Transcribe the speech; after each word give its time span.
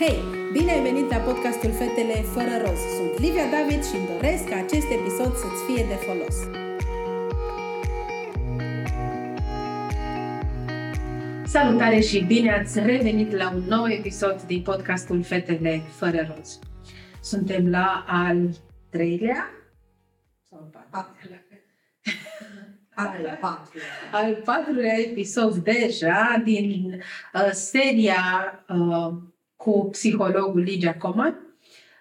Hei, 0.00 0.18
bine 0.52 0.70
ai 0.72 0.82
venit 0.82 1.10
la 1.10 1.16
podcastul 1.16 1.72
Fetele 1.72 2.12
fără 2.12 2.50
roz. 2.64 2.78
Sunt 2.96 3.18
Livia 3.18 3.50
David 3.50 3.84
și 3.84 3.94
îmi 3.94 4.06
doresc 4.06 4.48
ca 4.48 4.56
acest 4.56 4.90
episod 4.90 5.34
să-ți 5.34 5.64
fie 5.66 5.84
de 5.84 5.94
folos. 5.94 6.36
Salutare 11.44 12.00
și 12.00 12.24
bine 12.24 12.52
ați 12.52 12.78
revenit 12.78 13.32
la 13.32 13.50
un 13.50 13.62
nou 13.68 13.88
episod 13.88 14.42
din 14.42 14.62
podcastul 14.62 15.22
Fetele 15.22 15.78
fără 15.78 16.34
roz. 16.36 16.58
Suntem 17.22 17.70
la 17.70 18.04
al 18.08 18.48
treilea 18.90 19.50
sau 20.50 20.70
al 20.72 20.86
patrulea? 20.90 21.44
Al 22.94 23.38
patrulea. 23.40 23.86
Al 24.12 24.34
patrulea 24.44 24.98
episod 24.98 25.54
deja 25.54 26.40
din 26.44 27.02
uh, 27.34 27.50
seria 27.50 28.24
uh, 28.68 29.12
cu 29.62 29.88
psihologul 29.90 30.60
Ligia 30.60 30.94
Coman. 30.94 31.56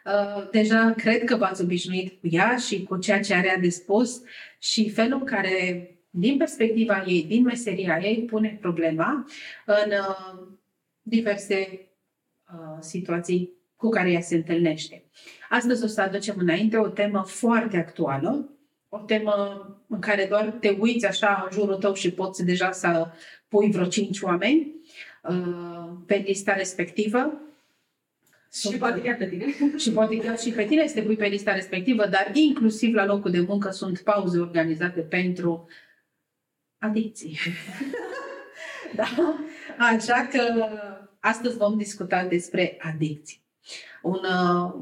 Uh, 0.05 0.49
deja 0.51 0.93
cred 0.97 1.23
că 1.23 1.35
v-ați 1.35 1.61
obișnuit 1.61 2.19
cu 2.19 2.27
ea 2.31 2.57
și 2.57 2.83
cu 2.83 2.97
ceea 2.97 3.19
ce 3.19 3.33
are 3.33 3.57
de 3.61 3.69
spus 3.69 4.21
și 4.59 4.89
felul 4.89 5.19
în 5.19 5.25
care, 5.25 5.89
din 6.09 6.37
perspectiva 6.37 7.03
ei, 7.07 7.23
din 7.23 7.43
meseria 7.43 7.99
ei, 8.01 8.23
pune 8.23 8.57
problema 8.61 9.25
în 9.65 9.91
uh, 9.91 10.47
diverse 11.01 11.87
uh, 12.53 12.77
situații 12.79 13.51
cu 13.75 13.89
care 13.89 14.11
ea 14.11 14.21
se 14.21 14.35
întâlnește. 14.35 15.03
Astăzi 15.49 15.83
o 15.83 15.87
să 15.87 16.01
aducem 16.01 16.35
înainte 16.37 16.77
o 16.77 16.87
temă 16.87 17.23
foarte 17.27 17.77
actuală, 17.77 18.49
o 18.89 18.97
temă 18.97 19.33
în 19.87 19.99
care 19.99 20.25
doar 20.29 20.51
te 20.59 20.77
uiți 20.79 21.05
așa 21.05 21.47
în 21.49 21.57
jurul 21.59 21.75
tău 21.75 21.93
și 21.93 22.11
poți 22.11 22.45
deja 22.45 22.71
să 22.71 23.07
pui 23.47 23.71
vreo 23.71 23.85
cinci 23.85 24.21
oameni 24.21 24.75
pe 26.05 26.15
lista 26.15 26.53
respectivă 26.53 27.41
și 28.51 28.77
poate 28.77 29.01
chiar 29.01 29.15
pe 29.15 29.25
tine. 29.25 29.45
și 29.83 29.91
poate 29.91 30.17
chiar 30.17 30.39
și 30.39 30.51
pe 30.51 30.63
tine 30.63 30.87
să 30.87 30.93
te 30.93 31.01
pui 31.01 31.15
pe 31.15 31.27
lista 31.27 31.53
respectivă, 31.53 32.07
dar 32.07 32.31
inclusiv 32.33 32.93
la 32.93 33.05
locul 33.05 33.31
de 33.31 33.39
muncă 33.39 33.69
sunt 33.69 33.99
pauze 33.99 34.39
organizate 34.39 35.01
pentru 35.01 35.67
adicții. 36.77 37.37
da? 38.95 39.07
Așa 39.77 40.27
că 40.31 40.69
astăzi 41.19 41.57
vom 41.57 41.77
discuta 41.77 42.25
despre 42.25 42.77
adicții. 42.79 43.43
Un, 44.01 44.19
uh, 44.23 44.73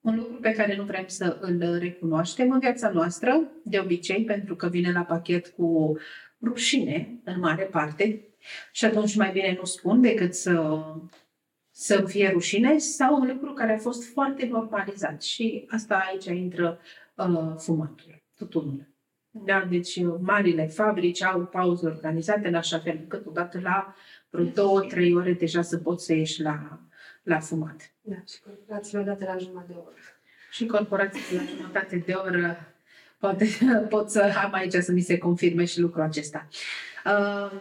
un 0.00 0.16
lucru 0.16 0.38
pe 0.40 0.52
care 0.52 0.76
nu 0.76 0.84
vrem 0.84 1.04
să 1.06 1.38
îl 1.40 1.78
recunoaștem 1.78 2.50
în 2.50 2.58
viața 2.58 2.90
noastră, 2.90 3.50
de 3.64 3.78
obicei, 3.78 4.24
pentru 4.24 4.56
că 4.56 4.68
vine 4.68 4.92
la 4.92 5.02
pachet 5.02 5.48
cu 5.48 5.96
rușine, 6.42 7.20
în 7.24 7.38
mare 7.38 7.64
parte, 7.64 8.24
și 8.72 8.84
atunci 8.84 9.14
mai 9.14 9.32
bine 9.32 9.56
nu 9.58 9.64
spun 9.64 10.00
decât 10.00 10.34
să 10.34 10.84
să 11.72 12.04
fie 12.06 12.30
rușine 12.30 12.78
sau 12.78 13.20
un 13.20 13.26
lucru 13.26 13.52
care 13.52 13.72
a 13.72 13.78
fost 13.78 14.12
foarte 14.12 14.46
normalizat. 14.46 15.22
Și 15.22 15.66
asta 15.68 16.06
aici 16.10 16.24
intră 16.24 16.80
uh, 17.14 17.54
fumatul, 17.58 18.22
tutunul. 18.36 18.90
Da, 19.30 19.66
deci 19.70 19.96
uh, 19.96 20.14
marile 20.20 20.66
fabrici 20.66 21.22
au 21.22 21.40
pauze 21.40 21.86
organizate 21.86 22.48
în 22.48 22.54
așa 22.54 22.78
fel 22.78 22.96
încât 23.00 23.26
odată 23.26 23.60
la 23.60 23.94
vreo 24.30 24.44
două, 24.44 24.80
trei 24.80 25.14
ore 25.14 25.32
deja 25.32 25.62
să 25.62 25.78
poți 25.78 26.04
să 26.04 26.14
ieși 26.14 26.42
la, 26.42 26.80
la 27.22 27.40
fumat. 27.40 27.92
Da, 28.00 28.16
și 28.26 28.40
corporațiile 28.40 29.00
odată 29.00 29.24
la 29.24 29.36
jumătate 29.36 29.72
de 29.72 29.78
oră. 29.78 29.94
Și 30.50 30.66
corporațiile 30.66 31.42
la 31.42 31.48
jumătate 31.56 31.96
de 32.06 32.12
oră 32.12 32.56
poate, 33.18 33.46
pot 33.88 34.10
să 34.10 34.32
am 34.44 34.52
aici 34.52 34.74
să 34.74 34.92
mi 34.92 35.00
se 35.00 35.18
confirme 35.18 35.64
și 35.64 35.80
lucrul 35.80 36.02
acesta. 36.02 36.48
Uh, 37.04 37.60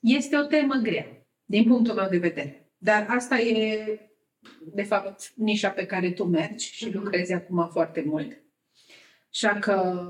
este 0.00 0.36
o 0.36 0.42
temă 0.42 0.74
grea 0.74 1.15
din 1.46 1.64
punctul 1.64 1.94
meu 1.94 2.08
de 2.08 2.18
vedere. 2.18 2.70
Dar 2.78 3.06
asta 3.08 3.38
e, 3.38 4.00
de 4.74 4.82
fapt, 4.82 5.32
nișa 5.34 5.68
pe 5.68 5.86
care 5.86 6.10
tu 6.10 6.24
mergi 6.24 6.72
și 6.72 6.86
mhm. 6.86 6.98
lucrezi 6.98 7.32
acum 7.32 7.68
foarte 7.72 8.02
mult. 8.06 8.44
Așa 9.30 9.58
că 9.58 10.06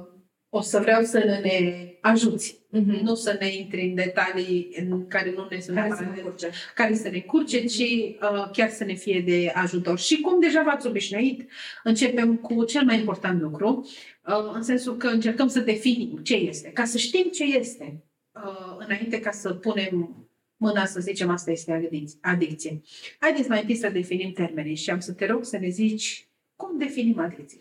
o 0.48 0.60
să 0.60 0.78
vreau 0.78 1.02
să 1.02 1.18
ne 1.18 1.88
ajuți, 2.00 2.54
mm-hmm. 2.54 3.00
nu 3.02 3.14
să 3.14 3.36
ne 3.40 3.54
intri 3.54 3.80
în 3.88 3.94
detalii 3.94 4.76
în 4.76 5.06
care 5.06 5.32
nu 5.36 5.46
ne 5.50 5.60
sunt 5.60 5.76
care, 5.76 5.94
să 5.96 6.02
ne 6.02 6.20
curce. 6.20 6.50
care 6.74 6.94
să 6.94 7.08
ne 7.08 7.20
curce, 7.20 7.64
ci 7.64 7.78
uh, 7.78 8.50
chiar 8.52 8.70
să 8.70 8.84
ne 8.84 8.94
fie 8.94 9.20
de 9.20 9.52
ajutor. 9.54 9.98
Și 9.98 10.20
cum 10.20 10.40
deja 10.40 10.62
v-ați 10.62 10.86
obișnuit, 10.86 11.50
începem 11.82 12.36
cu 12.36 12.64
cel 12.64 12.84
mai 12.84 12.98
important 12.98 13.40
lucru, 13.40 13.88
uh, 14.26 14.50
în 14.52 14.62
sensul 14.62 14.96
că 14.96 15.06
încercăm 15.06 15.48
să 15.48 15.60
definim 15.60 16.16
ce 16.16 16.34
este, 16.34 16.68
ca 16.68 16.84
să 16.84 16.98
știm 16.98 17.30
ce 17.30 17.44
este, 17.44 18.04
uh, 18.32 18.76
înainte 18.78 19.20
ca 19.20 19.30
să 19.30 19.54
punem 19.54 20.26
mâna 20.56 20.86
să 20.86 21.00
zicem 21.00 21.30
asta 21.30 21.50
este 21.50 21.88
adicție. 22.20 22.80
Haideți 23.18 23.48
mai 23.48 23.60
întâi 23.60 23.76
să 23.76 23.88
definim 23.88 24.32
termenii 24.32 24.76
și 24.76 24.90
am 24.90 25.00
să 25.00 25.12
te 25.12 25.26
rog 25.26 25.44
să 25.44 25.58
ne 25.58 25.68
zici 25.68 26.28
cum 26.56 26.78
definim 26.78 27.18
adicție. 27.18 27.58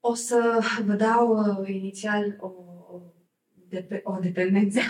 O 0.00 0.14
să 0.14 0.58
vă 0.86 0.92
dau 0.92 1.38
uh, 1.38 1.68
inițial 1.68 2.36
o, 2.40 2.46
o, 2.46 3.00
de, 3.68 4.00
o 4.04 4.18
dependență. 4.20 4.80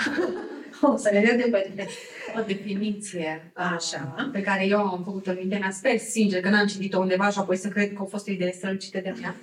o 0.92 0.96
să 0.96 1.10
ne 1.12 1.20
dea 1.20 1.36
dependență. 1.36 1.92
O 2.38 2.42
definiție 2.46 3.52
Așa. 3.54 4.14
Uh, 4.18 4.28
pe 4.32 4.40
care 4.40 4.66
eu 4.66 4.78
am 4.78 5.02
făcut-o 5.04 5.30
în 5.30 5.36
mintea 5.40 5.58
mea. 5.58 5.70
Sper 5.70 5.98
sincer 5.98 6.40
că 6.40 6.48
n-am 6.48 6.66
citit-o 6.66 6.98
undeva 6.98 7.30
și 7.30 7.38
apoi 7.38 7.56
să 7.56 7.68
cred 7.68 7.92
că 7.92 8.02
a 8.02 8.04
fost 8.04 8.28
o 8.28 8.30
idee 8.30 8.52
strălucită 8.52 9.00
de 9.00 9.14
mea. 9.20 9.36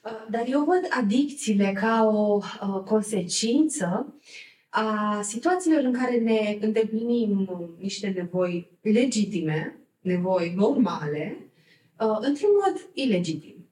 Uh, 0.00 0.26
dar 0.30 0.44
eu 0.46 0.64
văd 0.64 0.86
adicțiile 0.90 1.72
ca 1.80 2.04
o 2.12 2.36
uh, 2.36 2.82
consecință 2.84 4.14
a 4.78 5.20
situațiilor 5.22 5.84
în 5.84 5.92
care 5.92 6.18
ne 6.18 6.58
îndeplinim 6.60 7.48
niște 7.78 8.08
nevoi 8.08 8.70
legitime, 8.80 9.76
nevoi 10.00 10.52
normale, 10.56 11.36
uh, 12.00 12.18
într-un 12.20 12.50
mod 12.64 12.88
ilegitim. 12.92 13.68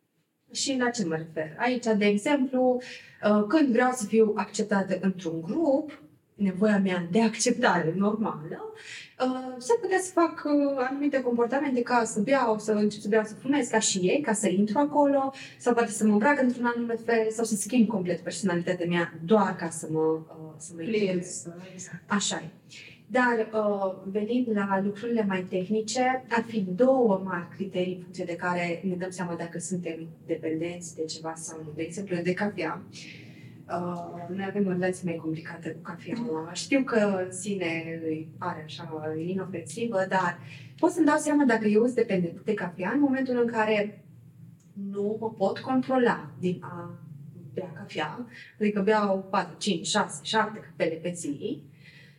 Și 0.53 0.77
la 0.79 0.91
ce 0.91 1.05
mă 1.05 1.17
refer? 1.17 1.57
Aici, 1.59 1.85
de 1.97 2.07
exemplu, 2.07 2.81
uh, 3.25 3.45
când 3.49 3.69
vreau 3.69 3.93
să 3.93 4.07
fiu 4.07 4.33
acceptată 4.37 4.99
într-un 5.01 5.41
grup, 5.41 6.03
nevoia 6.35 6.79
mea 6.79 7.09
de 7.11 7.23
acceptare 7.23 7.95
normală, 7.97 8.73
uh, 9.21 9.55
s-ar 9.59 9.77
putea 9.81 9.99
să 9.99 10.11
fac 10.13 10.43
uh, 10.45 10.87
anumite 10.89 11.21
comportamente 11.21 11.83
ca 11.83 12.05
să 12.05 12.21
beau, 12.21 12.59
să 12.59 12.73
încep 12.73 13.01
să 13.01 13.09
beau, 13.09 13.25
să 13.25 13.35
fumez 13.35 13.69
ca 13.69 13.79
și 13.79 13.99
ei, 13.99 14.21
ca 14.21 14.33
să 14.33 14.49
intru 14.49 14.79
acolo, 14.79 15.33
sau 15.59 15.75
poate 15.75 15.91
să 15.91 16.07
mă 16.07 16.13
îmbrac 16.13 16.43
într-un 16.43 16.73
anume 16.77 16.95
fel, 16.95 17.31
sau 17.31 17.45
să 17.45 17.55
schimb 17.55 17.89
complet 17.89 18.21
personalitatea 18.21 18.87
mea 18.87 19.15
doar 19.25 19.57
ca 19.57 19.69
să 19.69 19.89
mă, 19.91 20.01
uh, 20.01 20.55
să 20.57 20.73
mă 20.77 20.83
Pliez. 20.83 21.47
Așa 22.07 22.43
e. 22.45 22.49
Dar 23.07 23.49
uh, 23.53 23.95
venind 24.05 24.47
la 24.53 24.81
lucrurile 24.85 25.25
mai 25.29 25.47
tehnice, 25.49 26.25
ar 26.29 26.45
fi 26.47 26.61
două 26.61 27.23
mari 27.25 27.49
criterii 27.57 27.95
în 27.95 28.03
funcție 28.03 28.25
de 28.25 28.37
care 28.37 28.83
ne 28.85 28.95
dăm 28.95 29.11
seama 29.11 29.35
dacă 29.35 29.59
suntem 29.59 30.09
dependenți 30.27 30.95
de 30.95 31.05
ceva 31.05 31.35
sau 31.37 31.59
nu. 31.65 31.73
De 31.75 31.83
exemplu, 31.83 32.17
de 32.17 32.33
cafea. 32.33 32.83
Uh, 32.91 33.24
Uh, 33.69 34.29
noi 34.29 34.45
avem 34.49 34.67
o 34.67 34.71
relație 34.71 35.03
mai 35.05 35.17
complicată 35.23 35.69
cu 35.69 35.81
cafeaua. 35.81 36.53
Știu 36.53 36.83
că 36.83 37.25
în 37.25 37.33
sine 37.33 38.01
îi 38.05 38.29
pare 38.39 38.63
așa 38.65 39.15
inofensivă, 39.27 40.07
dar 40.09 40.39
pot 40.79 40.91
să-mi 40.91 41.07
dau 41.07 41.17
seama 41.17 41.45
dacă 41.45 41.67
eu 41.67 41.83
sunt 41.83 41.95
dependent 41.95 42.41
de 42.41 42.55
cafea 42.55 42.91
în 42.95 43.01
momentul 43.01 43.41
în 43.41 43.47
care 43.47 44.05
nu 44.73 45.17
mă 45.21 45.31
pot 45.31 45.59
controla 45.59 46.31
din 46.39 46.59
a 46.63 46.99
bea 47.55 47.73
cafea, 47.77 48.27
adică 48.61 48.81
beau 48.81 49.27
4, 49.31 49.55
5, 49.59 49.87
6, 49.87 50.21
7 50.23 50.59
cafele 50.59 50.95
pe 50.95 51.13
zi. 51.13 51.63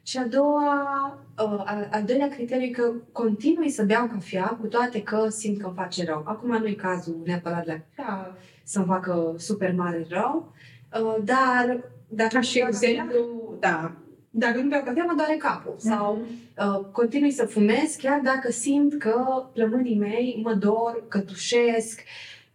Și 0.04 0.18
a 0.18 0.28
doua, 0.28 1.20
uh, 1.44 1.88
al 1.92 2.04
doilea 2.06 2.28
criteriu 2.28 2.66
e 2.66 2.70
că 2.70 2.92
continui 3.12 3.70
să 3.70 3.84
beau 3.84 4.08
cafea 4.08 4.46
cu 4.46 4.68
toate 4.68 5.04
că 5.04 5.30
simt 5.30 5.60
că 5.60 5.66
îmi 5.66 5.76
face 5.76 6.06
rău. 6.06 6.24
Acum 6.26 6.58
nu 6.58 6.68
e 6.68 6.74
cazul 6.74 7.22
neapărat 7.26 7.66
la 7.66 7.74
cafea 7.74 8.38
să-mi 8.64 8.86
facă 8.86 9.34
super 9.38 9.74
mare 9.74 10.06
rău, 10.10 10.54
Uh, 10.94 11.16
dar 11.24 11.90
dacă 12.08 12.40
și 12.40 12.64
exemplu, 12.68 13.56
da, 13.60 13.96
dacă 14.30 14.62
nu 14.62 14.68
beau 14.68 14.84
cafea, 14.84 15.04
mă 15.04 15.14
doare 15.16 15.36
capul. 15.36 15.74
Mm-hmm. 15.74 15.90
Sau 15.90 16.28
uh, 16.58 16.86
continui 16.92 17.32
să 17.32 17.46
fumez 17.46 17.96
chiar 17.96 18.20
dacă 18.20 18.52
simt 18.52 19.00
că 19.00 19.50
plămânii 19.54 19.98
mei 19.98 20.40
mă 20.44 20.54
dor, 20.54 21.06
că 21.08 21.20
tușesc, 21.20 22.02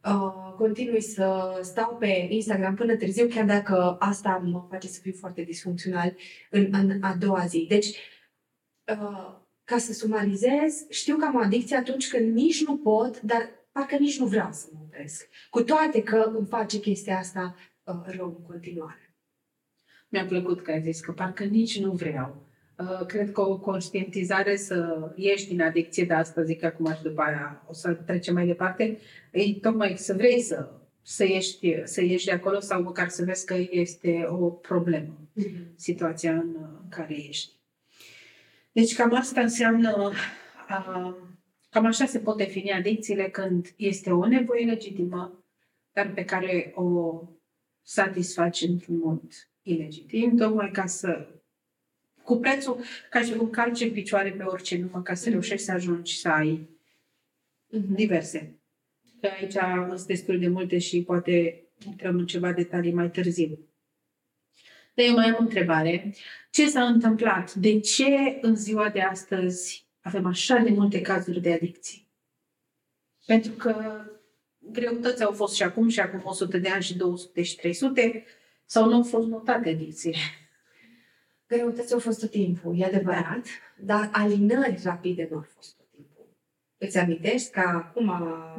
uh, 0.04 0.54
continui 0.56 1.00
să 1.00 1.58
stau 1.62 1.96
pe 1.98 2.26
Instagram 2.28 2.74
până 2.74 2.96
târziu, 2.96 3.26
chiar 3.26 3.44
dacă 3.44 3.96
asta 4.00 4.42
mă 4.44 4.66
face 4.70 4.88
să 4.88 5.00
fiu 5.00 5.12
foarte 5.18 5.42
disfuncțional 5.42 6.14
în, 6.50 6.68
în 6.72 7.02
a 7.02 7.16
doua 7.18 7.44
zi. 7.46 7.66
Deci, 7.68 7.86
uh, 7.86 9.38
ca 9.64 9.78
să 9.78 9.92
sumarizez, 9.92 10.86
știu 10.88 11.16
că 11.16 11.24
am 11.24 11.34
o 11.34 11.38
adicție 11.38 11.76
atunci 11.76 12.08
când 12.08 12.34
nici 12.34 12.64
nu 12.66 12.76
pot, 12.76 13.20
dar 13.20 13.48
parcă 13.72 13.96
nici 13.96 14.18
nu 14.18 14.26
vreau 14.26 14.48
să 14.52 14.66
mă 14.72 14.78
opresc. 14.82 15.28
Cu 15.50 15.62
toate 15.62 16.02
că 16.02 16.32
îmi 16.36 16.46
face 16.46 16.78
chestia 16.78 17.18
asta 17.18 17.54
Uh, 17.84 17.94
rău 18.04 18.26
în 18.26 18.46
continuare. 18.46 19.14
Mi-a 20.08 20.24
plăcut 20.24 20.62
că 20.62 20.70
ai 20.70 20.82
zis 20.82 21.00
că 21.00 21.12
parcă 21.12 21.44
nici 21.44 21.80
nu 21.80 21.92
vreau. 21.92 22.48
Uh, 22.78 23.06
cred 23.06 23.32
că 23.32 23.40
o 23.40 23.58
conștientizare 23.58 24.56
să 24.56 25.10
ieși 25.16 25.48
din 25.48 25.62
adicție 25.62 26.04
de 26.04 26.12
asta, 26.14 26.42
zic 26.42 26.62
acum 26.62 26.94
și 26.94 27.02
după 27.02 27.22
aia 27.22 27.64
o 27.68 27.72
să 27.72 27.92
trecem 27.92 28.34
mai 28.34 28.46
departe, 28.46 28.98
e 29.32 29.54
tocmai 29.54 29.96
să 29.96 30.14
vrei 30.14 30.40
să, 30.40 30.70
să, 31.02 31.24
ieși, 31.24 31.58
să 31.84 32.02
ieși 32.02 32.24
de 32.24 32.32
acolo 32.32 32.60
sau 32.60 32.82
măcar 32.82 33.08
să 33.08 33.24
vezi 33.24 33.46
că 33.46 33.56
este 33.70 34.26
o 34.28 34.50
problemă, 34.50 35.28
mm-hmm. 35.40 35.74
situația 35.76 36.32
în 36.32 36.56
care 36.88 37.14
ești. 37.14 37.58
Deci 38.72 38.94
cam 38.94 39.14
asta 39.14 39.40
înseamnă 39.40 40.12
uh, 40.68 41.14
cam 41.70 41.84
așa 41.84 42.04
se 42.04 42.18
pot 42.18 42.36
defini 42.36 42.72
adicțiile 42.72 43.28
când 43.28 43.74
este 43.76 44.10
o 44.10 44.26
nevoie 44.26 44.64
legitimă, 44.64 45.44
dar 45.92 46.12
pe 46.12 46.24
care 46.24 46.72
o 46.74 47.20
satisfaci 47.82 48.60
într-un 48.60 48.98
mod 48.98 49.22
ilegitim, 49.62 50.36
tocmai 50.36 50.70
ca 50.70 50.86
să 50.86 51.28
cu 52.22 52.36
prețul 52.36 52.84
ca 53.10 53.22
și 53.22 53.32
cum 53.32 53.50
calci 53.50 53.80
în 53.80 53.92
picioare 53.92 54.30
pe 54.30 54.42
orice 54.42 54.78
numă 54.78 55.02
ca 55.02 55.14
să 55.14 55.28
mm-hmm. 55.28 55.32
reușești 55.32 55.64
să 55.64 55.72
ajungi 55.72 56.18
să 56.18 56.28
ai 56.28 56.68
mm-hmm. 57.68 57.94
diverse. 57.94 58.60
Că 59.20 59.28
aici 59.40 59.52
sunt 59.96 60.06
destul 60.06 60.38
de 60.38 60.48
multe 60.48 60.78
și 60.78 61.02
poate 61.02 61.64
intrăm 61.86 62.18
în 62.18 62.26
ceva 62.26 62.52
detalii 62.52 62.92
mai 62.92 63.10
târziu. 63.10 63.58
Dar 64.94 65.06
eu 65.06 65.14
mai 65.14 65.26
am 65.26 65.36
o 65.38 65.42
întrebare. 65.42 66.14
Ce 66.50 66.68
s-a 66.68 66.84
întâmplat? 66.84 67.54
De 67.54 67.80
ce 67.80 68.38
în 68.40 68.56
ziua 68.56 68.88
de 68.88 69.00
astăzi 69.00 69.86
avem 70.00 70.26
așa 70.26 70.56
de 70.56 70.70
multe 70.70 71.00
cazuri 71.00 71.40
de 71.40 71.52
adicții? 71.52 72.08
Pentru 73.26 73.52
că 73.52 74.04
greutăți 74.72 75.22
au 75.22 75.32
fost 75.32 75.54
și 75.54 75.62
acum, 75.62 75.88
și 75.88 76.00
acum 76.00 76.20
100 76.24 76.58
de 76.58 76.68
ani, 76.68 76.82
și 76.82 76.96
200 76.96 77.42
și 77.42 77.56
300, 77.56 78.24
sau 78.64 78.88
nu 78.88 78.94
au 78.94 79.02
fost 79.02 79.26
notate 79.26 79.68
adicțiile? 79.68 80.18
Greutăți 81.46 81.92
au 81.92 81.98
fost 81.98 82.20
tot 82.20 82.30
timpul, 82.30 82.74
e 82.78 82.84
adevărat, 82.84 83.46
dar 83.78 84.08
alinări 84.12 84.80
rapide 84.84 85.28
nu 85.30 85.36
au 85.36 85.46
fost 85.54 85.76
tot 85.76 85.86
timpul. 85.94 86.26
Îți 86.78 86.98
amintești 86.98 87.50
că 87.50 87.60
acum, 87.60 88.06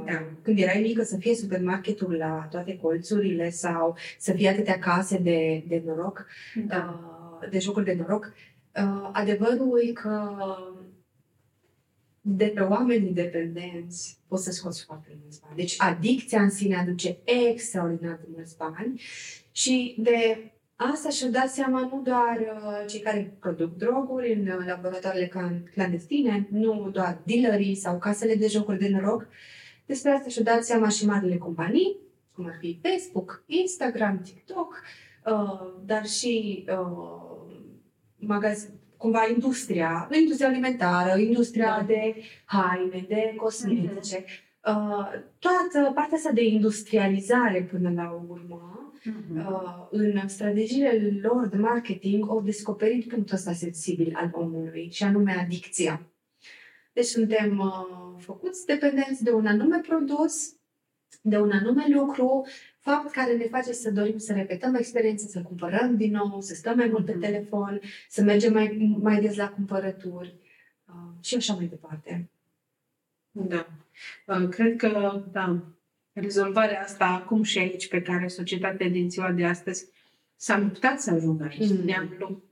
da. 0.06 0.24
când 0.42 0.60
erai 0.60 0.82
mică, 0.82 1.04
să 1.04 1.18
fie 1.18 1.36
supermarketul 1.36 2.14
la 2.14 2.48
toate 2.50 2.78
colțurile 2.78 3.50
sau 3.50 3.98
să 4.18 4.32
fie 4.32 4.50
atâtea 4.50 4.80
case 4.80 5.18
de, 5.18 5.64
de 5.68 5.82
noroc, 5.86 6.26
da. 6.68 7.00
Uh, 7.42 7.50
de 7.50 7.60
jocuri 7.60 7.86
de 7.86 7.94
noroc, 7.94 8.34
uh, 8.76 9.10
adevărul 9.12 9.82
e 9.88 9.92
că 9.92 10.36
de 12.22 12.46
pe 12.46 12.62
oameni 12.62 13.08
independenți 13.08 14.20
poți 14.28 14.44
să 14.44 14.52
scoți 14.52 14.84
foarte 14.84 15.18
mulți 15.22 15.40
bani. 15.42 15.56
Deci 15.56 15.76
adicția 15.78 16.42
în 16.42 16.50
sine 16.50 16.76
aduce 16.76 17.18
extraordinar 17.24 18.20
de 18.22 18.28
mulți 18.36 18.58
bani 18.58 19.02
și 19.52 19.96
de 19.98 20.52
asta 20.76 21.10
și-au 21.10 21.32
dat 21.32 21.50
seama 21.50 21.80
nu 21.80 22.02
doar 22.04 22.38
uh, 22.40 22.86
cei 22.88 23.00
care 23.00 23.38
produc 23.40 23.78
droguri 23.78 24.34
în 24.34 24.48
uh, 24.48 24.66
laboratoarele 24.66 25.32
clandestine, 25.74 26.48
nu 26.52 26.90
doar 26.92 27.22
dealerii 27.26 27.76
sau 27.76 27.98
casele 27.98 28.36
de 28.36 28.48
jocuri 28.48 28.80
de 28.80 28.90
noroc, 28.90 29.28
despre 29.86 30.12
asta 30.12 30.30
și-au 30.30 30.44
dat 30.46 30.64
seama 30.64 30.90
și 30.90 31.06
marile 31.06 31.38
companii, 31.38 31.98
cum 32.36 32.46
ar 32.46 32.58
fi 32.60 32.80
Facebook, 32.82 33.44
Instagram, 33.46 34.22
TikTok, 34.22 34.82
uh, 35.26 35.84
dar 35.86 36.06
și 36.06 36.66
uh, 36.68 37.54
magazin, 38.16 38.70
cumva 39.02 39.28
industria, 39.28 40.10
industria 40.12 40.48
alimentară, 40.48 41.20
industria 41.20 41.76
da. 41.80 41.86
de 41.86 42.16
haine, 42.46 43.06
de 43.08 43.34
cosmetice, 43.36 44.24
mm-hmm. 44.24 44.68
uh, 44.68 45.08
toată 45.40 45.92
partea 45.94 46.18
asta 46.18 46.32
de 46.32 46.44
industrializare 46.44 47.68
până 47.72 47.92
la 47.96 48.26
urmă, 48.30 48.92
mm-hmm. 49.00 49.46
uh, 49.48 49.88
în 49.90 50.28
strategiile 50.28 51.20
lor 51.22 51.48
de 51.48 51.58
marketing 51.58 52.30
au 52.30 52.42
descoperit 52.42 53.08
punctul 53.08 53.36
ăsta 53.36 53.54
sensibil 53.54 54.12
al 54.16 54.30
omului 54.34 54.90
și 54.92 55.04
anume 55.04 55.32
adicția. 55.32 56.02
Deci 56.94 57.06
suntem 57.06 57.60
uh, 57.60 58.22
făcuți 58.22 58.66
dependenți 58.66 59.24
de 59.24 59.32
un 59.32 59.46
anume 59.46 59.80
produs, 59.80 60.56
de 61.22 61.38
un 61.38 61.52
anume 61.52 61.86
lucru, 61.90 62.46
fapt 62.82 63.12
care 63.12 63.36
ne 63.36 63.46
face 63.46 63.72
să 63.72 63.92
dorim 63.92 64.18
să 64.18 64.34
repetăm 64.34 64.76
experiența, 64.76 65.26
să 65.28 65.42
cumpărăm 65.42 65.96
din 65.96 66.12
nou, 66.12 66.42
să 66.42 66.54
stăm 66.54 66.78
mai 66.78 66.88
mult 66.88 67.06
pe 67.06 67.12
mhm. 67.12 67.22
telefon, 67.22 67.82
să 68.10 68.22
mergem 68.22 68.54
mai, 68.54 68.98
mai 69.02 69.22
des 69.22 69.36
la 69.36 69.50
cumpărături 69.50 70.36
uh, 70.86 71.24
și 71.24 71.36
așa 71.36 71.54
mai 71.54 71.66
departe. 71.66 72.30
Da. 73.32 73.68
Uh, 74.26 74.50
cred 74.50 74.76
că, 74.76 75.24
da, 75.32 75.64
rezolvarea 76.14 76.82
asta 76.82 77.06
acum 77.06 77.44
și 77.44 77.58
aici 77.58 77.88
pe 77.88 78.02
care 78.02 78.28
societatea 78.28 78.90
din 78.90 79.10
ziua 79.10 79.32
de 79.32 79.46
astăzi 79.46 79.86
s-a 80.36 80.58
luptat 80.58 81.00
să 81.00 81.12
ajungă 81.12 81.44
aici. 81.44 81.70
Mm. 81.70 81.86
Ne-am, 81.86 82.44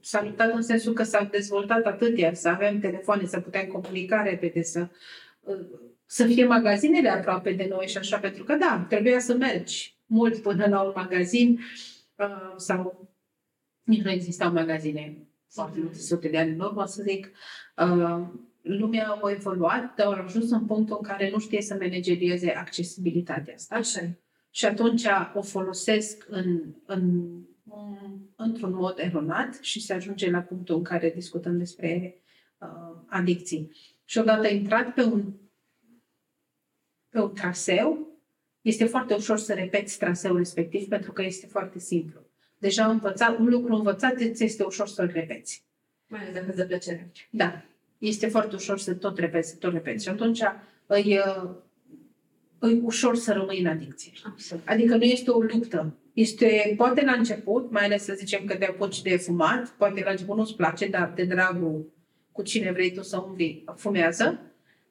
s-a 0.00 0.22
luptat 0.22 0.52
în 0.52 0.62
sensul 0.62 0.92
că 0.92 1.02
s-a 1.02 1.24
dezvoltat 1.24 1.84
atât, 1.84 2.36
să 2.36 2.48
avem 2.48 2.78
telefoane, 2.80 3.26
să 3.26 3.40
putem 3.40 3.66
comunica 3.66 4.22
repede, 4.22 4.62
să 4.62 4.88
uh, 5.40 5.66
să 6.06 6.26
fie 6.26 6.44
magazinele 6.44 7.08
aproape 7.08 7.52
de 7.52 7.66
noi 7.70 7.86
și 7.86 7.96
așa, 7.96 8.18
pentru 8.18 8.44
că 8.44 8.54
da, 8.54 8.86
trebuia 8.88 9.18
să 9.18 9.34
mergi 9.34 9.98
mult 10.06 10.42
până 10.42 10.66
la 10.66 10.82
un 10.82 10.92
magazin 10.94 11.60
uh, 12.16 12.54
sau 12.56 13.10
nici 13.82 14.02
nu 14.02 14.10
existau 14.10 14.52
magazine 14.52 15.26
foarte 15.48 15.78
multe 15.78 15.98
sute 15.98 16.28
de 16.28 16.38
ani 16.38 16.50
în 16.50 16.60
urmă, 16.60 16.86
să 16.86 17.02
zic. 17.02 17.30
Uh, 17.76 18.26
lumea 18.62 19.08
a 19.22 19.30
evoluat, 19.30 19.94
dar 19.94 20.06
au 20.06 20.12
ajuns 20.12 20.50
în 20.50 20.66
punctul 20.66 20.96
în 21.00 21.08
care 21.08 21.30
nu 21.30 21.38
știe 21.38 21.62
să 21.62 21.76
managerieze 21.80 22.50
accesibilitatea 22.50 23.54
asta. 23.54 23.74
Așa 23.74 24.00
Și 24.50 24.64
atunci 24.64 25.04
o 25.34 25.42
folosesc 25.42 26.26
în, 26.28 26.74
în, 26.86 27.30
într-un 28.36 28.74
mod 28.74 28.98
eronat 28.98 29.58
și 29.60 29.80
se 29.80 29.92
ajunge 29.92 30.30
la 30.30 30.40
punctul 30.40 30.76
în 30.76 30.82
care 30.82 31.12
discutăm 31.14 31.58
despre 31.58 32.20
uh, 32.58 33.00
adicții. 33.06 33.70
Și 34.04 34.18
odată 34.18 34.48
intrat 34.48 34.94
pe 34.94 35.02
un 35.02 35.32
pe 37.16 37.22
un 37.22 37.32
traseu, 37.32 38.18
este 38.60 38.84
foarte 38.84 39.14
ușor 39.14 39.38
să 39.38 39.54
repeți 39.54 39.98
traseul 39.98 40.36
respectiv 40.36 40.88
pentru 40.88 41.12
că 41.12 41.22
este 41.22 41.46
foarte 41.46 41.78
simplu. 41.78 42.20
Deja 42.58 42.86
învățat, 42.86 43.38
un 43.38 43.48
lucru 43.48 43.74
învățat 43.74 44.20
îți 44.20 44.44
este 44.44 44.62
ușor 44.62 44.88
să-l 44.88 45.10
repeți. 45.12 45.64
Mai 46.06 46.20
ales 46.20 46.34
dacă 46.34 46.52
de 46.56 46.64
plăcere. 46.64 47.12
Da. 47.30 47.62
Este 47.98 48.26
foarte 48.26 48.54
ușor 48.54 48.78
să 48.78 48.94
tot 48.94 49.18
repeți, 49.18 49.50
să 49.50 49.56
tot 49.56 49.72
repeți. 49.72 50.04
Și 50.04 50.10
atunci 50.10 50.42
îi, 50.86 51.18
îi 52.58 52.80
ușor 52.82 53.16
să 53.16 53.32
rămâi 53.32 53.60
în 53.60 53.66
adicție. 53.66 54.12
Absolut. 54.26 54.68
Adică 54.68 54.96
nu 54.96 55.04
este 55.04 55.30
o 55.30 55.40
luptă. 55.40 55.98
Este, 56.12 56.74
poate 56.76 57.04
la 57.04 57.12
început, 57.12 57.70
mai 57.70 57.84
ales 57.84 58.04
să 58.04 58.14
zicem 58.16 58.44
că 58.44 58.56
te 58.56 58.66
apuci 58.66 59.02
de 59.02 59.16
fumat, 59.16 59.68
poate 59.68 60.02
la 60.04 60.10
început 60.10 60.36
nu-ți 60.36 60.56
place, 60.56 60.88
dar 60.88 61.12
de 61.14 61.24
dragul 61.24 61.92
cu 62.32 62.42
cine 62.42 62.72
vrei 62.72 62.92
tu 62.92 63.02
să 63.02 63.18
umbli, 63.18 63.64
fumează 63.76 64.40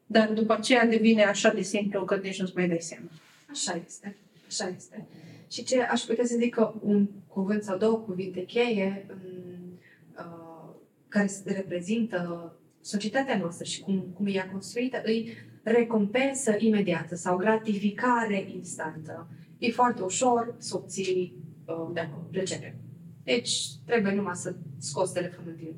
dar 0.05 0.33
după 0.33 0.53
aceea 0.53 0.85
devine 0.85 1.23
așa 1.23 1.49
de 1.53 1.61
simplu 1.61 2.05
că 2.05 2.15
nici 2.15 2.39
nu-ți 2.39 2.55
mai 2.55 2.67
dai 2.67 2.81
seama. 2.81 3.09
Așa 3.49 3.81
este. 3.85 4.15
Așa 4.47 4.73
este. 4.75 5.07
Și 5.51 5.63
ce 5.63 5.81
aș 5.81 6.01
putea 6.01 6.25
să 6.25 6.35
zic 6.37 6.53
că 6.53 6.73
un 6.81 7.07
cuvânt 7.27 7.63
sau 7.63 7.77
două 7.77 7.97
cuvinte 7.97 8.45
cheie 8.45 9.05
um, 9.09 9.79
uh, 10.17 10.75
care 11.07 11.29
reprezintă 11.45 12.53
societatea 12.81 13.37
noastră 13.37 13.65
și 13.65 13.81
cum, 13.81 13.99
cum 14.13 14.25
e 14.25 14.31
ea 14.31 14.49
construită, 14.49 15.01
îi 15.03 15.33
recompensă 15.63 16.55
imediată 16.57 17.15
sau 17.15 17.37
gratificare 17.37 18.49
instantă. 18.55 19.27
E 19.57 19.71
foarte 19.71 20.01
ușor 20.01 20.55
să 20.57 20.75
obții 20.75 21.33
uh, 21.65 21.89
de 21.93 21.99
acolo 21.99 22.27
plăcere. 22.31 22.79
Deci 23.23 23.59
trebuie 23.85 24.13
numai 24.13 24.35
să 24.35 24.55
scoți 24.77 25.13
telefonul 25.13 25.55
din 25.57 25.75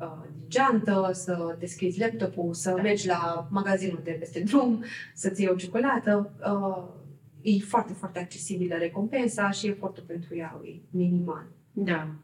Uh, 0.00 0.22
geantă, 0.48 1.10
să 1.12 1.56
deschizi 1.58 2.00
laptopul, 2.00 2.54
să 2.54 2.72
da. 2.76 2.82
mergi 2.82 3.06
la 3.06 3.48
magazinul 3.50 4.00
de 4.04 4.10
peste 4.10 4.40
drum, 4.40 4.84
să-ți 5.14 5.40
iei 5.42 5.50
o 5.50 5.54
ciocolată. 5.54 6.32
Uh, 6.46 7.00
e 7.42 7.58
foarte, 7.58 7.92
foarte 7.92 8.18
accesibilă 8.18 8.74
recompensa 8.74 9.50
și 9.50 9.66
efortul 9.66 10.04
pentru 10.06 10.36
ea 10.36 10.60
e 10.64 10.80
minimal. 10.90 11.46
Da. 11.72 12.14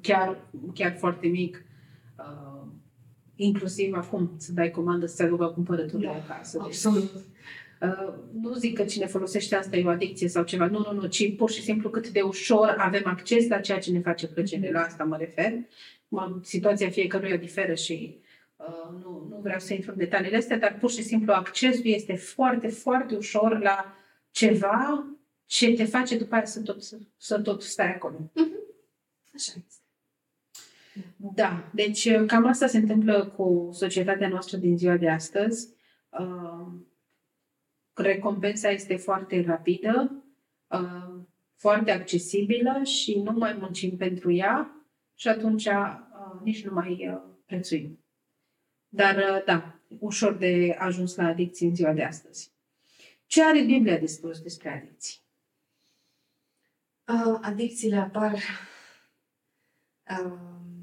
Chiar, 0.00 0.36
chiar 0.74 0.96
foarte 0.98 1.26
mic. 1.26 1.64
Uh, 2.18 2.66
inclusiv 3.34 3.94
acum 3.94 4.30
să 4.36 4.52
dai 4.52 4.70
comandă 4.70 5.06
să-ți 5.06 5.22
aducă 5.22 5.46
cumpărăturile 5.46 6.08
da, 6.08 6.34
acasă. 6.34 6.58
Deci, 6.58 6.66
Absolut. 6.66 7.10
Uh, 7.80 8.12
nu 8.40 8.52
zic 8.52 8.76
că 8.76 8.84
cine 8.84 9.06
folosește 9.06 9.54
asta 9.54 9.76
e 9.76 9.84
o 9.84 9.88
adicție 9.88 10.28
sau 10.28 10.42
ceva, 10.42 10.66
nu, 10.66 10.78
nu, 10.78 11.00
nu, 11.00 11.06
ci 11.06 11.36
pur 11.36 11.50
și 11.50 11.62
simplu 11.62 11.90
cât 11.90 12.08
de 12.08 12.20
ușor 12.20 12.74
avem 12.78 13.02
acces 13.04 13.48
la 13.48 13.58
ceea 13.58 13.78
ce 13.78 13.92
ne 13.92 14.00
face 14.00 14.26
plăcere, 14.26 14.68
mm-hmm. 14.68 14.72
la 14.72 14.80
asta 14.80 15.04
mă 15.04 15.16
refer 15.16 15.52
situația 16.42 16.90
fiecăruia 16.90 17.36
diferă 17.36 17.74
și 17.74 18.20
uh, 18.56 19.02
nu, 19.02 19.26
nu 19.30 19.38
vreau 19.42 19.58
să 19.58 19.74
intru 19.74 19.90
în 19.90 19.96
detaliile 19.96 20.36
astea, 20.36 20.58
dar 20.58 20.78
pur 20.78 20.90
și 20.90 21.02
simplu 21.02 21.32
accesul 21.32 21.86
este 21.86 22.14
foarte, 22.14 22.68
foarte 22.68 23.16
ușor 23.16 23.58
la 23.58 23.94
ceva 24.30 25.06
ce 25.46 25.72
te 25.72 25.84
face 25.84 26.18
după 26.18 26.34
aia 26.34 26.44
să 26.44 26.60
tot, 26.62 26.82
să 27.16 27.40
tot 27.40 27.62
stai 27.62 27.94
acolo. 27.94 28.16
Mm-hmm. 28.16 28.60
Așa 29.34 29.52
este. 29.66 29.74
Da, 31.16 31.70
deci 31.74 32.04
uh, 32.04 32.26
cam 32.26 32.46
asta 32.46 32.66
se 32.66 32.78
întâmplă 32.78 33.26
cu 33.36 33.68
societatea 33.72 34.28
noastră 34.28 34.56
din 34.56 34.76
ziua 34.76 34.96
de 34.96 35.08
astăzi. 35.08 35.68
Uh, 36.08 36.66
recompensa 37.92 38.70
este 38.70 38.96
foarte 38.96 39.44
rapidă, 39.46 40.24
uh, 40.66 41.22
foarte 41.54 41.90
accesibilă 41.90 42.82
și 42.84 43.18
nu 43.18 43.32
mai 43.32 43.56
muncim 43.60 43.96
pentru 43.96 44.32
ea 44.32 44.79
și 45.20 45.28
atunci 45.28 45.66
uh, 45.66 45.98
nici 46.42 46.64
nu 46.64 46.72
mai 46.72 47.08
uh, 47.08 47.20
prețuim. 47.46 48.04
Dar, 48.88 49.16
uh, 49.16 49.44
da, 49.44 49.80
ușor 49.98 50.36
de 50.36 50.76
ajuns 50.78 51.16
la 51.16 51.26
adicții 51.26 51.66
în 51.66 51.74
ziua 51.74 51.92
de 51.92 52.04
astăzi. 52.04 52.52
Ce 53.26 53.44
are 53.44 53.62
Biblia 53.62 53.98
de 53.98 54.06
spus 54.06 54.40
despre 54.40 54.68
adicții? 54.68 55.20
Uh, 57.06 57.38
adicțiile 57.40 57.96
apar, 57.96 58.32
uh, 58.32 58.40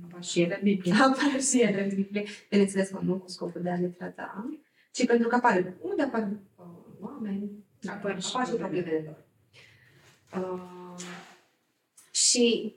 Apar 0.04 0.24
și 0.24 0.42
ele 0.42 0.56
în 0.56 0.64
Biblie. 0.64 0.94
Apar 1.02 1.42
și 1.42 1.62
ele 1.62 1.84
în 1.84 1.96
Biblie. 1.96 2.26
Bineînțeles 2.50 2.90
că 2.90 3.00
nu 3.04 3.20
cu 3.20 3.28
scopul 3.28 3.62
de 3.62 3.70
a 3.70 3.76
le 3.76 3.88
trata, 3.88 4.50
ci 4.92 5.06
pentru 5.06 5.28
că 5.28 5.36
apare. 5.36 5.78
Unde 5.82 6.02
apar 6.02 6.30
uh, 6.56 6.66
oameni, 7.00 7.66
Apar 7.88 8.22
și 8.22 8.30
apar 8.34 8.46
și 8.46 8.54
problemele 8.54 9.04
lor. 9.06 9.26
Uh, 10.44 10.96
și 12.12 12.76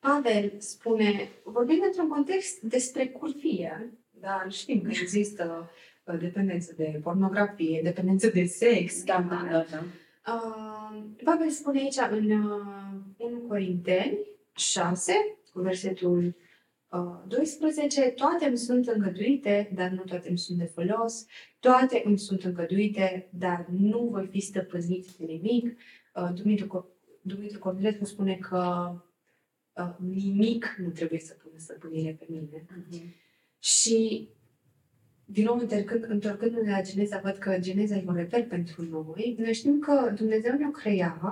Pavel 0.00 0.52
spune, 0.58 1.28
vorbim 1.44 1.82
într-un 1.86 2.08
context 2.08 2.60
despre 2.60 3.06
curvie, 3.06 3.92
dar 4.10 4.46
știm 4.48 4.82
că 4.82 4.90
există 4.90 5.70
uh, 6.04 6.18
dependență 6.18 6.74
de 6.76 7.00
pornografie, 7.02 7.80
dependență 7.82 8.28
de 8.28 8.44
sex. 8.44 9.04
Da, 9.04 9.26
da, 9.28 9.48
da. 9.50 9.64
da. 9.70 9.84
Uh, 10.32 11.02
Pavel 11.24 11.50
spune 11.50 11.80
aici 11.80 11.96
în 12.10 12.30
uh, 12.30 13.30
1 13.30 13.38
Corinteni 13.48 14.18
6, 14.56 15.12
cu 15.52 15.60
versetul 15.60 16.34
uh, 16.88 17.22
12, 17.28 18.00
toate 18.00 18.46
îmi 18.46 18.56
sunt 18.56 18.86
îngăduite, 18.86 19.70
dar 19.74 19.90
nu 19.90 20.02
toate 20.02 20.28
îmi 20.28 20.38
sunt 20.38 20.58
de 20.58 20.64
folos, 20.64 21.26
toate 21.60 22.02
îmi 22.04 22.18
sunt 22.18 22.44
îngăduite, 22.44 23.28
dar 23.32 23.66
nu 23.70 24.08
voi 24.10 24.26
fi 24.26 24.40
stăpânit 24.40 25.06
de 25.10 25.24
nimic. 25.24 25.78
Uh, 26.14 26.28
Dumitru, 26.34 26.88
Dumitru 27.22 27.58
Cornilescu 27.58 28.04
spune 28.04 28.34
că 28.34 28.92
uh, 29.84 30.08
nimic 30.14 30.76
nu 30.82 30.88
trebuie 30.88 31.18
să 31.18 31.34
pună 31.42 31.54
stăpânire 31.58 32.16
pe 32.18 32.26
mine. 32.28 32.66
Mhm. 32.90 33.14
Și, 33.58 34.28
din 35.24 35.44
nou, 35.44 35.58
întorcând, 35.58 36.04
întorcându-ne 36.08 36.70
la 36.70 36.82
Geneza, 36.82 37.20
văd 37.22 37.36
că 37.36 37.56
Geneza 37.58 37.96
e 37.96 38.04
un 38.06 38.14
reper 38.14 38.46
pentru 38.46 38.82
noi. 38.82 39.36
Noi 39.38 39.52
știm 39.54 39.78
că 39.78 40.12
Dumnezeu 40.16 40.54
ne-a 40.56 40.70
creat 40.70 41.22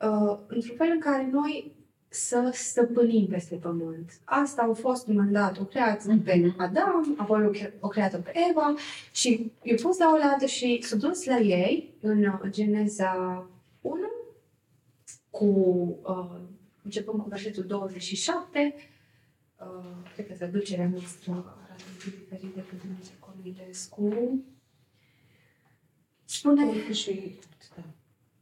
uh, 0.00 0.38
într-un 0.46 0.76
fel 0.76 0.90
în 0.92 1.00
care 1.00 1.28
noi 1.32 1.76
să 2.10 2.50
stăpânim 2.52 3.26
peste 3.26 3.54
pământ. 3.56 4.12
Asta 4.24 4.62
au 4.62 4.74
fost 4.74 5.06
un 5.08 5.14
mandat. 5.14 5.58
O 5.58 5.64
creat 5.64 6.04
Mhm. 6.06 6.22
pe 6.22 6.54
Adam, 6.56 7.14
apoi 7.18 7.44
o 7.46 7.50
cre- 7.50 7.74
o 7.80 7.88
creat 7.88 8.20
pe 8.20 8.32
Eva 8.50 8.74
și 9.12 9.52
i-a 9.62 9.74
pus 9.82 9.98
la 9.98 10.10
oaltă 10.20 10.46
și 10.46 10.78
s-a 10.82 10.96
dus 10.96 11.24
la 11.24 11.38
ei 11.38 11.94
în 12.00 12.24
uh, 12.24 12.40
Geneza 12.50 13.46
1 13.80 14.00
cu, 15.30 15.44
uh, 16.02 16.40
începând 16.88 17.22
cu 17.22 17.28
versetul 17.28 17.64
27, 17.64 18.74
uh, 19.60 20.10
cred 20.14 20.26
că 20.26 20.32
traducerea 20.32 20.88
noastră 20.88 21.32
arată 21.32 21.84
un 21.88 21.96
pic 22.02 22.18
diferit 22.18 22.54
decât 22.54 22.78
Dumnezeu 22.80 23.14
Cornilescu. 23.18 24.44
Spune, 26.24 26.92
Și, 26.92 27.38
da. 27.76 27.84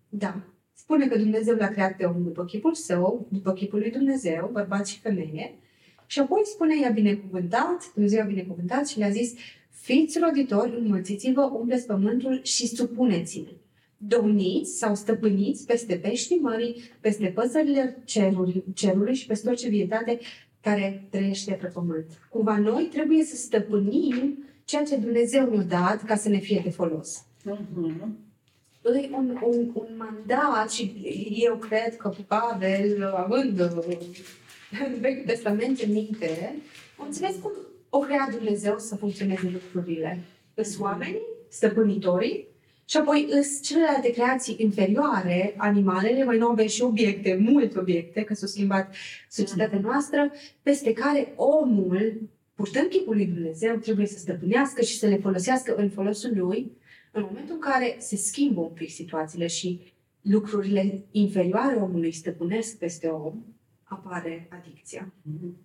da, 0.08 0.42
spune 0.74 1.08
că 1.08 1.18
Dumnezeu 1.18 1.56
l-a 1.56 1.68
creat 1.68 1.96
pe 1.96 2.04
om 2.04 2.22
după 2.22 2.44
chipul 2.44 2.74
său, 2.74 3.26
după 3.30 3.52
chipul 3.52 3.78
lui 3.78 3.90
Dumnezeu, 3.90 4.50
bărbat 4.52 4.86
și 4.86 4.98
femeie, 4.98 5.58
și 6.06 6.18
apoi 6.18 6.40
spune, 6.44 6.78
i-a 6.78 6.90
binecuvântat, 6.90 7.92
Dumnezeu 7.92 8.18
i-a 8.18 8.24
binecuvântat 8.24 8.88
și 8.88 8.98
le-a 8.98 9.10
zis, 9.10 9.34
fiți 9.70 10.18
roditori, 10.18 10.76
înmulțiți-vă, 10.76 11.42
umpleți 11.42 11.86
pământul 11.86 12.42
și 12.42 12.66
supuneți-l. 12.66 13.60
Domniți 13.96 14.76
sau 14.78 14.94
stăpâniți 14.94 15.66
peste 15.66 15.96
peștii 15.96 16.38
mării, 16.38 16.82
peste 17.00 17.26
păsările 17.26 18.02
cerului, 18.04 18.64
cerului 18.74 19.14
și 19.14 19.26
peste 19.26 19.48
orice 19.48 19.68
vietate 19.68 20.18
care 20.60 21.06
trăiește 21.10 21.52
pe 21.52 21.66
pământ. 21.66 22.06
Cumva 22.30 22.58
noi 22.58 22.88
trebuie 22.92 23.24
să 23.24 23.36
stăpânim 23.36 24.44
ceea 24.64 24.82
ce 24.84 24.96
Dumnezeu 24.96 25.50
ne-a 25.50 25.62
dat 25.62 26.04
ca 26.04 26.16
să 26.16 26.28
ne 26.28 26.38
fie 26.38 26.60
de 26.64 26.70
folos. 26.70 27.24
Mhm. 27.44 28.24
E 28.94 29.08
un, 29.12 29.38
un, 29.42 29.70
un 29.74 29.88
mandat 29.96 30.70
și 30.70 30.92
eu 31.30 31.56
cred 31.56 31.96
că 31.96 32.14
Pavel, 32.26 33.12
având 33.16 33.60
uh, 33.60 33.96
în 34.86 35.00
Vechiul 35.00 35.24
Testament 35.26 35.80
în 35.80 35.92
minte, 35.92 36.54
a 36.98 37.04
înțeles 37.04 37.34
cum 37.42 37.52
o 37.88 37.98
crea 37.98 38.28
Dumnezeu 38.30 38.78
să 38.78 38.96
funcționeze 38.96 39.50
lucrurile. 39.52 40.18
Îs 40.54 40.78
oamenii, 40.78 41.22
stăpânitorii, 41.48 42.46
și 42.88 42.96
apoi 42.96 43.26
îs 43.30 43.62
celelalte 43.62 44.10
creații 44.10 44.56
inferioare, 44.58 45.54
animalele, 45.56 46.24
mai 46.24 46.38
nou 46.38 46.50
avem 46.50 46.66
și 46.66 46.82
obiecte, 46.82 47.34
multe 47.34 47.78
obiecte, 47.78 48.22
că 48.22 48.34
s-a 48.34 48.46
schimbat 48.46 48.94
societatea 49.30 49.78
noastră, 49.78 50.32
peste 50.62 50.92
care 50.92 51.32
omul, 51.36 52.30
purtând 52.54 52.88
chipul 52.88 53.14
lui 53.14 53.26
Dumnezeu, 53.26 53.76
trebuie 53.76 54.06
să 54.06 54.18
stăpânească 54.18 54.82
și 54.82 54.98
să 54.98 55.06
le 55.06 55.16
folosească 55.16 55.74
în 55.74 55.90
folosul 55.90 56.32
lui, 56.34 56.72
în 57.12 57.22
momentul 57.22 57.54
în 57.54 57.60
care 57.60 57.96
se 57.98 58.16
schimbă 58.16 58.60
un 58.60 58.72
pic 58.74 58.90
situațiile 58.90 59.46
și 59.46 59.80
lucrurile 60.20 61.04
inferioare 61.10 61.76
omului 61.76 62.12
stăpânesc 62.12 62.78
peste 62.78 63.06
om, 63.06 63.34
apare 63.84 64.48
adicția. 64.50 65.12
Mhm. 65.22 65.56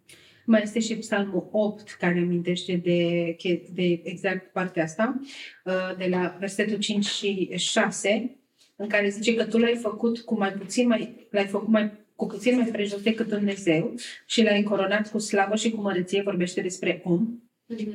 Mai 0.45 0.61
este 0.61 0.79
și 0.79 0.95
Psalmul 0.95 1.49
8, 1.51 1.91
care 1.99 2.19
amintește 2.19 2.75
de, 2.75 3.35
de 3.73 4.01
exact 4.03 4.51
partea 4.51 4.83
asta, 4.83 5.19
uh, 5.65 5.97
de 5.97 6.07
la 6.09 6.35
versetul 6.39 6.77
5 6.77 7.05
și 7.05 7.49
6, 7.55 8.35
în 8.75 8.87
care 8.87 9.09
zice 9.09 9.35
că 9.35 9.45
tu 9.45 9.57
l-ai 9.57 9.75
făcut 9.75 10.19
cu 10.19 10.37
mai 10.37 10.51
puțin 10.51 10.87
mai, 10.87 11.27
l-ai 11.29 11.47
făcut 11.47 11.67
mai, 11.67 11.91
cu 12.15 12.25
puțin 12.25 12.55
mai 12.55 12.65
prejos 12.65 13.01
decât 13.01 13.27
Dumnezeu 13.27 13.93
și 14.25 14.43
l-ai 14.43 14.57
încoronat 14.57 15.11
cu 15.11 15.17
slavă 15.17 15.55
și 15.55 15.69
cu 15.69 15.81
măreție, 15.81 16.21
vorbește 16.21 16.61
despre 16.61 17.01
om. 17.03 17.27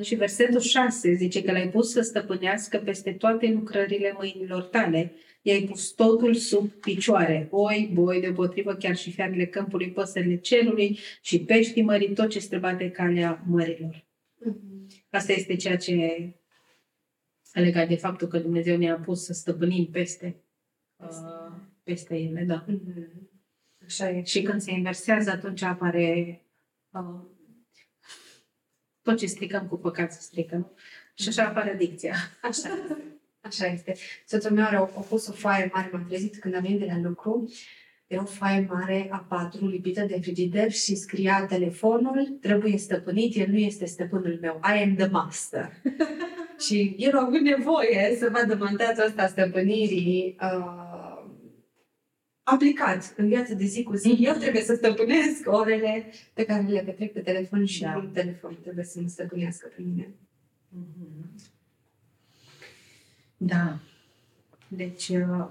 Și 0.03 0.15
versetul 0.15 0.61
6 0.61 1.15
zice 1.15 1.43
că 1.43 1.53
l-ai 1.53 1.69
pus 1.69 1.91
să 1.91 2.01
stăpânească 2.01 2.79
peste 2.85 3.13
toate 3.13 3.47
lucrările 3.47 4.15
mâinilor 4.19 4.63
tale. 4.63 5.13
I-ai 5.47 5.63
pus 5.63 5.91
totul 5.91 6.35
sub 6.35 6.71
picioare. 6.71 7.49
Oi, 7.51 7.91
boi, 7.93 8.21
deopotrivă 8.21 8.75
chiar 8.75 8.97
și 8.97 9.13
fiarele 9.13 9.47
câmpului, 9.47 9.91
păsările 9.91 10.37
cerului 10.37 10.99
și 11.23 11.45
peștii 11.45 11.83
mării, 11.83 12.13
tot 12.13 12.31
ce 12.31 12.39
străbate 12.39 12.91
calea 12.91 13.45
mărilor. 13.47 14.07
Mhm. 14.39 14.87
Asta 15.11 15.33
este 15.33 15.57
ceea 15.57 15.77
ce 15.77 16.35
legat 17.53 17.89
de 17.89 17.97
faptul 17.97 18.29
că 18.29 18.39
Dumnezeu 18.39 18.77
ne-a 18.77 18.97
pus 18.97 19.25
să 19.25 19.33
stăpânim 19.33 19.87
peste, 19.91 20.37
uh, 20.97 21.57
peste 21.83 22.17
ele. 22.17 22.45
Da. 22.47 22.65
Mhm. 22.69 23.31
Așa 23.85 24.11
e. 24.11 24.23
Și 24.23 24.43
când 24.43 24.61
se 24.61 24.71
inversează, 24.71 25.31
atunci 25.31 25.63
apare 25.63 26.41
uh, 26.91 27.21
tot 29.03 29.17
ce 29.17 29.27
stricăm 29.27 29.67
cu 29.67 29.77
păcat 29.77 30.13
se 30.13 30.21
strică, 30.21 30.57
nu? 30.57 30.71
Și 31.15 31.29
așa 31.29 31.47
apare 31.47 31.71
adicția. 31.71 32.15
Așa 32.43 32.69
este. 32.69 32.97
Așa 33.47 33.67
este. 33.67 33.95
Soțul 34.27 34.51
meu 34.51 34.65
are 34.65 34.79
o, 34.79 34.83
a 34.83 35.05
pus 35.09 35.27
o 35.27 35.33
foaie 35.33 35.71
mare, 35.75 35.91
m-am 35.93 36.05
trezit 36.09 36.37
când 36.37 36.55
am 36.55 36.63
venit 36.63 36.79
de 36.79 36.87
la 36.87 37.01
lucru. 37.09 37.51
Era 38.07 38.23
o 38.23 38.25
foaie 38.25 38.67
mare 38.71 39.09
a 39.11 39.17
patru 39.29 39.67
lipită 39.67 40.05
de 40.05 40.19
frigider 40.21 40.71
și 40.71 40.95
scria 40.95 41.47
telefonul 41.47 42.39
trebuie 42.41 42.77
stăpânit, 42.79 43.37
el 43.37 43.49
nu 43.49 43.59
este 43.59 43.85
stăpânul 43.85 44.39
meu. 44.41 44.61
I 44.77 44.83
am 44.83 44.95
the 44.95 45.07
master. 45.07 45.73
și 46.67 46.95
el 46.99 47.17
a 47.17 47.25
avut 47.27 47.41
nevoie 47.41 48.17
să 48.19 48.29
vadă 48.33 48.57
mandatul 48.57 49.05
ăsta 49.05 49.23
a 49.23 49.27
stăpânirii 49.27 50.37
uh, 50.41 51.25
aplicat 52.43 53.15
în 53.17 53.29
viața 53.29 53.55
de 53.55 53.65
zi 53.65 53.83
cu 53.83 53.95
zi. 53.95 54.17
Eu 54.21 54.35
trebuie 54.35 54.63
să 54.63 54.75
stăpânesc 54.75 55.43
orele 55.45 56.07
pe 56.35 56.45
care 56.45 56.63
le 56.63 56.81
petrec 56.81 57.13
pe 57.13 57.21
telefon 57.21 57.65
și 57.65 57.81
Da. 57.81 57.89
da. 57.89 57.95
nu 57.95 58.09
telefon 58.09 58.59
trebuie 58.63 58.85
să 58.85 59.01
mă 59.01 59.09
stăpânească 59.09 59.73
pe 59.77 59.83
mine. 59.83 60.15
Da. 63.37 63.79
Deci, 64.69 65.09
uh, 65.09 65.47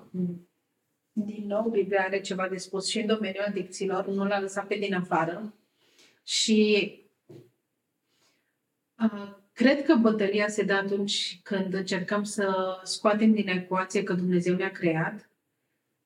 din 1.12 1.46
nou, 1.48 1.70
Biblia 1.70 2.02
are 2.02 2.22
ceva 2.22 2.48
de 2.48 2.58
spus 2.58 2.88
și 2.88 3.00
în 3.00 3.08
domeniul 3.08 3.44
adicțiilor, 3.48 4.08
nu 4.08 4.26
l-a 4.26 4.40
lăsat 4.40 4.68
pe 4.68 4.76
din 4.76 4.94
afară. 4.94 5.54
Și 6.24 6.92
uh, 9.04 9.36
cred 9.54 9.84
că 9.84 9.96
bătălia 9.96 10.48
se 10.48 10.64
dă 10.64 10.74
atunci 10.74 11.40
când 11.44 11.74
încercăm 11.74 12.24
să 12.24 12.78
scoatem 12.84 13.32
din 13.32 13.48
ecuație 13.48 14.04
că 14.04 14.14
Dumnezeu 14.14 14.56
ne-a 14.56 14.72
creat 14.72 15.30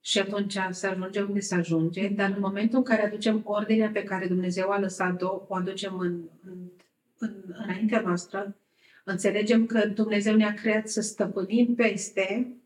și 0.02 0.20
atunci 0.20 0.58
să 0.70 0.88
ajungem 0.88 1.28
unde 1.28 1.40
să 1.40 1.56
ajunge, 1.56 2.08
dar 2.08 2.30
în 2.30 2.40
momentul 2.40 2.78
în 2.78 2.84
care 2.84 3.06
aducem 3.06 3.42
ordinea 3.44 3.90
pe 3.90 4.04
care 4.04 4.28
Dumnezeu 4.28 4.70
a 4.70 4.80
lăsat-o, 4.80 5.46
o 5.48 5.56
aducem 5.56 6.00
în, 6.00 6.22
în, 6.46 6.58
în, 7.18 7.34
înaintea 7.48 8.00
noastră, 8.02 8.56
înțelegem 9.10 9.66
că 9.66 9.88
Dumnezeu 9.88 10.36
ne-a 10.36 10.54
creat 10.54 10.88
să 10.88 11.02
stăpânim 11.02 11.76
peste, 11.76 12.58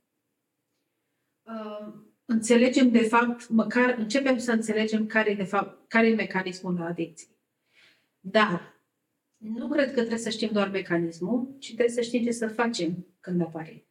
uh, 1.43 1.93
înțelegem 2.25 2.91
de 2.91 3.03
fapt, 3.03 3.49
măcar 3.49 3.95
începem 3.97 4.37
să 4.37 4.51
înțelegem 4.51 5.05
care 5.05 5.31
e 5.31 5.35
de 5.35 5.43
fapt, 5.43 5.89
care 5.89 6.07
e 6.07 6.15
mecanismul 6.15 6.73
la 6.73 6.85
adicție. 6.85 7.27
Dar 8.19 8.73
nu 9.37 9.67
cred 9.67 9.87
că 9.87 9.93
trebuie 9.93 10.17
să 10.17 10.29
știm 10.29 10.49
doar 10.51 10.69
mecanismul, 10.69 11.55
ci 11.59 11.67
trebuie 11.67 11.95
să 11.95 12.01
știm 12.01 12.23
ce 12.23 12.31
să 12.31 12.47
facem 12.47 13.07
când 13.19 13.41
apare. 13.41 13.85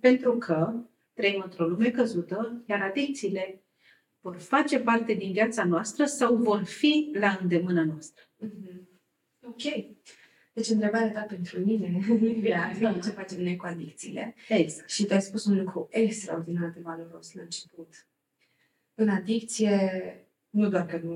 Pentru 0.00 0.38
că 0.38 0.74
trăim 1.12 1.40
într-o 1.44 1.66
lume 1.66 1.90
căzută, 1.90 2.64
iar 2.66 2.82
adicțiile 2.82 3.64
vor 4.20 4.36
face 4.36 4.78
parte 4.80 5.12
din 5.12 5.32
viața 5.32 5.64
noastră 5.64 6.04
sau 6.04 6.36
vor 6.36 6.62
fi 6.62 7.10
la 7.14 7.38
îndemâna 7.40 7.84
noastră. 7.84 8.22
Mhm. 8.36 8.88
Ok. 9.40 9.62
Deci 10.54 10.68
întrebarea 10.68 11.12
ta 11.12 11.20
pentru 11.20 11.60
mine, 11.60 11.98
Livia, 12.20 12.72
Da. 12.80 12.92
ce 12.92 13.10
facem 13.10 13.42
noi 13.42 13.56
cu 13.56 13.66
adicțiile? 13.66 14.34
Exact. 14.48 14.90
Și 14.90 15.04
tu 15.06 15.12
ai 15.14 15.22
spus 15.22 15.44
un 15.44 15.58
lucru 15.58 15.88
extraordinar 15.90 16.70
de 16.74 16.80
valoros 16.82 17.32
la 17.32 17.42
început. 17.42 18.06
În 18.94 19.08
adicție, 19.08 19.78
nu 20.50 20.68
doar 20.68 20.86
că 20.86 21.00
nu 21.04 21.12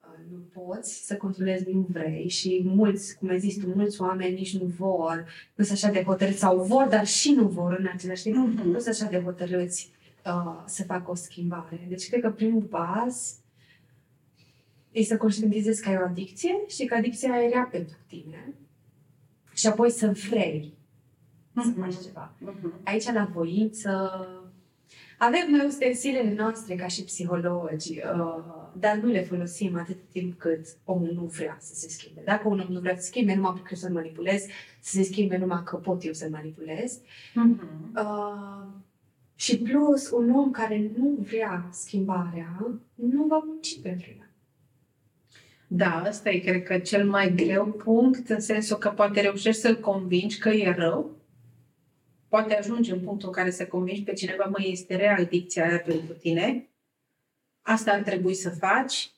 uh, 0.00 0.30
nu 0.30 0.38
poți 0.38 1.06
să 1.06 1.16
controlezi, 1.16 1.70
nu 1.72 1.86
vrei 1.90 2.28
și 2.28 2.62
mulți, 2.64 3.16
cum 3.18 3.28
ai 3.28 3.38
zis 3.40 3.58
tu, 3.58 3.68
mulți 3.74 4.00
oameni 4.00 4.34
nici 4.34 4.58
nu 4.58 4.64
vor, 4.66 5.26
nu 5.54 5.64
sunt 5.64 5.78
așa 5.82 5.92
de 5.92 6.02
hotărâți 6.02 6.38
sau 6.38 6.62
vor, 6.64 6.86
dar 6.88 7.06
și 7.06 7.30
nu 7.32 7.48
vor 7.48 7.76
în 7.78 7.86
același 7.92 8.22
timp, 8.22 8.36
Mhm. 8.36 8.68
nu 8.68 8.78
sunt 8.78 8.94
așa 8.94 9.10
de 9.10 9.20
hotărâți 9.20 9.90
uh, 10.26 10.62
să 10.66 10.84
facă 10.84 11.10
o 11.10 11.14
schimbare. 11.14 11.86
Deci 11.88 12.08
cred 12.08 12.20
că 12.20 12.30
primul 12.30 12.62
pas 12.62 13.38
e 14.92 15.02
să 15.02 15.16
conștientizezi 15.16 15.82
că 15.82 15.88
ai 15.88 15.96
o 15.96 16.04
adicție 16.04 16.54
și 16.68 16.84
că 16.84 16.94
adicția 16.94 17.42
e 17.42 17.48
rea 17.48 17.68
pentru 17.70 17.96
tine 18.08 18.54
și 19.56 19.66
apoi 19.66 19.90
să 19.90 20.06
vrei 20.28 20.74
să 21.54 21.68
Mhm. 21.68 21.80
faci 21.80 21.94
ceva. 22.04 22.32
Mhm. 22.38 22.72
Aici, 22.84 23.12
la 23.12 23.30
voință, 23.32 23.90
avem 25.18 25.50
noi 25.50 25.66
ustensilele 25.66 26.34
noastre 26.34 26.74
ca 26.74 26.86
și 26.86 27.04
psihologi, 27.04 27.90
uh, 27.92 28.44
dar 28.78 28.96
nu 28.96 29.08
le 29.10 29.22
folosim 29.22 29.76
atât 29.76 29.96
timp 30.12 30.38
cât 30.38 30.66
omul 30.84 31.10
nu 31.14 31.24
vrea 31.24 31.56
să 31.60 31.74
se 31.74 31.88
schimbe. 31.88 32.20
Dacă 32.24 32.48
un 32.48 32.58
om 32.60 32.72
nu 32.72 32.80
vrea 32.80 32.94
să 32.96 33.00
se 33.02 33.06
schimbe, 33.08 33.34
numai 33.34 33.52
pentru 33.52 33.68
că 33.68 33.74
să-l 33.74 33.92
manipulez, 33.92 34.42
să 34.80 34.96
se 34.96 35.02
schimbe 35.02 35.36
numai 35.36 35.62
că 35.64 35.76
pot 35.76 36.04
eu 36.04 36.12
să-l 36.12 36.30
manipulez. 36.30 36.98
Mhm. 37.34 37.92
Uh, 37.96 38.66
și 39.34 39.58
plus, 39.58 40.10
un 40.10 40.30
om 40.30 40.50
care 40.50 40.90
nu 40.98 41.16
vrea 41.20 41.68
schimbarea, 41.72 42.78
nu 42.94 43.24
va 43.24 43.42
munci 43.46 43.80
pentru 43.82 44.08
ea. 44.18 44.25
Da, 45.66 46.04
ăsta 46.08 46.30
e, 46.30 46.38
cred 46.38 46.62
că, 46.62 46.78
cel 46.78 47.08
mai 47.08 47.34
greu 47.34 47.66
punct, 47.66 48.28
în 48.28 48.40
sensul 48.40 48.76
că 48.76 48.88
poate 48.88 49.20
reușești 49.20 49.60
să-l 49.60 49.80
convingi 49.80 50.38
că 50.38 50.48
e 50.48 50.72
rău, 50.72 51.16
poate 52.28 52.54
ajunge 52.54 52.92
în 52.92 53.00
punctul 53.00 53.28
în 53.28 53.34
care 53.34 53.50
să 53.50 53.66
convingi 53.66 54.02
pe 54.02 54.12
cineva, 54.12 54.44
mă, 54.44 54.56
este 54.58 54.96
rea 54.96 55.16
adicția 55.18 55.68
aia 55.68 55.78
pentru 55.78 56.14
tine, 56.14 56.68
asta 57.62 57.92
ar 57.92 58.02
trebui 58.02 58.34
să 58.34 58.50
faci, 58.50 59.10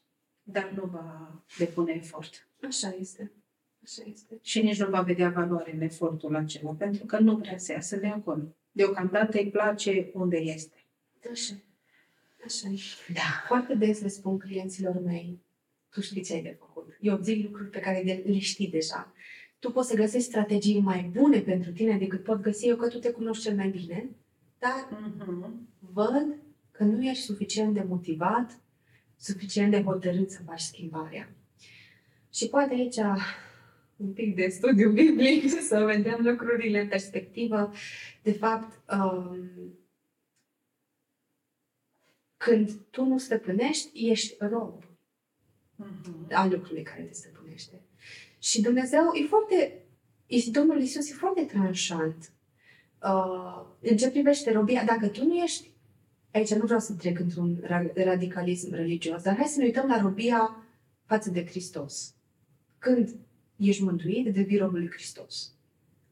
dar 0.42 0.72
nu 0.74 0.84
va 0.84 1.42
depune 1.58 1.92
efort. 1.92 2.48
Așa 2.66 2.94
este. 3.00 3.32
Așa 3.82 4.02
este. 4.12 4.38
Și 4.42 4.62
nici 4.62 4.78
nu 4.78 4.88
va 4.88 5.00
vedea 5.00 5.30
valoare 5.30 5.74
în 5.74 5.80
efortul 5.80 6.36
acela, 6.36 6.70
pentru 6.70 7.04
că 7.04 7.18
nu 7.18 7.36
vrea 7.36 7.58
să 7.58 7.72
iasă 7.72 7.96
de 7.96 8.06
acolo. 8.06 8.42
Deocamdată 8.72 9.38
îi 9.38 9.50
place 9.50 10.10
unde 10.12 10.36
este. 10.36 10.76
Așa. 11.30 11.54
Așa 12.44 12.68
e. 12.68 13.12
Da. 13.12 13.44
Foarte 13.46 13.74
des 13.74 14.00
le 14.00 14.08
spun 14.08 14.38
clienților 14.38 15.00
mei, 15.04 15.38
tu 15.90 16.00
știi 16.00 16.22
ce 16.22 16.32
ai 16.34 16.42
de 16.42 16.56
făcut. 16.58 16.96
Eu 17.00 17.18
zic 17.22 17.44
lucruri 17.44 17.70
pe 17.70 17.80
care 17.80 18.02
de- 18.04 18.22
le 18.30 18.38
știi 18.38 18.68
deja. 18.68 19.12
Tu 19.58 19.72
poți 19.72 19.88
să 19.88 19.96
găsești 19.96 20.28
strategii 20.28 20.80
mai 20.80 21.02
bune 21.02 21.40
pentru 21.40 21.72
tine 21.72 21.98
decât 21.98 22.22
pot 22.22 22.40
găsi 22.40 22.66
eu, 22.66 22.76
că 22.76 22.88
tu 22.88 22.98
te 22.98 23.10
cunoști 23.10 23.42
cel 23.42 23.54
mai 23.56 23.68
bine, 23.68 24.10
dar 24.58 24.88
Mhm. 24.90 25.68
văd 25.92 26.36
că 26.70 26.84
nu 26.84 27.04
ești 27.04 27.22
suficient 27.24 27.74
de 27.74 27.82
motivat, 27.82 28.60
suficient 29.16 29.70
de 29.70 29.82
hotărât 29.82 30.30
să 30.30 30.42
faci 30.46 30.60
schimbarea. 30.60 31.32
Și 32.32 32.48
poate 32.48 32.74
aici 32.74 32.96
un 33.96 34.12
pic 34.12 34.34
de 34.34 34.48
studiu 34.48 34.90
biblic 35.02 35.48
să 35.60 35.84
vedem 35.84 36.18
lucrurile 36.26 36.80
în 36.80 36.88
perspectivă. 36.88 37.72
De 38.22 38.32
fapt, 38.32 38.80
um, 38.98 39.38
când 42.36 42.70
tu 42.90 43.04
nu 43.04 43.18
stăpânești, 43.18 44.08
ești 44.10 44.36
rob 44.38 44.82
Mhm. 45.78 46.26
al 46.30 46.50
lucrului 46.50 46.82
care 46.82 47.02
te 47.02 47.12
stăpânește. 47.14 47.80
Și 48.38 48.60
Dumnezeu 48.60 49.02
e 49.22 49.26
foarte, 49.26 49.82
e, 50.26 50.36
Domnul 50.50 50.80
Isus 50.80 51.10
e 51.10 51.14
foarte 51.14 51.42
tranșant. 51.42 52.32
Uh, 53.02 53.64
în 53.80 53.96
ce 53.96 54.10
privește 54.10 54.52
robia, 54.52 54.84
dacă 54.84 55.08
tu 55.08 55.24
nu 55.24 55.34
ești, 55.34 55.70
aici 56.32 56.54
nu 56.54 56.64
vreau 56.64 56.78
să 56.80 56.94
trec 56.94 57.18
într-un 57.18 57.64
ra- 57.64 58.04
radicalism 58.04 58.74
religios, 58.74 59.22
dar 59.22 59.36
hai 59.36 59.46
să 59.46 59.58
ne 59.58 59.64
uităm 59.64 59.88
la 59.88 60.00
robia 60.00 60.66
față 61.04 61.30
de 61.30 61.46
Hristos. 61.46 62.14
Când 62.78 63.16
ești 63.56 63.82
mântuit, 63.82 64.32
devii 64.32 64.58
robul 64.58 64.78
lui 64.78 64.90
Hristos. 64.90 65.52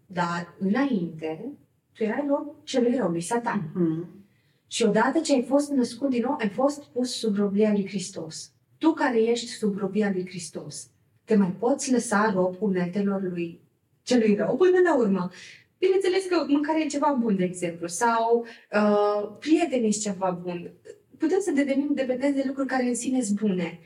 Dar 0.07 0.55
înainte, 0.59 1.53
tu 1.93 2.03
erai 2.03 2.25
rob 2.29 2.55
celui 2.65 2.97
rău, 2.97 3.11
lui 3.11 3.21
Satan. 3.21 3.71
Mhm. 3.75 4.25
Și 4.67 4.83
odată 4.83 5.21
ce 5.21 5.33
ai 5.35 5.43
fost 5.43 5.71
născut 5.71 6.11
din 6.11 6.23
nou, 6.23 6.37
ai 6.39 6.49
fost 6.49 6.85
pus 6.85 7.11
sub 7.11 7.37
robia 7.37 7.73
lui 7.73 7.87
Hristos. 7.87 8.51
Tu 8.79 8.93
care 8.93 9.23
ești 9.23 9.47
sub 9.47 9.79
robia 9.79 10.11
lui 10.13 10.27
Hristos, 10.29 10.91
te 11.25 11.35
mai 11.35 11.55
poți 11.59 11.93
lăsa 11.93 12.33
rob 12.35 12.57
uneltelor 12.59 13.23
lui 13.23 13.61
celui 14.03 14.35
rău 14.35 14.57
până 14.57 14.79
la 14.85 14.97
urmă. 14.97 15.31
Bineînțeles 15.79 16.25
că 16.25 16.45
mâncarea 16.49 16.83
e 16.83 16.87
ceva 16.87 17.19
bun, 17.21 17.37
de 17.37 17.45
exemplu, 17.45 17.87
sau 17.87 18.47
uh, 18.73 19.29
prietenii 19.39 19.93
sunt 19.93 20.15
ceva 20.15 20.41
bun. 20.43 20.71
Putem 21.19 21.41
să 21.41 21.51
devenim 21.51 21.91
dependenți 21.95 22.37
de 22.37 22.45
lucruri 22.47 22.69
care 22.69 22.85
în 22.85 22.95
sine 22.95 23.23
sunt 23.23 23.41
bune. 23.41 23.79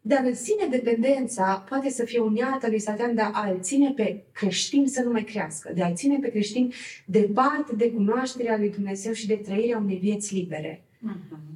Dar 0.00 0.24
în 0.24 0.34
sine 0.34 0.66
dependența 0.70 1.64
poate 1.68 1.90
să 1.90 2.04
fie 2.04 2.18
unealtă 2.18 2.68
lui 2.68 2.78
Satan 2.78 3.14
de 3.14 3.20
a-l 3.20 3.58
ține 3.60 3.92
pe 3.96 4.24
creștin 4.32 4.88
să 4.88 5.02
nu 5.02 5.10
mai 5.10 5.24
crească, 5.24 5.72
de 5.74 5.82
a-l 5.82 5.94
ține 5.94 6.18
pe 6.18 6.30
creștin 6.30 6.72
departe 7.06 7.74
de 7.76 7.90
cunoașterea 7.90 8.58
lui 8.58 8.70
Dumnezeu 8.70 9.12
și 9.12 9.26
de 9.26 9.34
trăirea 9.34 9.78
unei 9.78 9.96
vieți 9.96 10.34
libere. 10.34 10.84
Mhm. 10.98 11.53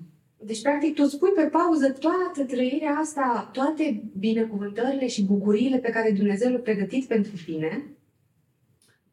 Deci, 0.48 0.62
practic, 0.62 0.94
tu 0.94 1.04
spui 1.04 1.30
pe 1.30 1.42
pauză 1.42 1.90
toată 1.90 2.44
trăirea 2.46 2.90
asta, 2.90 3.50
toate 3.52 4.02
binecuvântările 4.18 5.06
și 5.06 5.24
bucuriile 5.24 5.78
pe 5.78 5.90
care 5.90 6.10
Dumnezeu 6.10 6.50
le-a 6.50 6.58
pregătit 6.58 7.06
pentru 7.06 7.32
tine. 7.44 7.86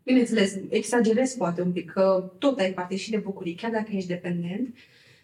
Bineînțeles, 0.04 0.58
exagerez 0.70 1.34
poate 1.34 1.62
un 1.62 1.72
pic, 1.72 1.92
că 1.92 2.32
tot 2.40 2.60
ai 2.60 2.74
parte 2.74 2.96
și 2.96 3.10
de 3.10 3.18
bucurii, 3.18 3.56
chiar 3.56 3.72
dacă 3.72 3.88
ești 3.92 4.08
dependent, 4.08 4.76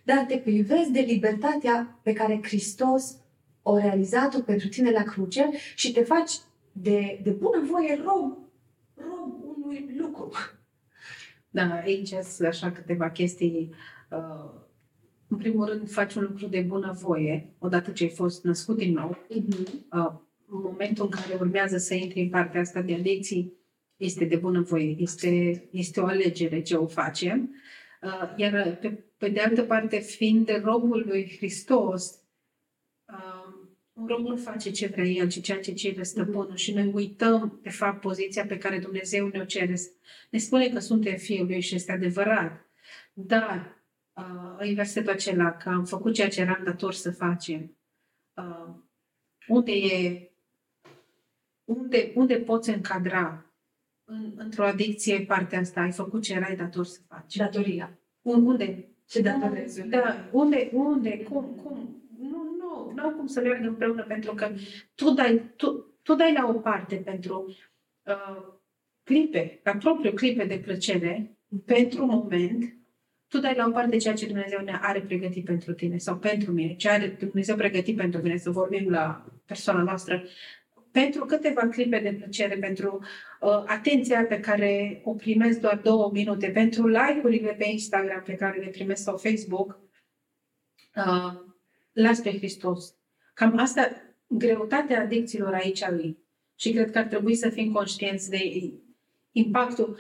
dar 0.04 0.26
te 0.28 0.38
privezi 0.38 0.92
de 0.92 1.00
libertatea 1.00 2.00
pe 2.04 2.14
care 2.14 2.40
Hristos 2.42 3.18
a 3.64 3.78
realizat-o 3.78 4.40
pentru 4.42 4.68
tine 4.68 4.92
la 4.92 5.04
cruce 5.04 5.50
și 5.76 5.92
te 5.92 6.04
faci 6.04 6.32
de, 6.72 7.20
de 7.24 7.30
bună 7.30 7.64
voie 7.70 8.02
rob, 8.06 8.38
rob 8.96 9.44
unui 9.56 9.96
lucru. 9.98 10.32
Da, 11.50 11.82
aici 11.84 12.08
sunt 12.08 12.48
așa 12.48 12.72
câteva 12.72 13.10
chestii. 13.10 13.74
Uh, 14.10 14.61
În 15.32 15.38
primul 15.38 15.66
rând, 15.66 15.90
faci 15.90 16.14
un 16.14 16.24
lucru 16.24 16.48
de 16.48 16.62
bună 16.62 16.98
voie, 17.02 17.54
odată 17.60 17.92
ce 17.92 18.04
ai 18.04 18.10
fost 18.10 18.44
născut 18.44 18.78
din 18.78 18.94
nou. 18.94 19.18
Uh, 19.30 20.12
În 20.48 20.62
momentul 20.64 21.06
în 21.06 21.10
care 21.10 21.38
urmează 21.40 21.78
să 21.78 21.94
intri 21.94 22.22
în 22.22 22.30
partea 22.30 22.62
asta 22.62 22.82
de 22.82 22.94
adicții, 22.94 23.54
este 23.98 24.26
de 24.26 24.36
bună 24.36 24.62
voie, 24.62 24.96
este, 25.00 25.64
este 25.72 26.00
o 26.00 26.06
alegere 26.06 26.62
ce 26.62 26.76
o 26.76 26.88
facem. 26.88 27.56
Uh, 28.02 28.34
Iar 28.36 28.78
pe, 28.82 29.04
pe 29.18 29.30
de 29.30 29.40
altă 29.40 29.64
parte, 29.64 30.00
fiind 30.00 30.46
de 30.46 30.62
robul 30.64 31.04
lui 31.08 31.36
Hristos, 31.38 32.20
uh, 33.08 33.54
un 33.94 34.08
rob 34.08 34.26
nu 34.26 34.36
face 34.36 34.72
ce 34.72 34.88
vrea 34.88 35.06
el, 35.06 35.30
ci 35.30 35.42
ceea 35.42 35.60
ce 35.60 35.74
cere 35.74 36.04
stăpânul 36.04 36.56
și 36.56 36.74
noi 36.74 36.92
uităm, 36.94 37.60
de 37.64 37.70
fapt, 37.70 38.02
poziția 38.02 38.46
pe 38.46 38.58
care 38.58 38.80
Dumnezeu 38.80 39.28
ne-o 39.28 39.44
cere. 39.44 39.76
Ne 40.30 40.40
spune 40.40 40.70
că 40.70 40.80
suntem 40.80 41.16
fiul 41.16 41.46
lui 41.46 41.62
și 41.62 41.76
este 41.76 41.92
adevărat, 41.92 42.70
dar 43.14 43.81
uh, 44.14 44.56
în 44.58 44.74
versetul 44.74 45.12
acela, 45.12 45.52
că 45.52 45.70
am 45.70 45.86
făcut 45.86 46.14
ceea 46.14 46.30
ce 46.30 46.42
eram 46.42 46.62
dator 46.64 46.94
să 46.94 47.12
facem, 47.12 47.78
uh, 48.34 48.74
unde 49.48 49.72
e 49.72 50.26
unde, 51.64 52.12
unde 52.16 52.38
poți 52.38 52.70
încadra 52.70 53.46
în, 54.04 54.32
într-o 54.36 54.66
adicție 54.66 55.22
partea 55.22 55.60
asta? 55.60 55.82
Ai 55.82 55.92
făcut 55.92 56.22
ce 56.22 56.34
erai 56.34 56.56
dator 56.56 56.86
să 56.86 57.00
faci. 57.08 57.36
Datoria. 57.36 58.00
Un- 58.22 58.46
Unde? 58.46 58.86
Ce 59.08 59.22
datorezi? 59.22 59.88
Da, 59.88 60.30
unde, 60.32 60.70
unde, 60.74 61.18
cum, 61.24 61.46
cum? 61.64 62.04
Nu, 62.20 62.56
nu, 62.60 62.92
nu 62.96 63.04
au 63.04 63.10
cum 63.10 63.28
să 63.28 63.42
meargă 63.42 63.68
împreună 63.68 64.04
pentru 64.04 64.34
că 64.34 64.52
tu 64.96 65.10
dai, 65.10 65.52
tu, 65.56 65.86
tu 66.02 66.16
dai 66.16 66.34
la 66.34 66.48
o 66.48 66.54
parte 66.54 66.96
pentru 66.96 67.56
uh, 68.04 68.54
clipe, 69.04 69.60
ca 69.64 69.78
propriu 69.78 70.12
clipe 70.12 70.46
de 70.46 70.58
plăcere, 70.58 71.38
pentru 71.66 72.04
un 72.04 72.10
moment, 72.10 72.76
tu 73.32 73.40
dai 73.40 73.56
la 73.56 73.66
o 73.68 73.72
parte 73.72 73.98
ceea 73.98 74.14
ce 74.14 74.26
Dumnezeu 74.26 74.60
ne 74.64 74.78
are 74.82 75.02
pregătit 75.02 75.46
pentru 75.46 75.74
tine 75.74 75.98
sau 75.98 76.18
pentru 76.18 76.52
mine, 76.52 76.76
ce 76.76 76.90
are 76.90 77.08
Dumnezeu 77.08 77.56
pregătit 77.56 77.96
pentru 77.96 78.22
mine, 78.22 78.38
să 78.38 78.50
vorbim 78.50 78.90
la 78.90 79.26
persoana 79.46 79.82
noastră, 79.82 80.24
pentru 80.92 81.26
câteva 81.26 81.68
clipe 81.68 82.00
de 82.00 82.14
plăcere, 82.14 82.56
pentru 82.56 83.00
uh, 83.40 83.64
atenția 83.66 84.26
pe 84.26 84.40
care 84.40 85.02
o 85.04 85.14
primesc 85.14 85.60
doar 85.60 85.78
două 85.78 86.10
minute, 86.14 86.48
pentru 86.48 86.88
like-urile 86.88 87.54
pe 87.54 87.70
Instagram 87.70 88.24
pe 88.26 88.36
care 88.36 88.60
le 88.60 88.68
primesc 88.68 89.04
sau 89.04 89.18
Facebook, 89.18 89.80
uh, 90.96 91.34
las 91.92 92.20
pe 92.20 92.38
Hristos. 92.38 92.96
Cam 93.34 93.58
asta, 93.58 93.92
greutatea 94.28 95.02
adicțiilor 95.02 95.54
aici 95.54 95.90
lui. 95.90 96.18
Și 96.56 96.72
cred 96.72 96.92
că 96.92 96.98
ar 96.98 97.06
trebui 97.06 97.36
să 97.36 97.50
fim 97.50 97.72
conștienți 97.72 98.30
de 98.30 98.40
impactul. 99.32 99.98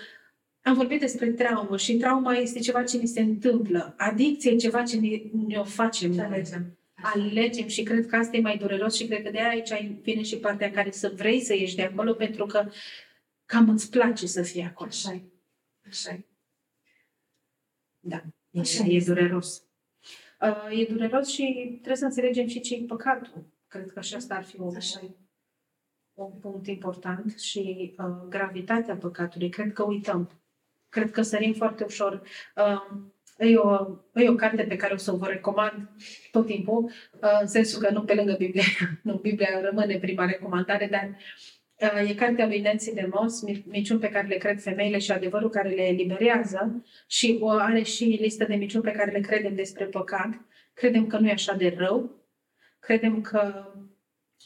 Am 0.63 0.73
vorbit 0.73 0.99
despre 0.99 1.31
traumă 1.31 1.77
și 1.77 1.97
trauma 1.97 2.33
este 2.33 2.59
ceva 2.59 2.83
ce 2.83 2.97
ni 2.97 3.07
se 3.07 3.21
întâmplă. 3.21 3.93
Adicție 3.97 4.51
e 4.51 4.55
ceva 4.55 4.83
ce 4.83 4.99
ne, 4.99 5.21
ne 5.47 5.57
o 5.57 5.63
facem. 5.63 6.11
Ce 6.11 6.17
noi. 6.17 6.25
alegem? 6.25 6.77
Alegem 6.93 7.67
și 7.67 7.83
cred 7.83 8.05
că 8.05 8.15
asta 8.15 8.37
e 8.37 8.41
mai 8.41 8.57
dureros 8.57 8.95
și 8.95 9.07
cred 9.07 9.23
că 9.23 9.29
de 9.29 9.39
aici 9.39 9.99
vine 10.01 10.21
și 10.21 10.37
partea 10.37 10.67
în 10.67 10.73
care 10.73 10.91
să 10.91 11.13
vrei 11.15 11.41
să 11.41 11.53
ieși 11.53 11.75
de 11.75 11.83
acolo 11.83 12.13
pentru 12.13 12.45
că 12.45 12.69
cam 13.45 13.69
îți 13.69 13.89
place 13.89 14.25
să 14.27 14.41
fii 14.41 14.61
acolo. 14.61 14.89
Așa 14.89 15.13
e. 15.13 15.21
Așa 15.87 16.11
e. 16.11 16.25
Da, 17.99 18.23
e, 18.49 18.59
Așa 18.59 18.83
e 18.83 18.91
este. 18.93 19.13
dureros. 19.13 19.63
Uh, 20.41 20.79
e 20.79 20.85
dureros 20.85 21.27
și 21.27 21.67
trebuie 21.71 21.95
să 21.95 22.05
înțelegem 22.05 22.47
și 22.47 22.59
ce 22.59 22.75
e 22.75 22.83
păcatul. 22.87 23.45
Cred 23.67 23.91
că 23.91 24.01
și 24.01 24.15
asta 24.15 24.35
ar 24.35 24.43
fi 24.43 24.59
un, 24.59 24.75
Așa 24.75 24.99
e. 25.03 25.09
un 26.13 26.31
punct 26.39 26.67
important 26.67 27.39
și 27.39 27.93
uh, 27.97 28.27
gravitatea 28.29 28.95
păcatului. 28.95 29.49
Cred 29.49 29.73
că 29.73 29.83
uităm. 29.83 30.40
Cred 30.91 31.11
că 31.11 31.21
sărim 31.21 31.53
foarte 31.53 31.83
ușor. 31.83 32.21
Uh, 32.55 33.01
e, 33.37 33.57
o, 33.57 33.97
e 34.13 34.29
o 34.29 34.35
carte 34.35 34.63
pe 34.63 34.75
care 34.75 34.93
o 34.93 34.97
să 34.97 35.11
vă 35.11 35.25
recomand 35.25 35.89
tot 36.31 36.45
timpul, 36.45 36.83
uh, 37.21 37.37
în 37.41 37.47
sensul 37.47 37.81
că 37.81 37.89
nu 37.89 38.03
pe 38.03 38.13
lângă 38.13 38.35
Biblie, 38.37 38.63
nu, 39.03 39.13
Biblia 39.13 39.61
rămâne 39.61 39.97
prima 39.97 40.25
recomandare, 40.25 40.87
dar 40.91 41.17
uh, 41.75 42.09
e 42.09 42.13
cartea 42.13 42.47
lui 42.47 42.61
Nancy 42.61 42.93
de 42.93 43.09
Moss, 43.11 43.41
Minciuni 43.65 43.99
pe 43.99 44.09
care 44.09 44.27
le 44.27 44.37
cred 44.37 44.61
femeile 44.61 44.97
și 44.97 45.11
adevărul 45.11 45.49
care 45.49 45.69
le 45.69 45.81
eliberează 45.81 46.85
și 47.07 47.37
o 47.41 47.49
are 47.49 47.81
și 47.81 48.03
listă 48.03 48.45
de 48.45 48.55
minciuni 48.55 48.83
pe 48.83 48.91
care 48.91 49.11
le 49.11 49.19
credem 49.19 49.55
despre 49.55 49.85
păcat. 49.85 50.29
Credem 50.73 51.07
că 51.07 51.17
nu 51.17 51.27
e 51.27 51.31
așa 51.31 51.53
de 51.53 51.75
rău, 51.77 52.15
credem 52.79 53.21
că 53.21 53.65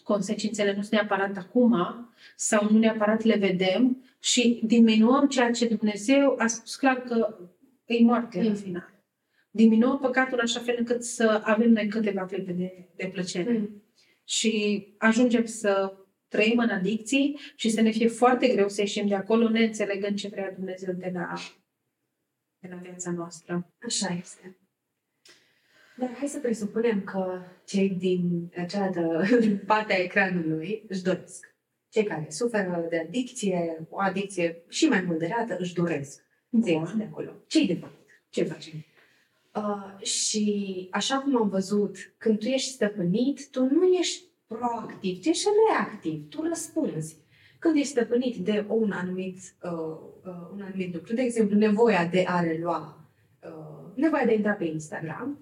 consecințele 0.03 0.73
nu 0.73 0.81
sunt 0.81 0.91
neapărat 0.91 1.38
acum 1.38 1.75
sau 2.36 2.67
nu 2.71 2.77
neapărat 2.77 3.21
le 3.21 3.36
vedem 3.36 4.03
și 4.25 4.61
diminuăm 4.63 5.27
ceea 5.27 5.51
ce 5.51 5.67
Dumnezeu 5.67 6.35
a 6.38 6.47
spus 6.47 6.75
clar 6.75 7.01
că 7.01 7.38
e 7.85 8.03
moarte 8.03 8.39
în 8.39 8.47
Mm. 8.47 8.55
final. 8.55 8.93
Diminuăm 9.51 9.99
păcatul 9.99 10.39
așa 10.39 10.59
fel 10.59 10.75
încât 10.77 11.03
să 11.03 11.41
avem 11.43 11.71
noi 11.71 11.88
câteva 11.88 12.25
clipe 12.25 12.51
de, 12.51 12.89
de 12.95 13.07
plăcere. 13.07 13.51
Mm. 13.51 13.83
Și 14.23 14.85
ajungem 14.97 15.45
să 15.45 15.97
trăim 16.27 16.59
în 16.59 16.69
adicții 16.69 17.39
și 17.55 17.69
să 17.69 17.81
ne 17.81 17.91
fie 17.91 18.07
foarte 18.07 18.47
greu 18.47 18.69
să 18.69 18.81
ieșim 18.81 19.07
de 19.07 19.15
acolo 19.15 19.49
neînțelegând 19.49 20.17
ce 20.17 20.27
vrea 20.27 20.51
Dumnezeu 20.51 20.93
de 20.93 21.11
la, 21.13 21.33
de 22.59 22.67
la 22.71 22.75
viața 22.75 23.11
noastră. 23.11 23.73
Așa 23.85 24.13
este. 24.21 24.57
Dar 25.97 26.09
hai 26.17 26.27
să 26.27 26.39
presupunem 26.39 27.03
că 27.03 27.41
cei 27.65 27.89
din 27.89 28.51
cealaltă 28.67 29.23
parte 29.71 29.93
a 29.93 29.97
ecranului 30.03 30.83
își 30.88 31.03
doresc. 31.03 31.54
Cei 31.95 32.03
care 32.03 32.27
suferă 32.29 32.86
de 32.89 33.05
adicție, 33.08 33.88
o 33.89 33.99
adicție 33.99 34.63
și 34.69 34.86
mai 34.86 35.05
moderată, 35.08 35.58
își 35.60 35.73
doresc 35.73 36.23
să 36.62 36.71
iasă 36.71 36.93
de 36.97 37.03
acolo. 37.03 37.31
Ce-i 37.47 37.67
de 37.67 37.75
făcut? 37.75 38.05
Ce 38.29 38.43
facem? 38.43 38.73
Uh, 39.55 40.05
și 40.05 40.88
așa 40.91 41.17
cum 41.17 41.36
am 41.41 41.49
văzut, 41.49 41.97
când 42.17 42.39
tu 42.39 42.45
ești 42.45 42.69
stăpânit, 42.69 43.49
tu 43.49 43.63
nu 43.63 43.84
ești 43.99 44.23
proactiv, 44.47 45.21
tu 45.21 45.29
ești 45.29 45.47
reactiv, 45.69 46.29
tu 46.29 46.41
răspunzi. 46.41 47.17
Când 47.60 47.75
ești 47.75 47.89
stăpânit 47.89 48.36
de 48.36 48.65
un 48.67 48.91
anumit, 48.91 49.38
uh, 49.63 49.71
uh, 50.25 50.49
un 50.53 50.62
anumit 50.62 50.93
lucru, 50.93 51.13
de 51.13 51.21
exemplu, 51.21 51.58
nevoia 51.58 52.05
de 52.05 52.23
a 52.27 52.39
relua, 52.39 53.08
uh, 53.43 53.91
nevoia 53.95 54.25
de 54.25 54.31
a 54.31 54.34
intra 54.34 54.53
pe 54.53 54.65
Instagram, 54.65 55.39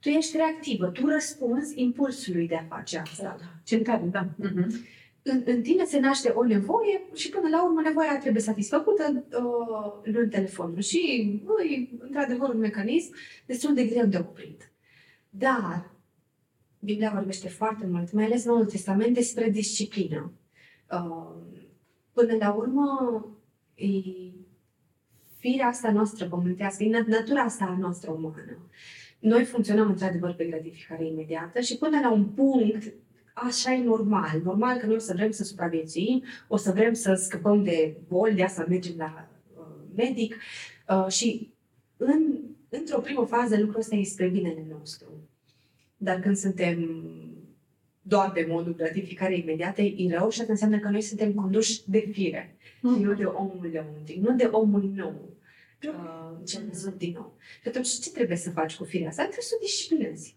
tu 0.00 0.08
ești 0.08 0.36
reactivă, 0.36 0.86
tu 0.86 1.06
răspunzi 1.06 1.80
impulsului 1.80 2.48
de 2.48 2.54
a 2.54 2.76
face 2.76 2.98
asta. 2.98 3.36
Ce 3.64 3.78
tare, 3.78 4.04
da. 4.04 4.28
Mhm. 4.36 4.86
În, 5.28 5.42
în 5.44 5.62
tine 5.62 5.84
se 5.84 5.98
naște 5.98 6.28
o 6.28 6.44
nevoie 6.44 7.02
și 7.14 7.28
până 7.28 7.48
la 7.48 7.64
urmă 7.64 7.80
nevoia 7.80 8.18
trebuie 8.18 8.42
satisfăcută 8.42 9.24
uh, 9.30 10.12
luând 10.12 10.30
telefonul. 10.30 10.80
Și 10.80 10.98
e 11.68 11.96
într-adevăr 11.98 12.48
un 12.48 12.58
mecanism 12.58 13.14
destul 13.46 13.74
de 13.74 13.84
greu 13.84 14.06
de 14.06 14.18
oprit. 14.18 14.72
Dar 15.30 15.90
Biblia 16.78 17.10
vorbește 17.14 17.48
foarte 17.48 17.86
mult, 17.86 18.12
mai 18.12 18.24
ales 18.24 18.44
Noul 18.44 18.64
Testament, 18.64 19.14
despre 19.14 19.50
disciplină. 19.50 20.32
Uh, 20.90 21.34
până 22.12 22.36
la 22.38 22.52
urmă, 22.52 23.26
e 23.74 23.86
firea 25.38 25.66
asta 25.66 25.92
noastră 25.92 26.26
pământească, 26.26 26.84
e 26.84 27.02
nat- 27.02 27.06
natura 27.06 27.40
asta 27.40 27.64
a 27.64 27.78
noastră 27.78 28.10
umană. 28.10 28.58
Noi 29.18 29.44
funcționăm 29.44 29.88
într-adevăr 29.88 30.34
pe 30.34 30.44
gratificare 30.44 31.06
imediată 31.06 31.60
și 31.60 31.78
până 31.78 32.00
la 32.00 32.12
un 32.12 32.24
punct 32.24 32.92
așa 33.36 33.72
e 33.72 33.84
normal. 33.84 34.40
Normal 34.44 34.76
că 34.78 34.86
noi 34.86 34.94
o 34.94 34.98
să 34.98 35.12
vrem 35.14 35.30
să 35.30 35.44
supraviețuim, 35.44 36.22
o 36.48 36.56
să 36.56 36.70
vrem 36.72 36.92
să 36.92 37.14
scăpăm 37.14 37.62
de 37.62 37.96
boli, 38.08 38.34
de 38.34 38.42
asta 38.42 38.64
mergem 38.68 38.94
la 38.96 39.28
uh, 39.56 39.64
medic 39.96 40.36
uh, 40.88 41.06
și 41.08 41.52
în, 41.96 42.38
într-o 42.68 43.00
primă 43.00 43.24
fază 43.24 43.58
lucrul 43.58 43.80
ăsta 43.80 43.94
e 43.94 44.04
spre 44.04 44.28
binele 44.28 44.66
nostru. 44.78 45.06
Dar 45.96 46.20
când 46.20 46.36
suntem 46.36 47.04
doar 48.02 48.32
pe 48.32 48.46
modul 48.48 48.74
gratificare 48.74 49.36
imediată, 49.36 49.82
e 49.82 50.16
rău 50.18 50.30
și 50.30 50.40
asta 50.40 50.52
înseamnă 50.52 50.78
că 50.78 50.88
noi 50.88 51.00
suntem 51.00 51.32
conduși 51.32 51.82
de 51.90 51.98
fire, 52.12 52.56
Mhm. 52.80 53.02
nu 53.02 53.14
de 53.14 53.24
omul 53.24 53.70
lăuntric, 53.72 54.22
nu 54.22 54.34
de 54.34 54.44
omul 54.44 54.82
nou, 54.94 55.36
uh, 55.86 56.46
cel 56.46 56.62
văzut 56.68 56.98
din 56.98 57.12
nou. 57.12 57.36
Și 57.62 57.68
atunci 57.68 57.88
ce 57.88 58.10
trebuie 58.10 58.36
să 58.36 58.50
faci 58.50 58.76
cu 58.76 58.84
firea 58.84 59.08
asta? 59.08 59.22
Trebuie 59.22 59.44
să 59.44 59.54
o 59.58 59.64
disciplinezi. 59.64 60.36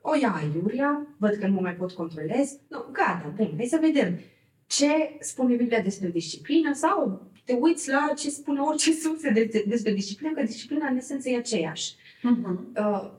O 0.00 0.16
ia 0.20 0.34
aiurea, 0.34 1.06
văd 1.16 1.34
că 1.34 1.46
nu 1.46 1.52
mă 1.52 1.60
mai 1.60 1.74
pot 1.74 1.92
controlez, 1.92 2.58
nu, 2.68 2.84
gata, 2.92 3.32
bun, 3.36 3.52
hai 3.56 3.66
să 3.66 3.78
vedem 3.80 4.18
ce 4.66 5.16
spune 5.20 5.54
Biblia 5.54 5.80
despre 5.80 6.08
disciplină 6.08 6.72
sau 6.74 7.26
te 7.44 7.52
uiți 7.52 7.88
la 7.88 8.12
ce 8.16 8.30
spune 8.30 8.60
orice 8.60 8.92
sursă 8.92 9.30
de, 9.30 9.44
de, 9.44 9.64
despre 9.68 9.92
disciplină, 9.92 10.34
că 10.34 10.42
disciplina 10.42 10.88
în 10.88 10.96
esență 10.96 11.28
e 11.28 11.36
aceeași. 11.36 11.94
Mhm. 12.22 12.72
Uh, 12.76 13.10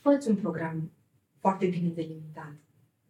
fă 0.00 0.18
un 0.28 0.36
program 0.36 0.90
foarte 1.40 1.66
bine 1.66 1.88
delimitat. 1.94 2.52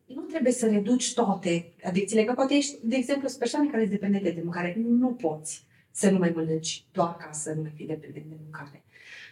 Nu 0.07 0.21
trebuie 0.21 0.53
să 0.53 0.67
reduci 0.67 1.15
toate 1.15 1.73
adicțiile, 1.85 2.25
că 2.25 2.33
poate 2.33 2.55
ești, 2.55 2.79
de 2.83 2.97
exemplu, 2.97 3.27
sunt 3.29 3.39
persoane 3.39 3.69
care 3.69 3.81
sunt 3.81 3.93
dependente 3.93 4.31
de 4.31 4.41
mâncare. 4.43 4.77
Nu 4.89 5.09
poți 5.09 5.67
să 5.93 6.11
nu 6.11 6.19
mai 6.19 6.33
mănânci 6.35 6.85
doar 6.93 7.17
ca 7.17 7.33
să 7.33 7.53
nu 7.53 7.61
mai 7.61 7.73
fii 7.75 7.87
dependent 7.87 8.25
de 8.29 8.37
mâncare. 8.43 8.83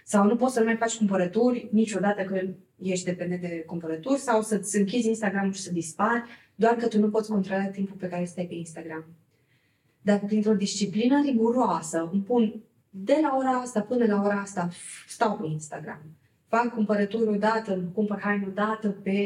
Sau 0.04 0.26
nu 0.26 0.36
poți 0.36 0.52
să 0.52 0.58
nu 0.58 0.64
mai 0.64 0.76
faci 0.76 0.96
cumpărături 0.96 1.68
niciodată 1.72 2.22
că 2.22 2.40
ești 2.82 3.04
dependent 3.04 3.40
de 3.40 3.62
cumpărături 3.66 4.18
sau 4.20 4.42
să-ți 4.42 4.76
închizi 4.76 5.08
Instagram 5.08 5.50
și 5.52 5.60
să 5.60 5.72
dispari 5.72 6.22
doar 6.54 6.74
că 6.74 6.88
tu 6.88 6.98
nu 6.98 7.10
poți 7.10 7.30
controla 7.30 7.64
timpul 7.66 7.96
pe 7.96 8.08
care 8.08 8.24
stai 8.24 8.44
pe 8.46 8.54
Instagram. 8.54 9.04
Dar 10.02 10.18
printr-o 10.18 10.54
disciplină 10.54 11.22
riguroasă, 11.24 12.08
îmi 12.12 12.22
pun 12.22 12.62
de 12.90 13.18
la 13.22 13.36
ora 13.38 13.50
asta 13.50 13.80
până 13.82 14.04
la 14.06 14.22
ora 14.22 14.40
asta 14.40 14.68
stau 15.08 15.36
pe 15.36 15.46
Instagram. 15.46 16.00
Fac 16.48 16.74
cumpărături 16.74 17.28
odată, 17.28 17.74
îmi 17.74 17.92
cumpăr 17.92 18.20
haine 18.20 18.46
odată 18.48 18.88
pe, 18.88 19.18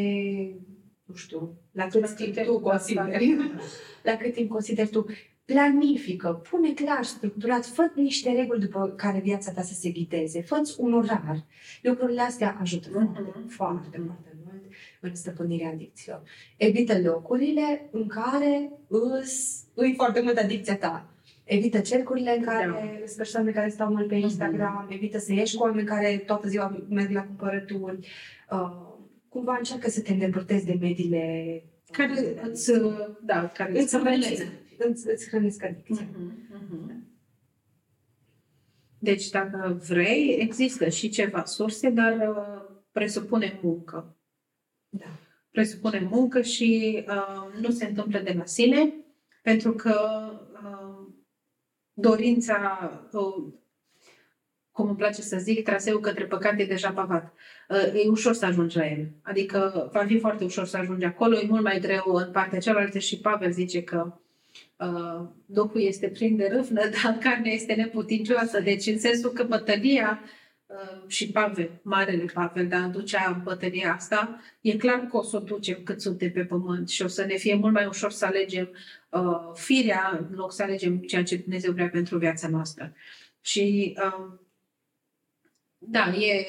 nu 1.05 1.15
știu, 1.15 1.59
la 1.73 1.87
cât 1.87 2.01
La 2.01 2.07
timp 2.07 2.29
câte- 2.35 2.43
tu 2.47 2.53
da, 2.65 2.71
consideri. 2.71 3.37
la 4.05 4.17
cât 4.17 4.33
timp 4.33 4.51
consideri 4.51 4.89
tu. 4.89 5.07
Planifică, 5.45 6.43
pune 6.51 6.73
clar, 6.73 7.03
structurat, 7.05 7.67
fă 7.67 7.91
niște 7.95 8.33
reguli 8.33 8.61
după 8.61 8.93
care 8.97 9.21
viața 9.21 9.53
ta 9.53 9.63
să 9.63 9.75
se 9.75 9.91
ghideze, 9.91 10.43
fă 10.43 10.63
un 10.79 10.93
orar. 10.93 11.45
Lucrurile 11.83 12.21
astea 12.21 12.57
ajută 12.61 12.89
Mhm. 12.93 12.99
foarte, 13.05 13.21
foarte, 13.49 13.99
foarte 14.05 14.37
mult 14.45 14.63
în 15.01 15.15
stăpânirea 15.15 15.69
adicțiilor. 15.71 16.23
Evită 16.57 17.01
locurile 17.01 17.89
în 17.91 18.07
care 18.07 18.71
îs, 18.89 19.63
îi 19.75 19.95
foarte 19.97 20.21
mult 20.21 20.37
adicția 20.37 20.77
ta. 20.77 21.09
Evită 21.45 21.79
cercurile 21.79 22.37
în 22.37 22.43
care 22.45 22.67
Da. 22.67 22.79
sunt 23.05 23.17
persoane 23.17 23.51
care 23.51 23.69
stau 23.69 23.89
mult 23.91 24.09
pe 24.09 24.15
Instagram, 24.15 24.87
evită 24.91 25.19
să 25.19 25.33
ieși 25.33 25.57
cu 25.57 25.63
oameni 25.63 25.87
care 25.87 26.23
toată 26.27 26.49
ziua 26.49 26.85
merg 26.89 27.11
la 27.11 27.23
cumpărături. 27.25 28.09
Uh, 28.51 28.71
cumva 29.29 29.57
încearcă 29.59 29.91
să 29.91 30.01
te 30.01 30.13
îndepărtezi 30.13 30.67
de 30.67 30.77
mediile 30.81 31.63
Care 31.91 32.13
îți, 32.43 32.73
da, 33.23 33.49
care 33.57 33.81
îți 33.81 33.99
hrănesc. 33.99 34.47
Hrănesc, 34.79 35.07
îți, 35.07 35.11
îți 35.11 35.29
hrănesc 35.29 35.65
adicția. 35.65 36.09
Mhm, 36.13 36.49
mhm. 36.51 37.13
Deci, 39.05 39.31
dacă 39.31 39.81
vrei, 39.89 40.37
există 40.41 40.89
și 40.89 41.09
ceva 41.09 41.45
surse, 41.45 41.91
dar 41.91 42.29
uh, 42.29 42.77
presupune 42.93 43.59
muncă. 43.63 44.17
Da. 44.89 45.07
Presupune 45.51 46.09
muncă 46.11 46.43
și 46.43 47.05
uh, 47.09 47.61
nu 47.61 47.71
se 47.71 47.85
întâmplă 47.85 48.19
de 48.19 48.35
la 48.37 48.45
sine, 48.45 48.95
pentru 49.43 49.73
că 49.73 49.99
uh, 50.63 51.07
dorința, 51.93 52.91
uh, 53.13 53.53
cum 54.71 54.89
îmi 54.89 54.97
place 54.97 55.23
să 55.23 55.39
zic, 55.39 55.65
traseul 55.65 56.01
către 56.01 56.27
păcat 56.27 56.59
e 56.59 56.65
deja 56.65 56.93
pavat. 56.93 57.35
Uh, 57.69 58.05
e 58.05 58.09
ușor 58.09 58.33
să 58.33 58.47
ajungi 58.47 58.77
la 58.77 58.87
el. 58.87 59.09
Adică 59.23 59.91
va 59.93 60.05
fi 60.07 60.19
foarte 60.19 60.45
ușor 60.45 60.67
să 60.67 60.77
ajungi 60.77 61.05
acolo, 61.05 61.39
e 61.39 61.47
mult 61.47 61.63
mai 61.63 61.81
greu 61.81 62.05
în 62.05 62.31
partea 62.31 62.59
cealaltă 62.59 62.99
și 62.99 63.21
Pavel 63.21 63.53
zice 63.53 63.83
că 63.83 64.19
uh, 64.77 65.29
Duhul 65.47 65.81
este 65.81 66.09
plin 66.09 66.37
de 66.37 66.49
râvnă, 66.53 66.81
dar 67.03 67.19
carnea 67.19 67.53
este 67.53 67.75
neputincioasă. 67.75 68.61
Deci 68.61 68.87
în 68.87 68.99
sensul 68.99 69.31
că 69.31 69.45
bătălia 69.45 70.21
uh, 70.67 71.03
și 71.07 71.31
Pavel, 71.31 71.81
Marele 71.83 72.25
Pavel, 72.35 72.69
dar 72.69 72.89
ducea 72.89 73.41
bătălia 73.45 73.95
asta, 73.95 74.41
e 74.61 74.77
clar 74.77 75.07
că 75.11 75.17
o 75.17 75.23
să 75.23 75.37
o 75.37 75.41
ducem 75.41 75.81
cât 75.85 76.01
suntem 76.01 76.33
pe 76.33 76.45
pământ 76.45 76.89
și 76.89 77.03
o 77.03 77.09
să 77.09 77.25
ne 77.25 77.37
fie 77.37 77.55
mult 77.55 77.73
mai 77.73 77.87
ușor 77.87 78.11
să 78.11 78.25
alegem 78.25 78.69
uh, 79.11 79.51
firea 79.55 80.27
în 80.29 80.37
loc 80.37 80.53
să 80.53 80.63
alegem 80.63 80.99
ceea 80.99 81.23
ce 81.23 81.37
Dumnezeu 81.37 81.73
vrea 81.73 81.89
pentru 81.89 82.19
viața 82.19 82.49
noastră. 82.49 82.95
Și 83.41 83.97
uh, 84.05 84.39
da, 85.87 86.15
e, 86.15 86.45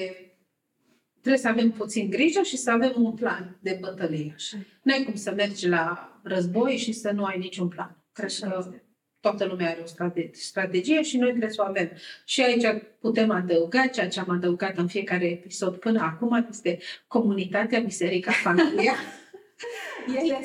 trebuie 1.22 1.42
să 1.42 1.48
avem 1.48 1.72
puțin 1.72 2.10
grijă 2.10 2.42
și 2.42 2.58
să 2.58 2.72
avem 2.72 2.94
un 2.96 3.14
plan 3.14 3.58
de 3.62 3.78
bătălie. 3.82 4.32
Așa. 4.36 4.58
Nu 4.84 4.94
ai 4.94 5.04
cum 5.04 5.16
să 5.16 5.32
mergi 5.32 5.68
la 5.68 6.20
război 6.24 6.78
și 6.78 6.92
să 6.92 7.12
nu 7.12 7.24
ai 7.24 7.38
niciun 7.38 7.68
plan. 7.68 8.05
Cred 8.16 8.30
Așa 8.30 8.48
că 8.50 8.56
este. 8.60 8.84
toată 9.20 9.46
lumea 9.46 9.70
are 9.70 9.80
o 9.84 9.86
strate- 9.86 10.30
strategie 10.34 11.02
și 11.02 11.18
noi 11.18 11.30
trebuie 11.30 11.50
să 11.50 11.62
o 11.62 11.70
avem. 11.70 11.92
Și 12.26 12.42
aici 12.42 12.66
putem 13.00 13.32
adăuga 13.32 13.88
ceea 13.88 14.08
ce 14.08 14.20
am 14.20 14.30
adăugat 14.30 14.78
în 14.78 14.88
fiecare 14.88 15.26
episod 15.26 15.76
până 15.76 16.02
acum, 16.02 16.48
este 16.50 16.80
comunitatea, 17.08 17.80
biserica, 17.80 18.32
familia. 18.32 18.94
Ele 20.24 20.40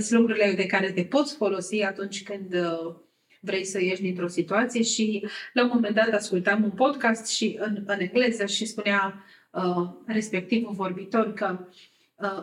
sunt 0.00 0.10
lucrurile 0.10 0.52
de 0.56 0.66
care 0.66 0.90
te 0.92 1.04
poți 1.04 1.36
folosi 1.36 1.82
atunci 1.82 2.22
când 2.22 2.54
uh, 2.54 2.94
vrei 3.40 3.64
să 3.64 3.82
ieși 3.82 4.02
dintr-o 4.02 4.28
situație 4.28 4.82
și 4.82 5.26
la 5.52 5.62
un 5.62 5.70
moment 5.74 5.94
dat 5.94 6.12
ascultam 6.12 6.62
un 6.62 6.70
podcast 6.70 7.26
și 7.26 7.56
în, 7.60 7.82
în 7.86 8.00
engleză 8.00 8.46
și 8.46 8.66
spunea 8.66 9.24
uh, 9.50 9.88
respectivul 10.06 10.74
vorbitor 10.74 11.32
că 11.32 11.58
uh, 11.60 11.66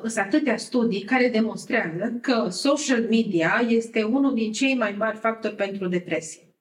sunt 0.01 0.17
atâtea 0.17 0.57
studii 0.57 1.01
care 1.01 1.29
demonstrează 1.29 2.17
că 2.21 2.47
social 2.49 3.01
media 3.01 3.65
este 3.67 4.03
unul 4.03 4.33
din 4.33 4.51
cei 4.51 4.75
mai 4.75 4.91
mari 4.91 5.17
factori 5.17 5.55
pentru 5.55 5.87
depresie. 5.87 6.55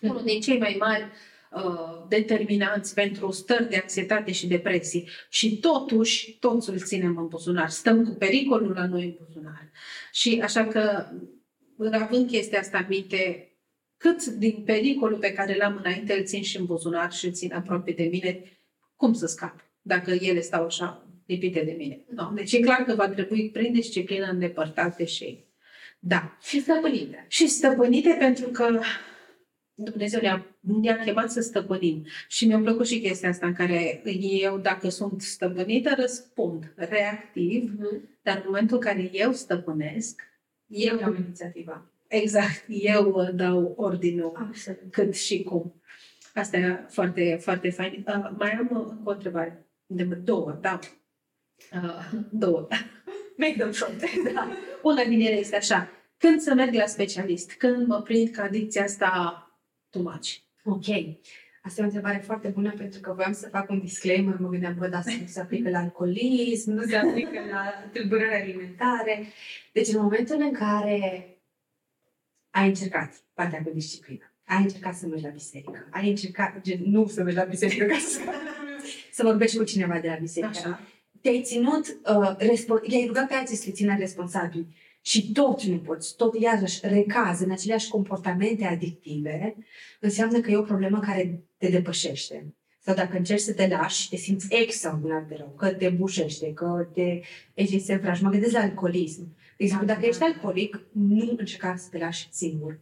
Mm. 0.00 0.10
Unul 0.10 0.22
din 0.24 0.40
cei 0.40 0.58
mai 0.58 0.76
mari 0.78 1.04
uh, 1.50 2.06
determinanți 2.08 2.94
pentru 2.94 3.30
stări 3.30 3.68
de 3.68 3.76
anxietate 3.76 4.32
și 4.32 4.46
depresii. 4.46 5.08
Și 5.30 5.58
totuși, 5.58 6.38
toți 6.38 6.70
îl 6.70 6.78
ținem 6.78 7.16
în 7.16 7.26
buzunar. 7.26 7.68
Stăm 7.68 8.04
cu 8.04 8.14
pericolul 8.14 8.72
la 8.72 8.86
noi 8.86 9.04
în 9.04 9.16
buzunar. 9.24 9.70
Și 10.12 10.40
așa 10.42 10.66
că, 10.66 11.06
având 11.92 12.30
chestia 12.30 12.58
asta 12.58 12.78
în 12.78 12.86
minte, 12.88 13.50
cât 13.96 14.24
din 14.24 14.62
pericolul 14.64 15.18
pe 15.18 15.32
care 15.32 15.56
l-am 15.56 15.76
înainte 15.84 16.12
îl 16.12 16.24
țin 16.24 16.42
și 16.42 16.56
în 16.56 16.64
buzunar 16.64 17.12
și 17.12 17.26
îl 17.26 17.32
țin 17.32 17.52
aproape 17.52 17.92
de 17.92 18.04
mine, 18.04 18.42
cum 18.96 19.12
să 19.12 19.26
scap 19.26 19.64
dacă 19.82 20.10
ele 20.10 20.40
stau 20.40 20.64
așa 20.64 21.05
lipite 21.26 21.64
de 21.64 21.74
mine. 21.78 22.04
No. 22.14 22.30
Deci 22.34 22.52
e 22.52 22.60
clar 22.60 22.82
că 22.82 22.94
va 22.94 23.08
trebui 23.08 23.50
prin 23.50 23.72
disciplină 23.72 24.26
îndepărtate 24.26 25.04
și 25.04 25.44
da. 25.98 26.36
Și 26.42 26.60
stăpânite. 26.60 27.24
Și 27.28 27.46
stăpânite 27.46 28.16
pentru 28.18 28.48
că 28.48 28.80
Dumnezeu 29.74 30.20
ne-a, 30.20 30.46
ne-a 30.60 30.98
chemat 30.98 31.30
să 31.30 31.40
stăpânim. 31.40 32.06
Și 32.28 32.46
mi-a 32.46 32.58
plăcut 32.58 32.86
și 32.86 33.00
chestia 33.00 33.28
asta 33.28 33.46
în 33.46 33.52
care 33.52 34.02
eu, 34.20 34.58
dacă 34.58 34.88
sunt 34.88 35.22
stăpânită, 35.22 35.94
răspund 35.96 36.72
reactiv, 36.76 37.72
mm-hmm. 37.74 38.00
dar 38.22 38.36
în 38.36 38.42
momentul 38.46 38.76
în 38.76 38.82
care 38.82 39.10
eu 39.12 39.32
stăpânesc, 39.32 40.22
eu 40.66 41.04
am 41.04 41.16
inițiativa. 41.16 41.90
Exact. 42.08 42.64
Eu 42.68 43.30
dau 43.34 43.74
ordinul 43.76 44.32
Absolut. 44.36 44.80
cât 44.90 45.14
și 45.14 45.42
cum. 45.42 45.80
Asta 46.34 46.56
e 46.56 46.84
foarte, 46.88 47.38
foarte 47.40 47.70
fain. 47.70 48.04
Uh, 48.08 48.30
mai 48.38 48.50
am 48.50 48.68
uh, 48.72 48.92
o 49.04 49.10
întrebare. 49.10 49.66
De 49.86 50.04
două, 50.04 50.58
da. 50.60 50.78
Uh, 51.72 52.20
două. 52.30 52.68
Make 53.36 53.54
them 53.56 53.72
short. 53.72 54.00
da. 54.32 54.56
Una 54.82 55.04
din 55.04 55.20
ele 55.20 55.38
este 55.38 55.56
așa. 55.56 55.90
Când 56.18 56.40
să 56.40 56.54
merg 56.54 56.74
la 56.74 56.86
specialist? 56.86 57.52
Când 57.52 57.86
mă 57.86 58.02
prind 58.02 58.28
că 58.28 58.40
adicția 58.40 58.82
asta 58.82 59.40
too 59.90 60.02
much? 60.02 60.34
Ok. 60.64 60.86
Asta 61.62 61.80
e 61.80 61.84
o 61.84 61.86
întrebare 61.86 62.18
foarte 62.18 62.48
bună 62.48 62.72
pentru 62.76 63.00
că 63.00 63.12
voiam 63.12 63.32
să 63.32 63.48
fac 63.48 63.70
un 63.70 63.80
disclaimer, 63.80 64.36
mă 64.38 64.48
gândeam, 64.48 64.74
bă, 64.78 64.88
dar 64.88 65.02
nu 65.04 65.26
se 65.26 65.40
aplică 65.40 65.70
la 65.70 65.78
alcoolism, 65.78 66.70
nu 66.70 66.82
se 66.82 66.96
aplică 66.96 67.40
la 67.50 67.72
tulburări 67.92 68.34
alimentare. 68.34 69.26
Deci 69.72 69.88
în 69.88 70.00
momentul 70.00 70.36
în 70.40 70.52
care 70.52 71.28
ai 72.50 72.66
încercat 72.68 73.14
partea 73.34 73.62
cu 73.62 73.70
disciplină. 73.74 74.32
Ai 74.44 74.62
încercat 74.62 74.94
să 74.94 75.06
mergi 75.06 75.24
la 75.24 75.30
biserică. 75.30 75.88
Ai 75.90 76.08
încercat, 76.08 76.60
gen, 76.60 76.80
nu 76.84 77.06
să 77.06 77.22
mergi 77.22 77.38
la 77.38 77.44
biserică, 77.44 77.84
ca 77.84 77.98
să, 77.98 78.20
să 79.16 79.22
vorbești 79.22 79.56
cu 79.56 79.64
cineva 79.64 79.98
de 79.98 80.08
la 80.08 80.16
biserică. 80.16 80.58
Așa. 80.58 80.80
Te-ai 81.26 81.42
ținut, 81.42 81.86
uh, 81.86 82.36
respo- 82.36 82.90
i-ai 82.90 83.04
rugat 83.06 83.28
pe 83.28 83.34
alții 83.34 83.56
să 83.56 83.64
te 83.64 83.70
țină 83.70 83.96
responsabili 83.98 84.66
și 85.00 85.32
tot 85.32 85.62
nu 85.62 85.78
poți, 85.78 86.16
tot 86.16 86.40
iarăși 86.40 86.80
recaz 86.82 87.40
în 87.40 87.50
aceleași 87.50 87.88
comportamente 87.88 88.64
adictive, 88.64 89.56
înseamnă 90.00 90.40
că 90.40 90.50
e 90.50 90.56
o 90.56 90.62
problemă 90.62 90.98
care 90.98 91.44
te 91.58 91.68
depășește. 91.68 92.54
Sau 92.80 92.94
dacă 92.94 93.16
încerci 93.16 93.40
să 93.40 93.54
te 93.54 93.68
lași 93.68 94.02
și 94.02 94.08
te 94.08 94.16
simți 94.16 94.46
extraordinar 94.54 95.24
de 95.28 95.34
rău, 95.38 95.54
că 95.56 95.68
te 95.68 95.88
bușește, 95.88 96.52
că 96.52 96.88
te 96.92 97.20
ești 97.54 97.90
în 97.90 98.00
Mă 98.20 98.30
gândesc 98.30 98.52
la 98.52 98.60
alcoolism. 98.60 99.34
De 99.56 99.64
exemplu, 99.64 99.86
dacă 99.86 100.06
ești 100.06 100.22
alcoolic, 100.22 100.80
nu 100.92 101.34
încerca 101.36 101.76
să 101.76 101.88
te 101.90 101.98
lași 101.98 102.28
singur. 102.30 102.80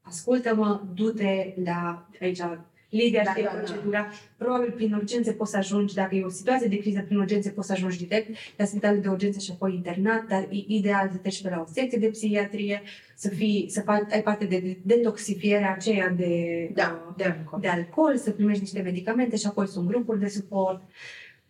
Ascultă-mă, 0.00 0.82
du-te 0.94 1.54
la 1.64 2.08
aici, 2.20 2.40
lider, 2.88 3.22
da, 3.24 3.42
da, 3.42 3.48
procedura. 3.48 4.00
Da. 4.00 4.08
Probabil 4.36 4.70
prin 4.70 4.92
urgențe 4.92 5.32
poți 5.32 5.50
să 5.50 5.56
ajungi, 5.56 5.94
dacă 5.94 6.14
e 6.14 6.24
o 6.24 6.28
situație 6.28 6.68
de 6.68 6.78
criză, 6.78 7.00
prin 7.00 7.18
urgențe 7.18 7.50
poți 7.50 7.66
să 7.66 7.72
ajungi 7.72 8.06
direct 8.06 8.36
la 8.56 8.64
spitalul 8.64 9.00
de 9.00 9.08
urgență 9.08 9.38
și 9.38 9.50
apoi 9.50 9.74
internat, 9.74 10.28
dar 10.28 10.42
e 10.42 10.64
ideal 10.66 11.08
să 11.12 11.18
treci 11.18 11.42
pe 11.42 11.48
la 11.48 11.64
o 11.68 11.72
secție 11.72 11.98
de 11.98 12.06
psihiatrie, 12.06 12.82
să, 13.14 13.28
fii, 13.28 13.66
să 13.70 13.80
faci, 13.80 14.12
ai 14.12 14.22
parte 14.22 14.44
de 14.44 14.78
detoxifierea 14.82 15.72
aceea 15.72 16.08
de, 16.08 16.70
da, 16.74 17.14
de, 17.16 17.24
alcool. 17.24 17.60
de 17.60 17.68
alcool, 17.68 18.16
să 18.16 18.30
primești 18.30 18.62
niște 18.62 18.80
medicamente 18.80 19.36
și 19.36 19.46
apoi 19.46 19.66
sunt 19.66 19.86
grupuri 19.86 20.20
de 20.20 20.28
suport. 20.28 20.82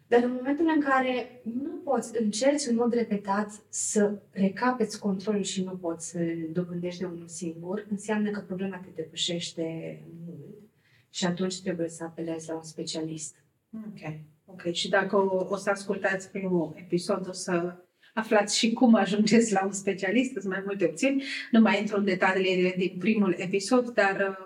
Dar 0.07 0.23
în 0.23 0.33
momentul 0.37 0.73
în 0.75 0.81
care 0.81 1.41
nu 1.43 1.71
poți, 1.85 2.21
încerci 2.21 2.67
în 2.67 2.75
mod 2.75 2.95
repetat 2.95 3.51
să 3.69 4.13
recapeți 4.31 4.99
controlul 4.99 5.43
și 5.43 5.63
nu 5.63 5.71
poți 5.71 6.09
să 6.09 6.19
dobândești 6.53 7.01
de 7.01 7.07
unul 7.07 7.29
singur, 7.29 7.87
înseamnă 7.91 8.31
că 8.31 8.41
problema 8.41 8.77
te 8.77 8.89
depășește 8.95 9.99
mult 10.27 10.68
și 11.11 11.25
atunci 11.25 11.61
trebuie 11.61 11.89
să 11.89 12.05
apelezi 12.05 12.49
la 12.49 12.55
un 12.55 12.63
specialist. 12.63 13.35
Ok. 13.73 14.13
Ok. 14.45 14.73
Și 14.73 14.89
dacă 14.89 15.17
o, 15.17 15.47
o 15.49 15.57
să 15.57 15.71
ascultați 15.71 16.31
primul 16.31 16.75
episod, 16.77 17.29
o 17.29 17.33
să 17.33 17.75
aflați 18.15 18.59
și 18.59 18.73
cum 18.73 18.95
ajungeți 18.95 19.53
la 19.53 19.65
un 19.65 19.73
specialist, 19.73 20.33
sunt 20.33 20.45
mai 20.45 20.63
multe 20.67 20.85
opțiuni. 20.85 21.25
Nu 21.51 21.61
mai 21.61 21.81
intru 21.81 21.97
în 21.97 22.05
detaliile 22.05 22.75
din 22.77 22.97
primul 22.99 23.35
episod, 23.39 23.89
dar 23.89 24.39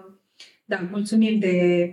da, 0.64 0.88
mulțumim 0.90 1.38
de 1.38 1.86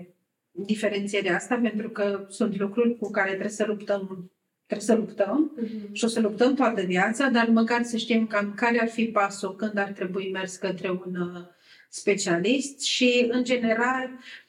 diferențierea 0.51 1.35
asta 1.35 1.59
pentru 1.61 1.89
că 1.89 2.25
sunt 2.29 2.57
lucruri 2.57 2.97
cu 2.97 3.09
care 3.11 3.29
trebuie 3.29 3.49
să 3.49 3.65
luptăm 3.65 4.31
trebuie 4.65 4.87
să 4.87 4.95
luptăm 4.95 5.57
uh-huh. 5.61 5.91
și 5.91 6.03
o 6.03 6.07
să 6.07 6.19
luptăm 6.19 6.55
toată 6.55 6.81
viața, 6.81 7.29
dar 7.29 7.47
măcar 7.47 7.83
să 7.83 7.97
știm 7.97 8.27
cam 8.27 8.53
care 8.53 8.81
ar 8.81 8.87
fi 8.87 9.05
pasul 9.05 9.55
când 9.55 9.77
ar 9.77 9.91
trebui 9.91 10.29
mers 10.31 10.55
către 10.55 10.89
un 10.89 11.15
uh, 11.15 11.41
specialist 11.89 12.81
și, 12.81 13.27
în 13.29 13.43
general, 13.43 14.09
uh, 14.13 14.48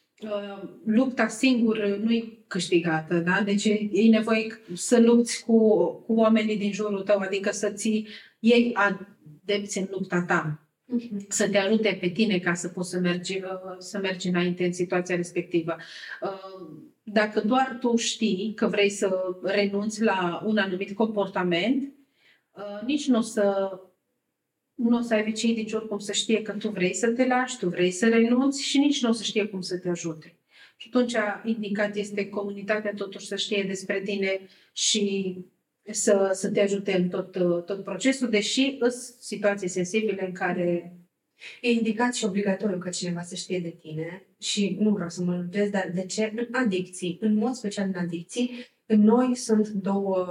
lupta 0.85 1.29
singur 1.29 1.87
nu 2.03 2.13
e 2.13 2.39
câștigată, 2.47 3.19
da? 3.19 3.43
Deci 3.45 3.65
e 3.65 4.09
nevoie 4.11 4.61
să 4.75 5.01
lupți 5.01 5.45
cu, 5.45 5.79
cu 6.07 6.13
oamenii 6.13 6.57
din 6.57 6.73
jurul 6.73 7.03
tău, 7.03 7.19
adică 7.19 7.51
să 7.51 7.71
ții 7.71 8.09
ei 8.39 8.75
adepți 8.75 9.79
în 9.79 9.87
lupta 9.91 10.25
ta. 10.27 10.65
Mhm. 10.93 11.27
să 11.29 11.49
te 11.49 11.59
ajute 11.59 11.99
pe 12.01 12.09
tine 12.09 12.39
ca 12.39 12.55
să 12.55 12.69
poți 12.69 12.91
să 12.91 12.99
mergi, 12.99 13.37
uh, 13.37 13.75
să 13.79 13.99
mergi 13.99 14.29
înainte 14.29 14.65
în 14.65 14.73
situația 14.73 15.17
respectivă. 15.17 15.77
Uh, 16.23 16.69
dacă 17.03 17.41
doar 17.41 17.77
tu 17.81 17.97
știi 17.97 18.53
că 18.57 18.67
vrei 18.67 18.91
să 18.91 19.37
renunți 19.43 20.03
la 20.03 20.43
un 20.45 20.59
anumit 20.59 20.95
comportament, 20.95 21.93
uh, 22.51 22.87
nici 22.87 23.07
nu 23.07 23.19
o 23.19 23.21
să 23.21 23.71
nu 24.89 24.97
o 24.97 25.01
să 25.01 25.15
ai 25.15 25.33
cei 25.33 25.55
din 25.55 25.67
jur 25.67 25.89
cum 25.89 25.99
să 25.99 26.13
știe 26.13 26.43
că 26.43 26.53
tu 26.53 26.69
vrei 26.69 26.95
să 26.95 27.11
te 27.11 27.27
lași, 27.27 27.59
tu 27.59 27.69
vrei 27.69 27.91
să 27.91 28.09
renunți 28.09 28.63
și 28.63 28.79
nici 28.79 29.03
nu 29.03 29.09
o 29.09 29.13
să 29.13 29.23
știe 29.23 29.45
cum 29.45 29.61
să 29.61 29.79
te 29.79 29.89
ajute. 29.89 30.35
Și 30.77 30.91
atunci 30.93 31.15
indicat 31.45 31.97
este 31.97 32.29
comunitatea 32.29 32.93
totuși 32.97 33.27
să 33.27 33.37
știe 33.37 33.63
despre 33.63 34.01
tine 34.01 34.41
și 34.73 35.37
să, 35.91 36.31
să 36.33 36.51
te 36.51 36.61
ajute 36.61 36.97
în 36.97 37.09
tot, 37.09 37.33
tot 37.67 37.85
procesul, 37.85 38.29
deși 38.29 38.77
sunt 38.79 38.93
situații 39.19 39.69
sensibile 39.69 40.27
în 40.27 40.33
care 40.33 40.95
E 41.61 41.71
indicat 41.71 42.15
și 42.15 42.25
obligatoriu 42.25 42.79
ca 42.79 42.91
cineva 42.91 43.23
să 43.23 43.35
știe 43.35 43.61
de 43.61 43.69
tine 43.69 44.27
și 44.39 44.77
nu 44.81 44.91
vreau 44.91 45.09
să 45.09 45.23
mă 45.23 45.33
lungesc, 45.33 45.71
dar 45.71 45.91
de 45.95 46.07
ce? 46.07 46.33
În 46.37 46.55
adicții, 46.55 47.19
în 47.21 47.35
mod 47.35 47.55
special 47.55 47.87
în 47.87 48.01
adicții, 48.01 48.67
în 48.87 49.01
noi 49.01 49.37
sunt 49.37 49.69
două 49.69 50.27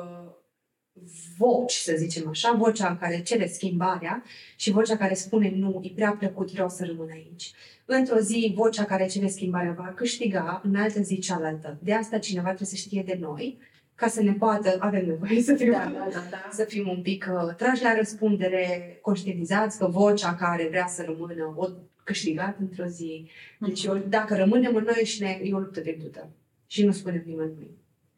voci, 1.37 1.73
să 1.73 1.93
zicem 1.97 2.27
așa, 2.27 2.51
vocea 2.51 2.97
care 2.99 3.21
cere 3.21 3.47
schimbarea 3.47 4.23
și 4.55 4.71
vocea 4.71 4.97
care 4.97 5.13
spune 5.13 5.53
nu, 5.55 5.79
e 5.83 5.91
prea 5.95 6.11
plăcut, 6.11 6.51
vreau 6.51 6.69
să 6.69 6.85
rămân 6.85 7.09
aici. 7.11 7.51
Într-o 7.85 8.19
zi, 8.19 8.53
vocea 8.55 8.83
care 8.83 9.07
cere 9.07 9.27
schimbarea 9.27 9.75
va 9.77 9.93
câștiga, 9.95 10.61
în 10.63 10.75
altă 10.75 11.01
zi 11.01 11.19
cealaltă. 11.19 11.77
De 11.81 11.93
asta 11.93 12.17
cineva 12.17 12.47
trebuie 12.47 12.67
să 12.67 12.75
știe 12.75 13.03
de 13.05 13.17
noi 13.21 13.57
ca 13.95 14.07
să 14.07 14.21
ne 14.21 14.33
poată, 14.33 14.75
avem 14.79 15.05
nevoie 15.05 15.41
să 15.41 15.55
fim, 15.55 15.71
da, 15.71 15.77
da, 15.77 16.07
da, 16.11 16.23
da. 16.29 16.49
să 16.51 16.63
fim 16.63 16.87
un 16.87 17.01
pic 17.01 17.29
uh, 17.31 17.55
trași 17.55 17.83
la 17.83 17.95
răspundere, 17.95 18.97
conștientizați 19.01 19.77
că 19.77 19.87
vocea 19.87 20.35
care 20.35 20.67
vrea 20.67 20.87
să 20.87 21.03
rămână 21.05 21.53
o 21.55 21.67
câștigat 22.03 22.59
într-o 22.59 22.85
zi. 22.85 23.29
Deci 23.59 23.87
uh-huh. 23.87 24.09
dacă 24.09 24.35
rămânem 24.35 24.75
în 24.75 24.83
noi 24.83 25.05
și 25.05 25.21
ne, 25.21 25.39
e 25.43 25.53
o 25.53 25.59
luptă 25.59 25.79
pierdută. 25.79 26.29
Și 26.67 26.85
nu 26.85 26.91
spunem 26.91 27.23
nimănui. 27.25 27.71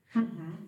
Uh-huh. 0.10 0.62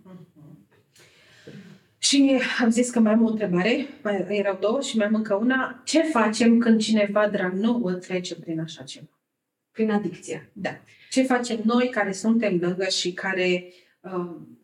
Uh-huh. 2.13 2.41
Și 2.41 2.62
am 2.63 2.69
zis 2.69 2.89
că 2.89 2.99
mai 2.99 3.13
am 3.13 3.23
o 3.23 3.30
întrebare, 3.30 3.88
mai 4.04 4.26
erau 4.30 4.58
două 4.62 4.82
și 4.82 4.97
mai 4.97 5.06
am 5.06 5.15
încă 5.15 5.36
una. 5.36 5.82
Ce 5.86 6.02
facem 6.02 6.58
când 6.58 6.82
cineva 6.82 7.28
drag 7.28 7.54
nouă 7.54 7.91
trece 7.91 8.36
prin 8.36 8.60
așa 8.60 8.84
ceva? 8.84 9.19
Prin 9.71 9.91
adicție. 9.91 10.52
Da. 10.54 10.80
Ce 11.10 11.23
facem 11.23 11.60
noi 11.63 11.89
care 11.89 12.12
suntem 12.12 12.58
lângă 12.62 12.86
și 12.86 13.13
care 13.13 13.73
um, 14.02 14.58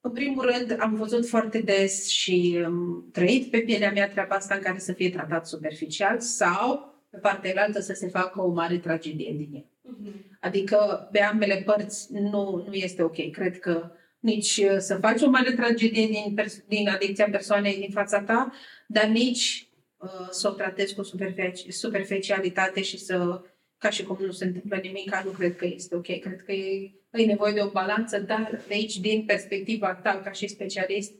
în 0.00 0.10
primul 0.10 0.50
rând, 0.50 0.80
am 0.80 0.94
văzut 0.94 1.28
foarte 1.28 1.58
des 1.58 2.08
și 2.08 2.58
um, 2.66 3.10
trăit 3.12 3.50
pe 3.50 3.58
pielea 3.58 3.92
mea 3.92 4.08
treaba 4.08 4.34
asta 4.34 4.54
în 4.54 4.60
care 4.60 4.78
să 4.78 4.92
fie 4.92 5.10
tratat 5.10 5.46
superficial 5.46 6.20
sau, 6.20 6.94
pe 7.10 7.16
partea 7.16 7.62
altă, 7.62 7.80
să 7.80 7.92
se 7.92 8.08
facă 8.08 8.42
o 8.42 8.52
mare 8.52 8.78
tragedie 8.78 9.34
din 9.36 9.50
el. 9.54 9.64
Uh-huh. 9.64 10.38
Adică, 10.40 11.08
pe 11.12 11.20
ambele 11.20 11.62
părți, 11.64 12.12
nu, 12.12 12.64
nu 12.66 12.72
este 12.72 13.02
ok. 13.02 13.30
Cred 13.30 13.58
că 13.58 13.90
nici 14.22 14.56
uh, 14.56 14.76
să 14.78 14.96
faci 14.96 15.22
o 15.22 15.30
mare 15.30 15.52
tragedie 15.52 16.06
din, 16.06 16.34
pers- 16.34 16.64
din 16.68 16.88
adicția 16.88 17.28
persoanei 17.30 17.78
din 17.78 17.90
fața 17.90 18.20
ta, 18.20 18.52
dar 18.86 19.04
nici 19.04 19.68
uh, 19.96 20.28
să 20.30 20.48
o 20.48 20.52
tratezi 20.52 20.94
cu 20.94 21.02
superfici- 21.04 21.68
superficialitate 21.68 22.82
și 22.82 22.98
să, 22.98 23.42
ca 23.78 23.90
și 23.90 24.02
cum 24.02 24.18
nu 24.20 24.30
se 24.30 24.44
întâmplă 24.44 24.76
nimic, 24.76 25.16
nu 25.24 25.30
cred 25.30 25.56
că 25.56 25.66
este 25.66 25.94
ok. 25.94 26.20
Cred 26.20 26.42
că 26.44 26.52
e, 26.52 26.92
e 27.10 27.24
nevoie 27.24 27.52
de 27.52 27.62
o 27.62 27.70
balanță, 27.70 28.18
dar 28.18 28.62
de 28.68 28.74
aici, 28.74 28.96
din 28.96 29.24
perspectiva 29.24 29.94
ta 29.94 30.20
ca 30.24 30.32
și 30.32 30.46
specialist, 30.46 31.12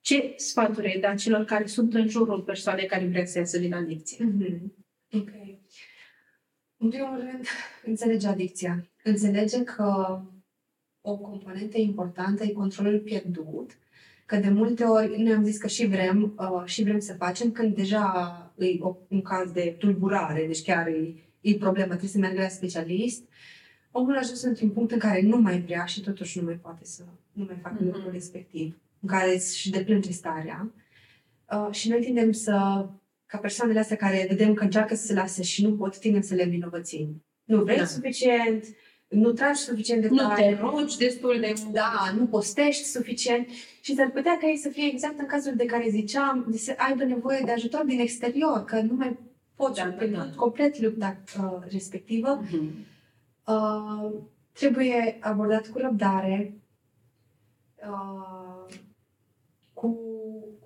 ce 0.00 0.32
sfaturi 0.36 0.86
ai 0.86 1.00
da 1.00 1.14
celor 1.14 1.44
care 1.44 1.66
sunt 1.66 1.94
în 1.94 2.08
jurul 2.08 2.40
persoanei 2.40 2.86
care 2.86 3.04
vrea 3.04 3.24
să 3.24 3.38
iasă 3.38 3.58
din 3.58 3.74
adicție? 3.74 4.24
Mm-hmm. 4.24 4.60
Ok. 5.12 5.30
În 6.76 6.88
primul 6.88 7.18
rând, 7.18 7.46
înțelege 7.84 8.26
adicția. 8.26 8.90
Înțelege 9.02 9.62
că 9.62 10.20
o 11.10 11.16
componentă 11.16 11.78
importantă 11.78 12.44
e 12.44 12.52
controlul 12.52 12.98
pierdut, 12.98 13.70
că 14.26 14.36
de 14.36 14.48
multe 14.48 14.84
ori 14.84 15.22
noi 15.22 15.32
am 15.32 15.44
zis 15.44 15.58
că 15.58 15.66
și 15.66 15.86
vrem, 15.86 16.34
uh, 16.38 16.62
și 16.64 16.82
vrem 16.82 16.98
să 16.98 17.14
facem 17.14 17.50
când 17.50 17.74
deja 17.74 18.52
e 18.58 18.78
o, 18.80 18.96
un 19.08 19.22
caz 19.22 19.50
de 19.50 19.74
tulburare, 19.78 20.46
deci 20.46 20.62
chiar 20.62 20.86
e, 20.86 21.14
e 21.40 21.54
problemă, 21.54 21.88
trebuie 21.88 22.10
să 22.10 22.18
meargă 22.18 22.40
la 22.40 22.48
specialist. 22.48 23.22
Omul 23.90 24.14
a 24.14 24.18
ajuns 24.18 24.42
într-un 24.42 24.70
punct 24.70 24.92
în 24.92 24.98
care 24.98 25.22
nu 25.22 25.36
mai 25.36 25.60
vrea 25.60 25.84
și 25.84 26.00
totuși 26.00 26.38
nu 26.38 26.44
mai 26.44 26.54
poate 26.54 26.84
să 26.84 27.02
nu 27.32 27.44
mai 27.44 27.58
facă 27.62 27.76
mm-hmm. 27.76 27.84
lucrul 27.84 28.12
respectiv, 28.12 28.78
în 29.00 29.08
care 29.08 29.34
își 29.34 29.70
deplânge 29.70 30.10
starea. 30.10 30.72
Uh, 31.52 31.68
și 31.70 31.88
noi 31.88 32.00
tindem 32.00 32.32
să, 32.32 32.86
ca 33.26 33.38
persoanele 33.38 33.78
astea 33.78 33.96
care 33.96 34.26
vedem 34.28 34.54
că 34.54 34.64
încearcă 34.64 34.94
să 34.94 35.06
se 35.06 35.14
lase 35.14 35.42
și 35.42 35.62
nu 35.62 35.76
pot, 35.76 35.98
tindem 35.98 36.20
să 36.20 36.34
le 36.34 36.42
învinovățim. 36.42 37.24
Nu 37.44 37.62
vrei 37.62 37.76
Da. 37.76 37.84
suficient, 37.84 38.64
nu 39.10 39.32
tragi 39.32 39.60
suficient 39.60 40.00
de 40.02 40.08
Nu 40.08 40.16
tare. 40.16 40.42
te 40.42 40.60
rogi 40.60 40.96
destul 40.96 41.36
de 41.40 41.52
mult. 41.62 41.72
Da, 41.74 42.12
nu 42.16 42.26
postești 42.26 42.84
suficient 42.84 43.48
și 43.80 43.94
s-ar 43.94 44.10
putea 44.10 44.38
ca 44.40 44.46
ei 44.48 44.56
să 44.56 44.68
fie 44.68 44.86
exact 44.86 45.18
în 45.18 45.26
cazul 45.26 45.54
de 45.56 45.64
care 45.64 45.88
ziceam, 45.90 46.46
de 46.50 46.56
să 46.56 46.74
aibă 46.76 47.04
nevoie 47.04 47.42
de 47.44 47.50
ajutor 47.52 47.84
din 47.84 48.00
exterior, 48.00 48.64
că 48.64 48.80
nu 48.80 48.94
mai 48.94 49.18
poți 49.54 49.80
Da, 49.80 49.88
da, 49.88 50.04
da, 50.06 50.16
da. 50.24 50.30
complet 50.36 50.80
lupta 50.80 51.16
uh, 51.42 51.58
respectivă. 51.70 52.42
Mhm. 52.50 52.86
Uh, 53.46 54.12
trebuie 54.52 55.16
abordat 55.20 55.66
cu 55.68 55.78
răbdare, 55.78 56.54
uh, 57.76 58.74
cu, 59.72 59.98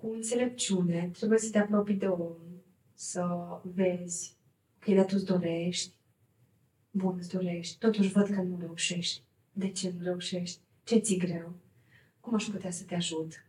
cu 0.01 0.11
înțelepciune, 0.13 1.09
trebuie 1.17 1.39
să 1.39 1.49
te 1.51 1.57
apropii 1.59 1.95
de 1.95 2.07
om, 2.07 2.35
să 2.93 3.25
vezi, 3.61 4.37
ok, 4.87 4.95
dar 4.95 5.05
tu 5.05 5.13
îți 5.15 5.25
dorești, 5.25 5.94
bun, 6.95 7.15
îți 7.19 7.29
dorești, 7.29 7.77
totuși 7.77 8.11
văd 8.11 8.27
că 8.27 8.41
nu 8.41 8.57
reușești. 8.59 9.21
De 9.51 9.69
ce 9.69 9.93
nu 9.97 10.03
reușești? 10.03 10.59
Ce 10.83 10.97
ți 10.97 11.17
greu? 11.17 11.53
Cum 12.19 12.33
aș 12.33 12.43
putea 12.43 12.71
să 12.71 12.83
te 12.83 12.95
ajut? 12.95 13.45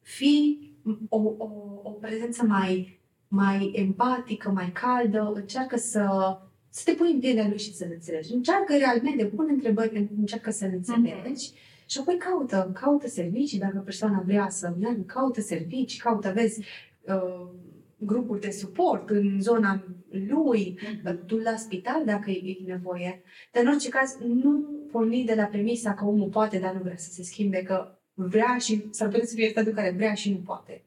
Fii 0.00 0.76
o, 1.08 1.16
o, 1.16 1.48
o 1.82 1.90
prezență 1.90 2.44
mai, 2.44 3.00
mai 3.28 3.70
empatică, 3.74 4.50
mai 4.50 4.72
caldă, 4.72 5.32
încearcă 5.34 5.76
să, 5.76 6.36
să 6.68 6.82
te 6.84 6.92
pui 6.92 7.12
în 7.12 7.20
pielea 7.20 7.48
lui 7.48 7.58
și 7.58 7.74
să-l 7.74 7.90
înțelegi. 7.92 8.32
Încearcă 8.32 8.76
realmente, 8.76 9.26
pune 9.26 9.52
întrebări, 9.52 10.08
încearcă 10.18 10.50
să-l 10.50 10.70
înțelegi 10.72 11.52
și 11.86 11.98
apoi 11.98 12.16
caută, 12.16 12.70
caută 12.80 13.08
servicii 13.08 13.58
dacă 13.58 13.78
persoana 13.78 14.22
vrea 14.26 14.48
să 14.48 14.74
meargă, 14.80 15.02
caută 15.02 15.40
servicii, 15.40 15.98
caută, 15.98 16.32
vezi, 16.34 16.64
uh, 17.06 17.48
grupuri 18.04 18.40
de 18.40 18.50
suport 18.50 19.10
în 19.10 19.40
zona 19.40 19.84
lui, 20.10 20.78
du 21.26 21.36
la 21.36 21.56
spital 21.56 22.04
dacă 22.04 22.30
e 22.30 22.56
e 22.58 22.64
nevoie. 22.66 23.22
Dar 23.52 23.62
în 23.62 23.68
orice 23.68 23.88
caz, 23.88 24.18
nu 24.20 24.66
porni 24.90 25.24
de 25.24 25.34
la 25.34 25.44
premisa 25.44 25.94
că 25.94 26.04
omul 26.04 26.28
poate, 26.28 26.58
dar 26.58 26.74
nu 26.74 26.80
vrea 26.82 26.96
să 26.96 27.10
se 27.12 27.22
schimbe, 27.22 27.62
că 27.62 27.98
vrea 28.14 28.56
și 28.58 28.84
s-ar 28.90 29.08
putea 29.08 29.26
să 29.26 29.34
fie 29.34 29.48
stadiul 29.48 29.74
care 29.74 29.90
vrea 29.90 30.14
și 30.14 30.30
nu 30.30 30.36
poate. 30.36 30.84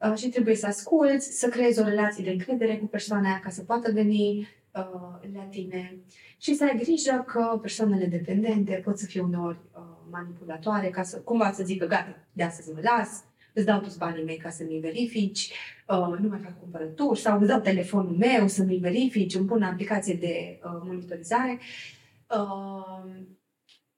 Uh, 0.00 0.16
și 0.16 0.28
trebuie 0.28 0.54
să 0.54 0.66
asculți, 0.66 1.38
să 1.38 1.48
creezi 1.48 1.80
o 1.80 1.84
relație 1.84 2.24
de 2.24 2.30
încredere 2.30 2.76
cu 2.76 2.86
persoana 2.86 3.28
aia 3.28 3.40
ca 3.42 3.50
să 3.50 3.62
poată 3.62 3.92
veni 3.92 4.48
uh, 4.74 5.30
la 5.34 5.42
tine 5.50 5.98
și 6.38 6.54
să 6.54 6.64
ai 6.64 6.78
grijă 6.82 7.24
că 7.26 7.58
persoanele 7.60 8.06
dependente 8.06 8.80
pot 8.84 8.98
să 8.98 9.06
fie 9.06 9.20
uneori 9.20 9.58
uh, 9.72 9.82
manipulatoare 10.10 10.90
ca 10.90 11.02
să 11.02 11.20
cumva 11.20 11.52
să 11.52 11.62
zică 11.62 11.86
gata, 11.86 12.26
de 12.32 12.42
astăzi 12.42 12.72
mă 12.72 12.80
las, 12.82 13.24
îți 13.54 13.66
dau 13.66 13.80
toți 13.80 13.98
banii 13.98 14.24
mei 14.24 14.36
ca 14.36 14.50
să 14.50 14.64
mi 14.68 14.78
verifici, 14.80 15.52
uh, 15.88 16.18
nu 16.20 16.28
mai 16.28 16.40
fac 16.42 16.60
cumpărături 16.60 17.20
sau 17.20 17.38
îți 17.38 17.48
dau 17.48 17.60
telefonul 17.60 18.16
meu 18.16 18.48
să 18.48 18.62
mi 18.62 18.76
verifici, 18.78 19.34
îmi 19.34 19.46
pun 19.46 19.62
aplicație 19.62 20.14
de 20.14 20.58
uh, 20.64 20.80
monitorizare 20.84 21.58
uh, 22.30 23.10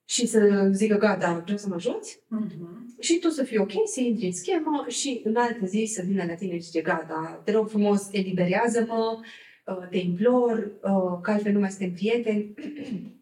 și 0.04 0.26
să 0.26 0.68
zică 0.72 0.96
gata, 0.96 1.40
vreau 1.42 1.58
să 1.58 1.68
mă 1.68 1.74
ajuți 1.74 2.20
Mhm. 2.28 2.94
și 3.00 3.18
tu 3.18 3.28
să 3.28 3.42
fii 3.42 3.58
ok, 3.58 3.72
să 3.94 4.00
intri 4.00 4.26
în 4.26 4.32
schemă 4.32 4.84
și 4.88 5.20
în 5.24 5.36
altă 5.36 5.66
zi 5.66 5.84
să 5.94 6.02
vină 6.06 6.24
la 6.24 6.34
tine 6.34 6.54
și 6.54 6.64
zice 6.64 6.80
gata, 6.80 7.40
te 7.44 7.52
rog 7.52 7.68
frumos, 7.68 8.08
eliberează-mă, 8.12 9.20
uh, 9.66 9.88
te 9.90 9.96
implor, 9.96 10.58
uh, 10.82 11.18
că 11.22 11.30
altfel 11.30 11.52
nu 11.52 11.60
mai 11.60 11.70
suntem 11.70 11.92
prieteni. 11.92 12.54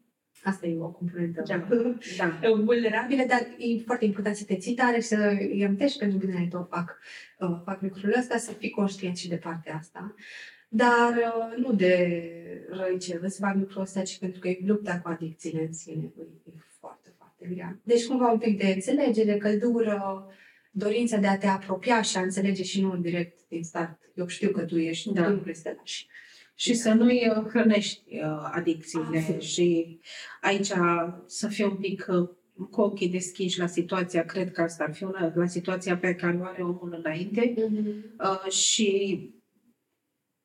Asta 0.45 0.67
e 0.67 0.77
o 0.81 0.89
componentă 0.89 1.43
Da. 1.47 1.67
Da. 2.17 2.39
vulnerabilă, 2.65 3.25
dar 3.29 3.41
e 3.59 3.83
foarte 3.85 4.05
important 4.05 4.37
să 4.37 4.45
te 4.45 4.57
ții 4.57 4.75
tare 4.75 5.01
și 5.01 5.07
să 5.07 5.37
îi 5.41 5.65
amintești 5.65 5.99
pentru 5.99 6.19
binele 6.19 6.47
tău 6.51 6.67
fac, 6.71 6.99
uh, 7.39 7.61
fac 7.65 7.83
lucrurile 7.83 8.19
astea, 8.19 8.39
să 8.39 8.53
fii 8.53 8.71
conștient 8.71 9.17
și 9.17 9.29
de 9.29 9.37
partea 9.37 9.77
asta. 9.77 10.15
Dar 10.69 11.11
uh, 11.11 11.57
nu 11.57 11.73
de 11.73 12.21
răi 12.71 12.99
îți 13.21 13.39
fac 13.39 13.57
lucrul 13.57 13.83
ăsta, 13.83 14.03
ci 14.03 14.19
pentru 14.19 14.41
că 14.41 14.49
e 14.49 14.59
lupta 14.65 15.01
cu 15.01 15.09
adicțiile 15.09 15.65
în 15.67 15.73
sine. 15.73 16.13
E, 16.19 16.23
e 16.23 16.53
foarte, 16.81 17.09
foarte 17.17 17.47
grea. 17.55 17.79
Deci 17.83 18.07
cumva 18.07 18.31
un 18.31 18.39
pic 18.39 18.59
de 18.59 18.67
înțelegere, 18.67 19.37
căldură, 19.37 20.27
dorința 20.71 21.17
de 21.17 21.27
a 21.27 21.39
te 21.39 21.47
apropia 21.47 22.03
și 22.03 22.17
a 22.17 22.21
înțelege 22.21 22.63
și 22.63 22.81
nu 22.81 22.97
direct 22.97 23.39
din 23.49 23.65
start. 23.65 23.99
Eu 24.15 24.27
știu 24.27 24.51
că 24.51 24.65
tu 24.65 24.79
ești, 24.79 25.13
Da. 25.13 25.25
tu 25.25 25.31
nu 25.31 25.39
vrei 25.39 25.55
să 25.55 25.63
te 25.63 25.75
lași. 25.79 26.07
Și 26.55 26.75
să 26.75 26.93
nu-i 26.93 27.29
uh, 27.29 27.45
hrănești 27.49 28.03
uh, 28.17 28.51
adicțiile 28.53 29.19
Absolut. 29.19 29.43
și 29.43 29.99
aici 30.41 30.71
să 31.27 31.49
fii 31.49 31.65
un 31.65 31.77
pic 31.77 32.07
uh, 32.09 32.29
cu 32.71 32.81
ochii 32.81 33.09
deschiși 33.09 33.59
la 33.59 33.67
situația, 33.67 34.25
cred 34.25 34.53
că 34.53 34.63
asta 34.63 34.85
ar 34.85 34.95
fi 34.95 35.05
una, 35.05 35.33
la 35.35 35.47
situația 35.47 35.97
pe 35.97 36.15
care 36.15 36.39
o 36.41 36.45
are 36.45 36.63
omul 36.63 37.03
înainte 37.05 37.55
uh, 38.19 38.51
și 38.51 39.19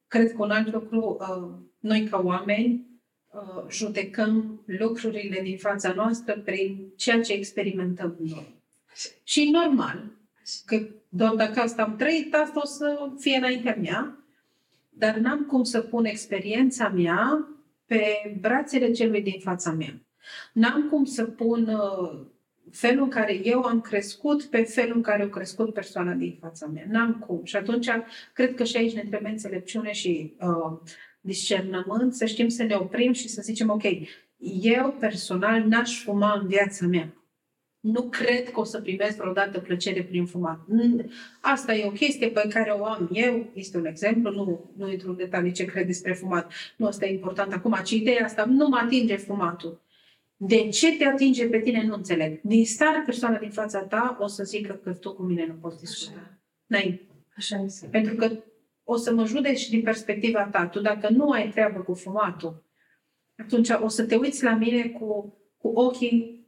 cred 0.08 0.32
că 0.32 0.44
un 0.44 0.52
alt 0.52 0.72
lucru, 0.74 1.18
uh, 1.20 1.50
noi 1.80 2.04
ca 2.04 2.22
oameni 2.24 2.86
uh, 3.28 3.66
judecăm 3.70 4.64
lucrurile 4.66 5.42
din 5.42 5.58
fața 5.58 5.94
noastră 5.94 6.40
prin 6.40 6.94
ceea 6.96 7.22
ce 7.22 7.34
experimentăm 7.34 8.16
noi. 8.20 8.62
Și 9.24 9.42
e 9.42 9.52
normal, 9.52 10.12
că 10.66 10.88
doar 11.10 11.36
dacă 11.36 11.60
asta 11.60 11.84
am 11.84 11.96
trăit, 11.96 12.34
asta 12.34 12.60
o 12.64 12.66
să 12.66 13.12
fie 13.20 13.38
înaintea 13.38 13.76
mea, 13.82 14.19
dar 15.00 15.16
n-am 15.16 15.46
cum 15.46 15.64
să 15.64 15.82
pun 15.82 16.06
experiența 16.06 16.90
mea 16.90 17.48
pe 17.86 18.04
brațele 18.40 18.92
celui 18.92 19.22
din 19.22 19.40
fața 19.40 19.72
mea. 19.72 20.02
N-am 20.54 20.88
cum 20.90 21.06
să 21.06 21.24
pun 21.24 21.68
uh, 21.68 22.20
felul 22.72 23.04
în 23.04 23.10
care 23.10 23.40
eu 23.44 23.62
am 23.62 23.82
crescut 23.82 24.44
pe 24.44 24.64
felul 24.64 24.96
în 24.96 25.02
care 25.02 25.24
a 25.24 25.30
crescut 25.30 25.74
persoana 25.74 26.14
din 26.14 26.38
fața 26.42 26.66
mea. 26.66 26.86
N-am 26.90 27.14
cum. 27.28 27.42
Și 27.44 27.56
atunci, 27.56 27.90
cred 28.34 28.56
că 28.56 28.64
și 28.64 28.78
aici 28.78 28.94
ne 28.94 29.06
trebuie 29.10 29.32
înțelepciune 29.32 29.92
și 29.92 30.34
uh, 30.40 30.80
discernământ, 31.22 32.14
să 32.14 32.26
știm 32.26 32.50
să 32.50 32.64
ne 32.64 32.76
oprim 32.76 33.12
și 33.12 33.28
să 33.28 33.42
zicem, 33.42 33.70
ok, 33.70 33.84
eu 34.62 34.96
personal 35.00 35.64
n-aș 35.64 36.04
fuma 36.04 36.40
în 36.42 36.48
viața 36.48 36.86
mea. 36.86 37.14
Nu 37.80 38.02
cred 38.02 38.52
că 38.52 38.60
o 38.60 38.64
să 38.64 38.82
primesc 38.82 39.18
vreodată 39.18 39.60
plăcere 39.60 40.04
prin 40.04 40.26
fumat. 40.26 40.60
N- 40.60 41.06
Asta 41.42 41.74
e 41.76 41.86
o 41.88 41.92
chestie 41.92 42.28
pe 42.28 42.48
care 42.50 42.72
o 42.72 42.86
am 42.86 43.10
eu, 43.14 43.46
este 43.54 43.78
un 43.78 43.86
exemplu, 43.86 44.32
nu, 44.32 44.72
nu 44.78 44.92
intru 44.92 45.10
în 45.10 45.16
detalii 45.16 45.52
ce 45.52 45.66
cred 45.66 45.86
despre 45.86 46.14
fumat, 46.14 46.52
nu 46.76 46.86
asta 46.86 47.06
e 47.06 47.14
important 47.14 47.54
acum, 47.54 47.78
ci 47.84 47.92
ideea 47.92 48.26
asta, 48.26 48.46
nu 48.46 48.68
mă 48.68 48.78
atinge 48.84 49.16
fumatul. 49.16 49.82
De 50.38 50.68
ce 50.68 50.98
te 50.98 51.06
atinge 51.06 51.48
pe 51.48 51.60
tine, 51.60 51.84
nu 51.84 51.94
înțeleg. 51.94 52.40
Din 52.42 52.66
start, 52.66 53.06
persoana 53.06 53.38
din 53.38 53.50
fața 53.52 53.80
ta 53.80 54.18
o 54.20 54.28
să 54.28 54.44
zică 54.44 54.80
că 54.84 54.94
tu 54.94 55.14
cu 55.14 55.22
mine 55.24 55.46
nu 55.46 55.54
poți 55.54 55.80
discuta. 55.80 56.38
N-ai. 56.66 57.08
Așa 57.36 57.62
este. 57.66 57.88
Pentru 57.88 58.16
că 58.16 58.32
o 58.84 58.96
să 58.96 59.14
mă 59.14 59.26
judeci 59.26 59.70
din 59.70 59.82
perspectiva 59.82 60.44
ta. 60.44 60.68
Tu 60.68 60.80
dacă 60.80 61.10
nu 61.10 61.30
ai 61.30 61.50
treabă 61.50 61.80
cu 61.80 61.94
fumatul, 61.94 62.64
atunci 63.38 63.70
o 63.82 63.88
să 63.88 64.04
te 64.06 64.16
uiți 64.16 64.44
la 64.44 64.54
mine 64.56 64.88
cu, 64.88 65.38
cu 65.58 65.68
ochii, 65.68 66.39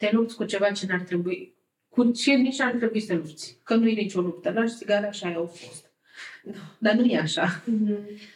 te 0.00 0.10
lupți 0.12 0.36
cu 0.36 0.44
ceva 0.44 0.70
ce 0.70 0.86
n-ar 0.86 1.00
trebui, 1.00 1.54
cu 1.88 2.10
ce 2.10 2.32
nici 2.32 2.58
n-ar 2.58 2.72
trebui 2.72 3.00
să 3.00 3.14
lupți. 3.14 3.58
Că 3.64 3.74
nu 3.74 3.88
e 3.88 3.92
nicio 3.92 4.20
luptă. 4.20 4.50
Lași 4.50 4.74
țigara, 4.74 5.06
așa 5.06 5.32
au 5.32 5.46
fost. 5.46 5.90
Da. 6.44 6.58
Dar 6.78 6.94
nu 6.94 7.04
e 7.04 7.18
așa. 7.18 7.62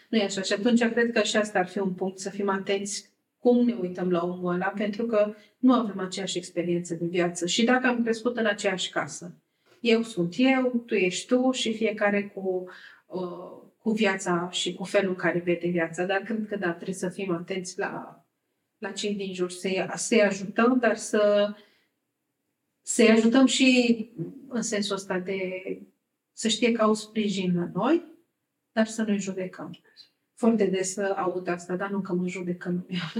Nu 0.08 0.18
e 0.18 0.24
așa. 0.24 0.42
Și 0.42 0.52
atunci 0.52 0.84
cred 0.84 1.12
că 1.12 1.22
și 1.22 1.36
asta 1.36 1.58
ar 1.58 1.66
fi 1.66 1.78
un 1.78 1.92
punct, 1.92 2.18
să 2.18 2.30
fim 2.30 2.48
atenți 2.48 3.10
cum 3.38 3.64
ne 3.64 3.74
uităm 3.80 4.10
la 4.10 4.24
omul 4.24 4.54
ăla, 4.54 4.66
pentru 4.66 5.06
că 5.06 5.34
nu 5.58 5.72
avem 5.72 5.98
aceeași 5.98 6.38
experiență 6.38 6.94
din 6.94 7.08
viață. 7.08 7.46
Și 7.46 7.64
dacă 7.64 7.86
am 7.86 8.02
crescut 8.02 8.36
în 8.36 8.46
aceeași 8.46 8.90
casă, 8.90 9.34
eu 9.80 10.02
sunt 10.02 10.34
eu, 10.36 10.82
tu 10.86 10.94
ești 10.94 11.26
tu 11.26 11.50
și 11.50 11.74
fiecare 11.74 12.22
cu, 12.34 12.68
uh, 13.06 13.62
cu 13.78 13.90
viața 13.90 14.48
și 14.50 14.74
cu 14.74 14.84
felul 14.84 15.08
în 15.08 15.16
care 15.16 15.38
vede 15.44 15.68
viața. 15.68 16.04
Dar 16.04 16.18
cred 16.18 16.46
că 16.48 16.56
da, 16.56 16.70
trebuie 16.72 16.96
să 16.96 17.08
fim 17.08 17.32
atenți 17.32 17.78
la, 17.78 18.23
la 18.84 18.92
cei 18.92 19.14
din 19.14 19.34
jur, 19.34 19.50
să-i, 19.50 19.86
să-i 19.94 20.22
ajutăm, 20.22 20.78
dar 20.78 20.96
să 20.96 21.54
să-i 22.86 23.10
ajutăm 23.10 23.46
și 23.46 24.10
în 24.48 24.62
sensul 24.62 24.96
ăsta 24.96 25.18
de 25.18 25.38
să 26.32 26.48
știe 26.48 26.72
că 26.72 26.82
au 26.82 26.94
sprijin 26.94 27.54
la 27.54 27.70
noi, 27.74 28.02
dar 28.72 28.86
să 28.86 29.02
nu-i 29.02 29.18
judecăm. 29.18 29.78
Foarte 30.34 30.66
des 30.66 30.98
aud 30.98 31.48
asta, 31.48 31.76
dar 31.76 31.90
nu 31.90 32.00
că 32.00 32.12
mă 32.12 32.28
judecă 32.28 32.68
lumea. 32.68 33.12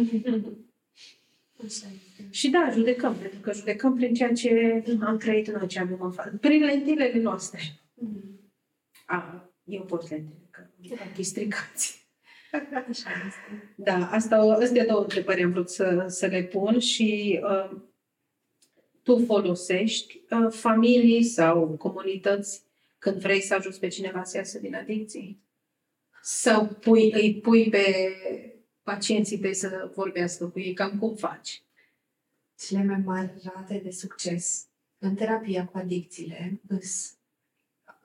și 2.30 2.50
da, 2.50 2.70
judecăm, 2.72 3.14
pentru 3.16 3.38
că 3.38 3.52
judecăm 3.52 3.94
prin 3.94 4.14
ceea 4.14 4.32
ce 4.32 4.82
am 5.00 5.16
trăit 5.16 5.48
noi, 5.48 5.66
ce 5.66 5.80
avem 5.80 6.00
în 6.00 6.12
față, 6.12 6.36
prin 6.40 6.64
lentilele 6.64 7.20
noastre. 7.20 7.60
Mm-hmm. 7.60 8.34
A, 9.06 9.50
eu 9.64 9.82
pot 9.82 10.08
lentile, 10.08 10.48
că 10.50 10.66
am 11.16 11.22
stricați. 11.22 12.03
Așa 12.54 13.10
este. 13.26 13.72
Da, 13.76 14.08
asta, 14.10 14.36
astea 14.36 14.86
două 14.86 15.00
întrebări 15.00 15.42
am 15.42 15.50
vrut 15.50 15.70
să, 15.70 16.04
să 16.08 16.26
le 16.26 16.42
pun 16.42 16.78
și 16.78 17.40
uh, 17.42 17.76
tu 19.02 19.24
folosești 19.24 20.20
uh, 20.30 20.52
familii 20.52 21.24
sau 21.24 21.68
comunități 21.68 22.62
când 22.98 23.16
vrei 23.16 23.40
să 23.40 23.54
ajuți 23.54 23.80
pe 23.80 23.88
cineva 23.88 24.24
să 24.24 24.36
iasă 24.36 24.58
din 24.58 24.74
adicții? 24.74 25.42
Sau 26.22 26.66
pui, 26.66 27.12
îi 27.12 27.40
pui 27.40 27.68
pe 27.68 28.14
pacienții 28.82 29.38
tăi 29.38 29.54
să 29.54 29.90
vorbească 29.94 30.46
cu 30.46 30.60
ei? 30.60 30.72
Cam 30.72 30.98
cum 30.98 31.14
faci? 31.14 31.62
Cele 32.58 32.84
mai 32.84 33.02
mari 33.04 33.32
rate 33.42 33.80
de 33.84 33.90
succes 33.90 34.66
în 34.98 35.14
terapia 35.14 35.66
cu 35.66 35.78
adicțiile 35.78 36.60
sunt 36.68 37.18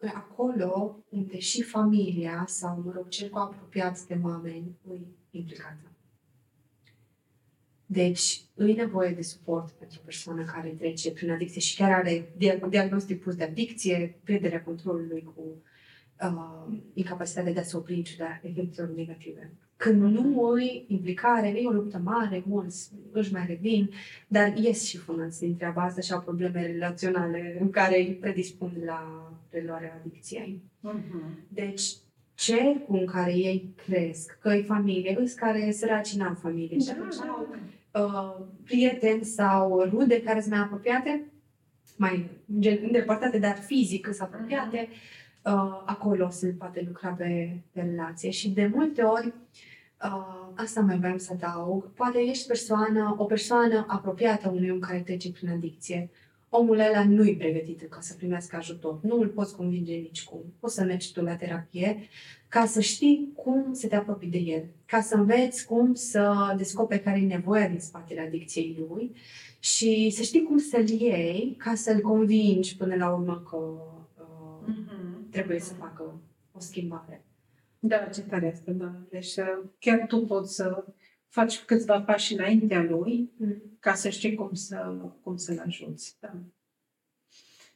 acolo 0.08 1.00
unde 1.10 1.40
și 1.40 1.62
familia 1.62 2.44
sau, 2.48 2.82
mă 2.86 2.92
rog, 2.96 3.08
cel 3.08 3.30
cu 3.30 3.38
apropiați 3.38 4.08
de 4.08 4.20
oameni 4.24 4.78
îi 4.90 5.08
implicată. 5.32 5.92
Deci, 7.86 8.42
îi 8.54 8.74
nevoie 8.74 9.12
de 9.12 9.22
suport 9.22 9.72
pentru 9.72 9.98
o 10.02 10.04
persoană 10.04 10.44
care 10.44 10.70
trece 10.70 11.12
prin 11.12 11.32
adicție 11.32 11.62
și 11.62 11.76
chiar 11.76 11.92
are 11.92 12.34
diagnostic 12.70 13.22
pus 13.22 13.36
de 13.36 13.44
adicție, 13.44 14.20
pierderea 14.24 14.64
controlului 14.64 15.24
cu 15.24 15.64
uh, 16.22 16.78
incapacitatea 16.94 17.54
de 17.54 17.60
a 17.60 17.64
se 17.64 17.78
opri 17.78 17.96
în 17.96 18.04
ciuda 18.04 18.40
efectelor 18.44 18.90
negative. 18.90 19.54
Când 19.80 20.02
nu 20.02 20.50
îi 20.52 20.86
implicare, 20.88 21.48
e 21.48 21.68
o 21.68 21.72
luptă 21.72 22.02
mare, 22.04 22.44
mulți 22.46 22.92
își 23.12 23.34
mai 23.34 23.46
revin, 23.48 23.90
dar 24.28 24.58
ies 24.58 24.84
și 24.84 24.98
funați 24.98 25.40
din 25.40 25.56
treaba 25.56 25.84
asta 25.84 26.02
și 26.02 26.12
au 26.12 26.22
probleme 26.22 26.66
relaționale 26.66 27.58
în 27.60 27.70
care 27.70 27.98
îi 27.98 28.18
predispun 28.22 28.72
la 28.86 29.32
reluarea 29.50 30.00
adicției. 30.00 30.62
Uh-huh. 30.88 31.48
Deci, 31.48 31.92
cercul 32.34 33.00
în 33.00 33.06
care 33.06 33.36
ei 33.36 33.74
cresc, 33.86 34.38
că 34.42 34.50
e 34.50 34.62
familie, 34.62 35.18
îs 35.20 35.34
care 35.34 35.72
săraci 35.72 36.16
n-au 36.16 36.34
familie 36.34 36.78
da, 36.78 36.84
și 36.84 36.90
atunci 36.90 37.16
da, 37.16 37.46
au 37.92 38.40
uh, 38.40 38.46
prieteni 38.64 39.24
sau 39.24 39.82
rude 39.82 40.22
care 40.22 40.40
sunt 40.40 40.54
mai 40.54 40.64
apropiate, 40.64 41.24
mai 41.98 42.30
îndepărtate, 42.58 43.40
dar 43.40 43.58
fizic 43.58 44.06
sunt 44.06 44.20
apropiate, 44.22 44.88
uh, 45.46 45.82
acolo 45.86 46.30
se 46.30 46.48
poate 46.48 46.84
lucra 46.88 47.10
pe, 47.10 47.62
pe 47.72 47.82
relație. 47.82 48.30
Și 48.30 48.50
de 48.50 48.72
multe 48.74 49.02
ori, 49.02 49.34
uh, 50.04 50.48
asta 50.56 50.82
mai 50.82 50.98
vreau 50.98 51.18
să 51.18 51.34
adaug, 51.34 51.94
poate 51.94 52.20
ești 52.20 52.48
persoană, 52.48 53.16
o 53.18 53.24
persoană 53.24 53.86
apropiată 53.88 54.50
unui 54.50 54.70
om 54.70 54.80
care 54.80 55.00
trece 55.00 55.32
prin 55.32 55.50
adicție, 55.50 56.10
omul 56.50 56.80
ăla 56.80 57.04
nu-i 57.04 57.38
pregătit 57.38 57.88
ca 57.90 58.00
să 58.02 58.14
primească 58.14 58.56
ajutor. 58.56 59.00
Nu 59.02 59.20
îl 59.20 59.28
poți 59.28 59.56
convinge 59.56 59.96
nici 59.96 60.24
cum. 60.24 60.40
Poți 60.60 60.76
să 60.76 60.84
mergi 60.84 61.14
tu 61.14 61.22
la 61.22 61.36
terapie 61.36 62.08
ca 62.48 62.66
să 62.66 62.80
știi 62.80 63.32
cum 63.36 63.74
să 63.74 63.88
te 63.88 63.96
apropii 63.96 64.30
de 64.30 64.38
el, 64.38 64.64
ca 64.86 65.02
să 65.02 65.16
înveți 65.16 65.66
cum 65.66 65.94
să 65.94 66.54
descoperi 66.58 67.02
care 67.02 67.20
e 67.20 67.26
nevoia 67.26 67.68
din 67.68 67.80
spatele 67.80 68.22
adicției 68.22 68.86
lui 68.90 69.12
și 69.60 70.10
să 70.10 70.22
știi 70.22 70.44
cum 70.44 70.58
să-l 70.58 70.90
iei 70.90 71.56
ca 71.58 71.76
să-l 71.76 72.02
convingi 72.02 72.78
până 72.78 72.96
la 72.96 73.10
urmă 73.10 73.44
că 73.50 73.58
uh, 73.58 74.74
mm-hmm. 74.74 75.09
Trebuie 75.32 75.60
să 75.60 75.74
facă 75.74 76.22
o 76.52 76.60
schimbare. 76.60 77.24
Da, 77.80 77.98
ce 77.98 78.22
tare 78.22 78.52
asta, 78.52 78.72
da. 78.72 78.96
Deci 79.10 79.36
uh, 79.36 79.70
chiar 79.80 80.06
tu 80.08 80.26
poți 80.26 80.56
să 80.56 80.86
faci 81.28 81.60
câțiva 81.60 82.02
pași 82.02 82.34
înaintea 82.34 82.82
lui 82.82 83.32
mm. 83.38 83.78
ca 83.80 83.94
să 83.94 84.10
știi 84.10 84.36
cum, 84.36 84.54
să, 84.54 84.96
cum 85.24 85.38
să-l 85.38 85.64
ajuți. 85.66 86.18
Da. 86.20 86.36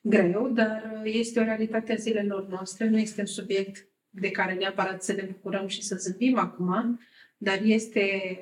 Greu, 0.02 0.50
dar 0.50 1.02
este 1.04 1.40
o 1.40 1.44
realitate 1.44 1.92
a 1.92 1.96
zilelor 1.96 2.48
noastre. 2.48 2.90
Nu 2.90 2.98
este 2.98 3.20
un 3.20 3.26
subiect 3.26 3.88
de 4.10 4.32
care 4.32 4.54
neapărat 4.54 5.04
să 5.04 5.14
ne 5.14 5.24
bucurăm 5.24 5.68
și 5.68 5.82
să 5.82 5.96
zâmbim 5.96 6.38
acum, 6.38 7.00
dar 7.38 7.62
este 7.62 8.38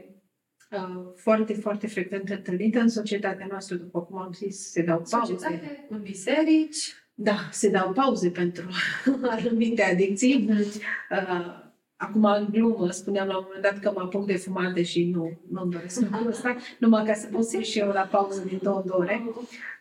uh, 0.71 1.11
foarte, 1.15 1.53
foarte 1.53 1.87
frecvent 1.87 2.29
întâlnită 2.29 2.79
în 2.79 2.89
societatea 2.89 3.45
noastră, 3.49 3.75
după 3.75 4.01
cum 4.01 4.17
am 4.17 4.33
zis, 4.33 4.71
se 4.71 4.81
dau 4.81 5.05
pauze. 5.09 5.31
Societate, 5.31 5.85
în 5.89 6.01
biserici. 6.01 6.93
Da, 7.23 7.49
se 7.51 7.69
dau 7.69 7.91
pauze 7.91 8.29
pentru 8.29 8.63
anumite 9.39 9.83
adicții. 9.83 10.47
Mm. 10.49 10.57
Uh, 10.57 11.69
Acum, 12.01 12.23
în 12.23 12.47
glumă, 12.51 12.91
spuneam 12.91 13.27
la 13.27 13.37
un 13.37 13.43
moment 13.45 13.63
dat 13.63 13.79
că 13.79 13.91
mă 13.95 14.01
apuc 14.01 14.25
de 14.25 14.37
fumat, 14.37 14.73
deși 14.73 15.03
nu, 15.03 15.39
nu-mi 15.49 15.71
doresc 15.71 15.99
lucrul 15.99 16.27
ăsta, 16.27 16.55
numai 16.79 17.05
ca 17.05 17.13
să 17.13 17.27
pot 17.27 17.43
să 17.43 17.59
și 17.59 17.79
eu 17.79 17.87
la 17.87 18.01
pauză 18.01 18.43
din 18.47 18.59
două 18.61 18.83
ore. 18.87 19.23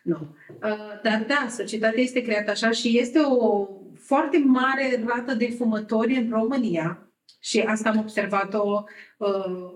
Nu. 0.03 0.17
Uh, 0.47 1.01
dar 1.03 1.25
da, 1.27 1.47
societatea 1.49 2.01
este 2.01 2.21
creată 2.21 2.51
așa 2.51 2.71
și 2.71 2.99
este 2.99 3.19
o 3.19 3.67
foarte 3.95 4.43
mare 4.45 5.03
rată 5.07 5.33
de 5.33 5.49
fumători 5.57 6.15
în 6.15 6.29
România 6.31 7.11
și 7.39 7.59
asta 7.59 7.89
am 7.89 7.97
observat-o 7.97 8.83
uh, 9.17 9.71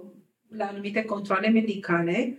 la 0.47 0.65
anumite 0.65 1.03
controle 1.03 1.49
medicale 1.49 2.37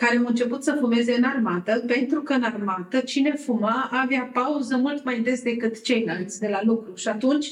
care 0.00 0.16
au 0.16 0.24
început 0.26 0.62
să 0.62 0.76
fumeze 0.80 1.14
în 1.16 1.22
armată, 1.22 1.84
pentru 1.86 2.22
că 2.22 2.32
în 2.32 2.42
armată 2.42 3.00
cine 3.00 3.32
fuma 3.34 3.88
avea 3.92 4.30
pauză 4.32 4.76
mult 4.76 5.04
mai 5.04 5.20
des 5.20 5.42
decât 5.42 5.82
ceilalți 5.82 6.40
de 6.40 6.48
la 6.48 6.60
lucru. 6.62 6.94
Și 6.94 7.08
atunci 7.08 7.46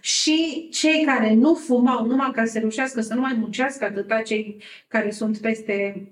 și 0.00 0.68
cei 0.72 1.04
care 1.04 1.34
nu 1.34 1.54
fumau 1.54 2.06
numai 2.06 2.30
ca 2.34 2.44
să 2.44 2.58
reușească 2.58 3.00
să 3.00 3.14
nu 3.14 3.20
mai 3.20 3.36
muncească 3.38 3.84
atâta, 3.84 4.22
cei 4.22 4.62
care 4.88 5.10
sunt 5.10 5.38
peste 5.38 6.06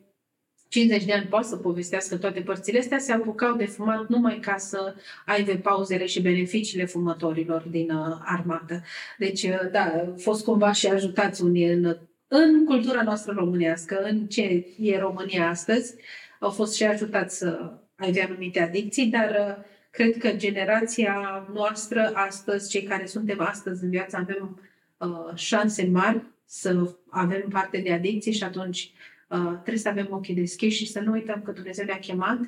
50 0.68 1.04
de 1.04 1.12
ani 1.12 1.26
pot 1.26 1.44
să 1.44 1.56
povestească 1.56 2.16
toate 2.16 2.40
părțile 2.40 2.78
astea, 2.78 2.98
se 2.98 3.12
apucau 3.12 3.56
de 3.56 3.66
fumat 3.66 4.08
numai 4.08 4.38
ca 4.40 4.56
să 4.56 4.94
aibă 5.26 5.52
pauzele 5.52 6.06
și 6.06 6.22
beneficiile 6.22 6.84
fumătorilor 6.84 7.66
din 7.70 7.90
uh, 7.90 8.16
armată. 8.24 8.82
Deci, 9.18 9.42
uh, 9.42 9.70
da, 9.72 9.80
a 9.80 10.14
fost 10.16 10.44
cumva 10.44 10.72
și 10.72 10.86
ajutați 10.86 11.42
unii 11.42 11.72
în 11.72 11.96
în 12.32 12.64
cultura 12.64 13.02
noastră 13.02 13.32
românească, 13.32 14.02
în 14.02 14.26
ce 14.26 14.66
e 14.78 14.98
România 14.98 15.48
astăzi, 15.48 15.94
au 16.38 16.50
fost 16.50 16.74
și 16.74 16.84
ajutați 16.84 17.38
să 17.38 17.72
aibă 17.96 18.20
anumite 18.20 18.60
adicții, 18.60 19.06
dar 19.06 19.30
uh, 19.30 19.64
cred 19.90 20.16
că 20.16 20.32
generația 20.32 21.46
noastră 21.52 22.12
astăzi, 22.14 22.70
cei 22.70 22.82
care 22.82 23.06
suntem 23.06 23.40
astăzi 23.40 23.84
în 23.84 23.90
viață, 23.90 24.16
avem 24.16 24.60
uh, 24.98 25.34
șanse 25.34 25.86
mari 25.86 26.22
să 26.44 26.94
avem 27.08 27.48
parte 27.48 27.78
de 27.78 27.92
adicții 27.92 28.32
și 28.32 28.44
atunci 28.44 28.92
uh, 29.28 29.52
trebuie 29.52 29.78
să 29.78 29.88
avem 29.88 30.08
ochii 30.10 30.34
deschiși 30.34 30.84
și 30.84 30.90
să 30.90 31.00
nu 31.00 31.12
uităm 31.12 31.42
că 31.42 31.52
Dumnezeu 31.52 31.84
ne-a 31.84 31.98
chemat 31.98 32.38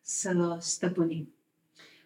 să 0.00 0.56
stăpânim. 0.58 1.34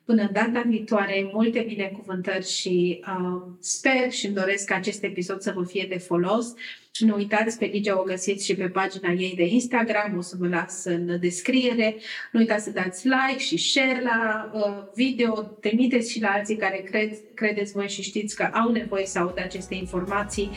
Până 0.05 0.31
data 0.33 0.65
viitoare, 0.67 1.31
multe 1.33 1.65
binecuvântări 1.69 2.49
și 2.49 3.01
uh, 3.09 3.43
sper 3.61 4.11
și 4.11 4.27
îmi 4.27 4.35
doresc 4.35 4.65
ca 4.65 4.75
acest 4.75 5.03
episod 5.03 5.41
să 5.41 5.53
vă 5.57 5.65
fie 5.65 5.87
de 5.89 5.99
folos. 5.99 6.55
Nu 6.99 7.15
uitați, 7.17 7.59
pe 7.59 7.65
Ligia 7.65 8.01
o 8.01 8.03
găsiți 8.03 8.45
și 8.45 8.55
pe 8.55 8.69
pagina 8.69 9.11
ei 9.11 9.33
de 9.37 9.47
Instagram, 9.47 10.17
o 10.17 10.21
să 10.21 10.37
vă 10.39 10.49
las 10.49 10.85
în 10.85 11.21
descriere. 11.21 11.97
Nu 12.33 12.41
uitați 12.41 12.65
să 12.65 12.71
dați 12.71 13.07
like 13.07 13.39
și 13.39 13.57
share 13.57 14.03
la 14.03 14.51
uh, 14.55 14.93
video, 14.95 15.33
trimiteți 15.61 16.11
și 16.11 16.21
la 16.21 16.29
alții 16.29 16.57
care 16.57 16.77
cred, 16.77 17.11
credeți 17.35 17.73
voi 17.73 17.89
și 17.89 18.03
știți 18.03 18.37
că 18.37 18.43
au 18.53 18.71
nevoie 18.71 19.07
să 19.07 19.19
audă 19.19 19.41
aceste 19.45 19.75
informații. 19.75 20.51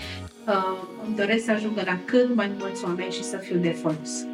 Uh, 0.47 0.53
îmi 1.05 1.15
doresc 1.15 1.45
să 1.45 1.51
ajungă 1.51 1.81
la 1.85 1.99
cât 2.05 2.35
mai 2.35 2.51
mulți 2.57 2.83
oameni 2.83 3.11
și 3.11 3.23
să 3.23 3.37
fiu 3.37 3.57
de 3.57 3.69
folos. 3.69 4.25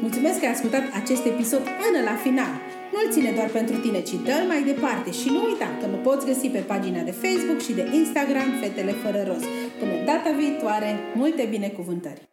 Mulțumesc 0.00 0.40
că 0.40 0.46
ați 0.46 0.54
ascultat 0.54 0.82
acest 1.02 1.26
episod 1.26 1.60
până 1.60 2.04
la 2.04 2.14
final. 2.14 2.77
Nu-l 2.92 3.12
ține 3.12 3.30
doar 3.30 3.48
pentru 3.48 3.76
tine, 3.76 4.00
ci 4.00 4.14
dă 4.28 4.38
mai 4.46 4.62
departe 4.62 5.10
și 5.20 5.28
nu 5.28 5.44
uita 5.44 5.68
că 5.80 5.86
mă 5.86 5.96
poți 5.96 6.26
găsi 6.26 6.48
pe 6.48 6.58
pagina 6.58 7.02
de 7.02 7.10
Facebook 7.10 7.60
și 7.60 7.72
de 7.72 7.90
Instagram 7.92 8.50
Fetele 8.60 8.92
Fără 8.92 9.20
Roz. 9.28 9.42
Până 9.78 10.04
data 10.04 10.30
viitoare, 10.30 10.90
multe 11.14 11.46
binecuvântări! 11.50 12.28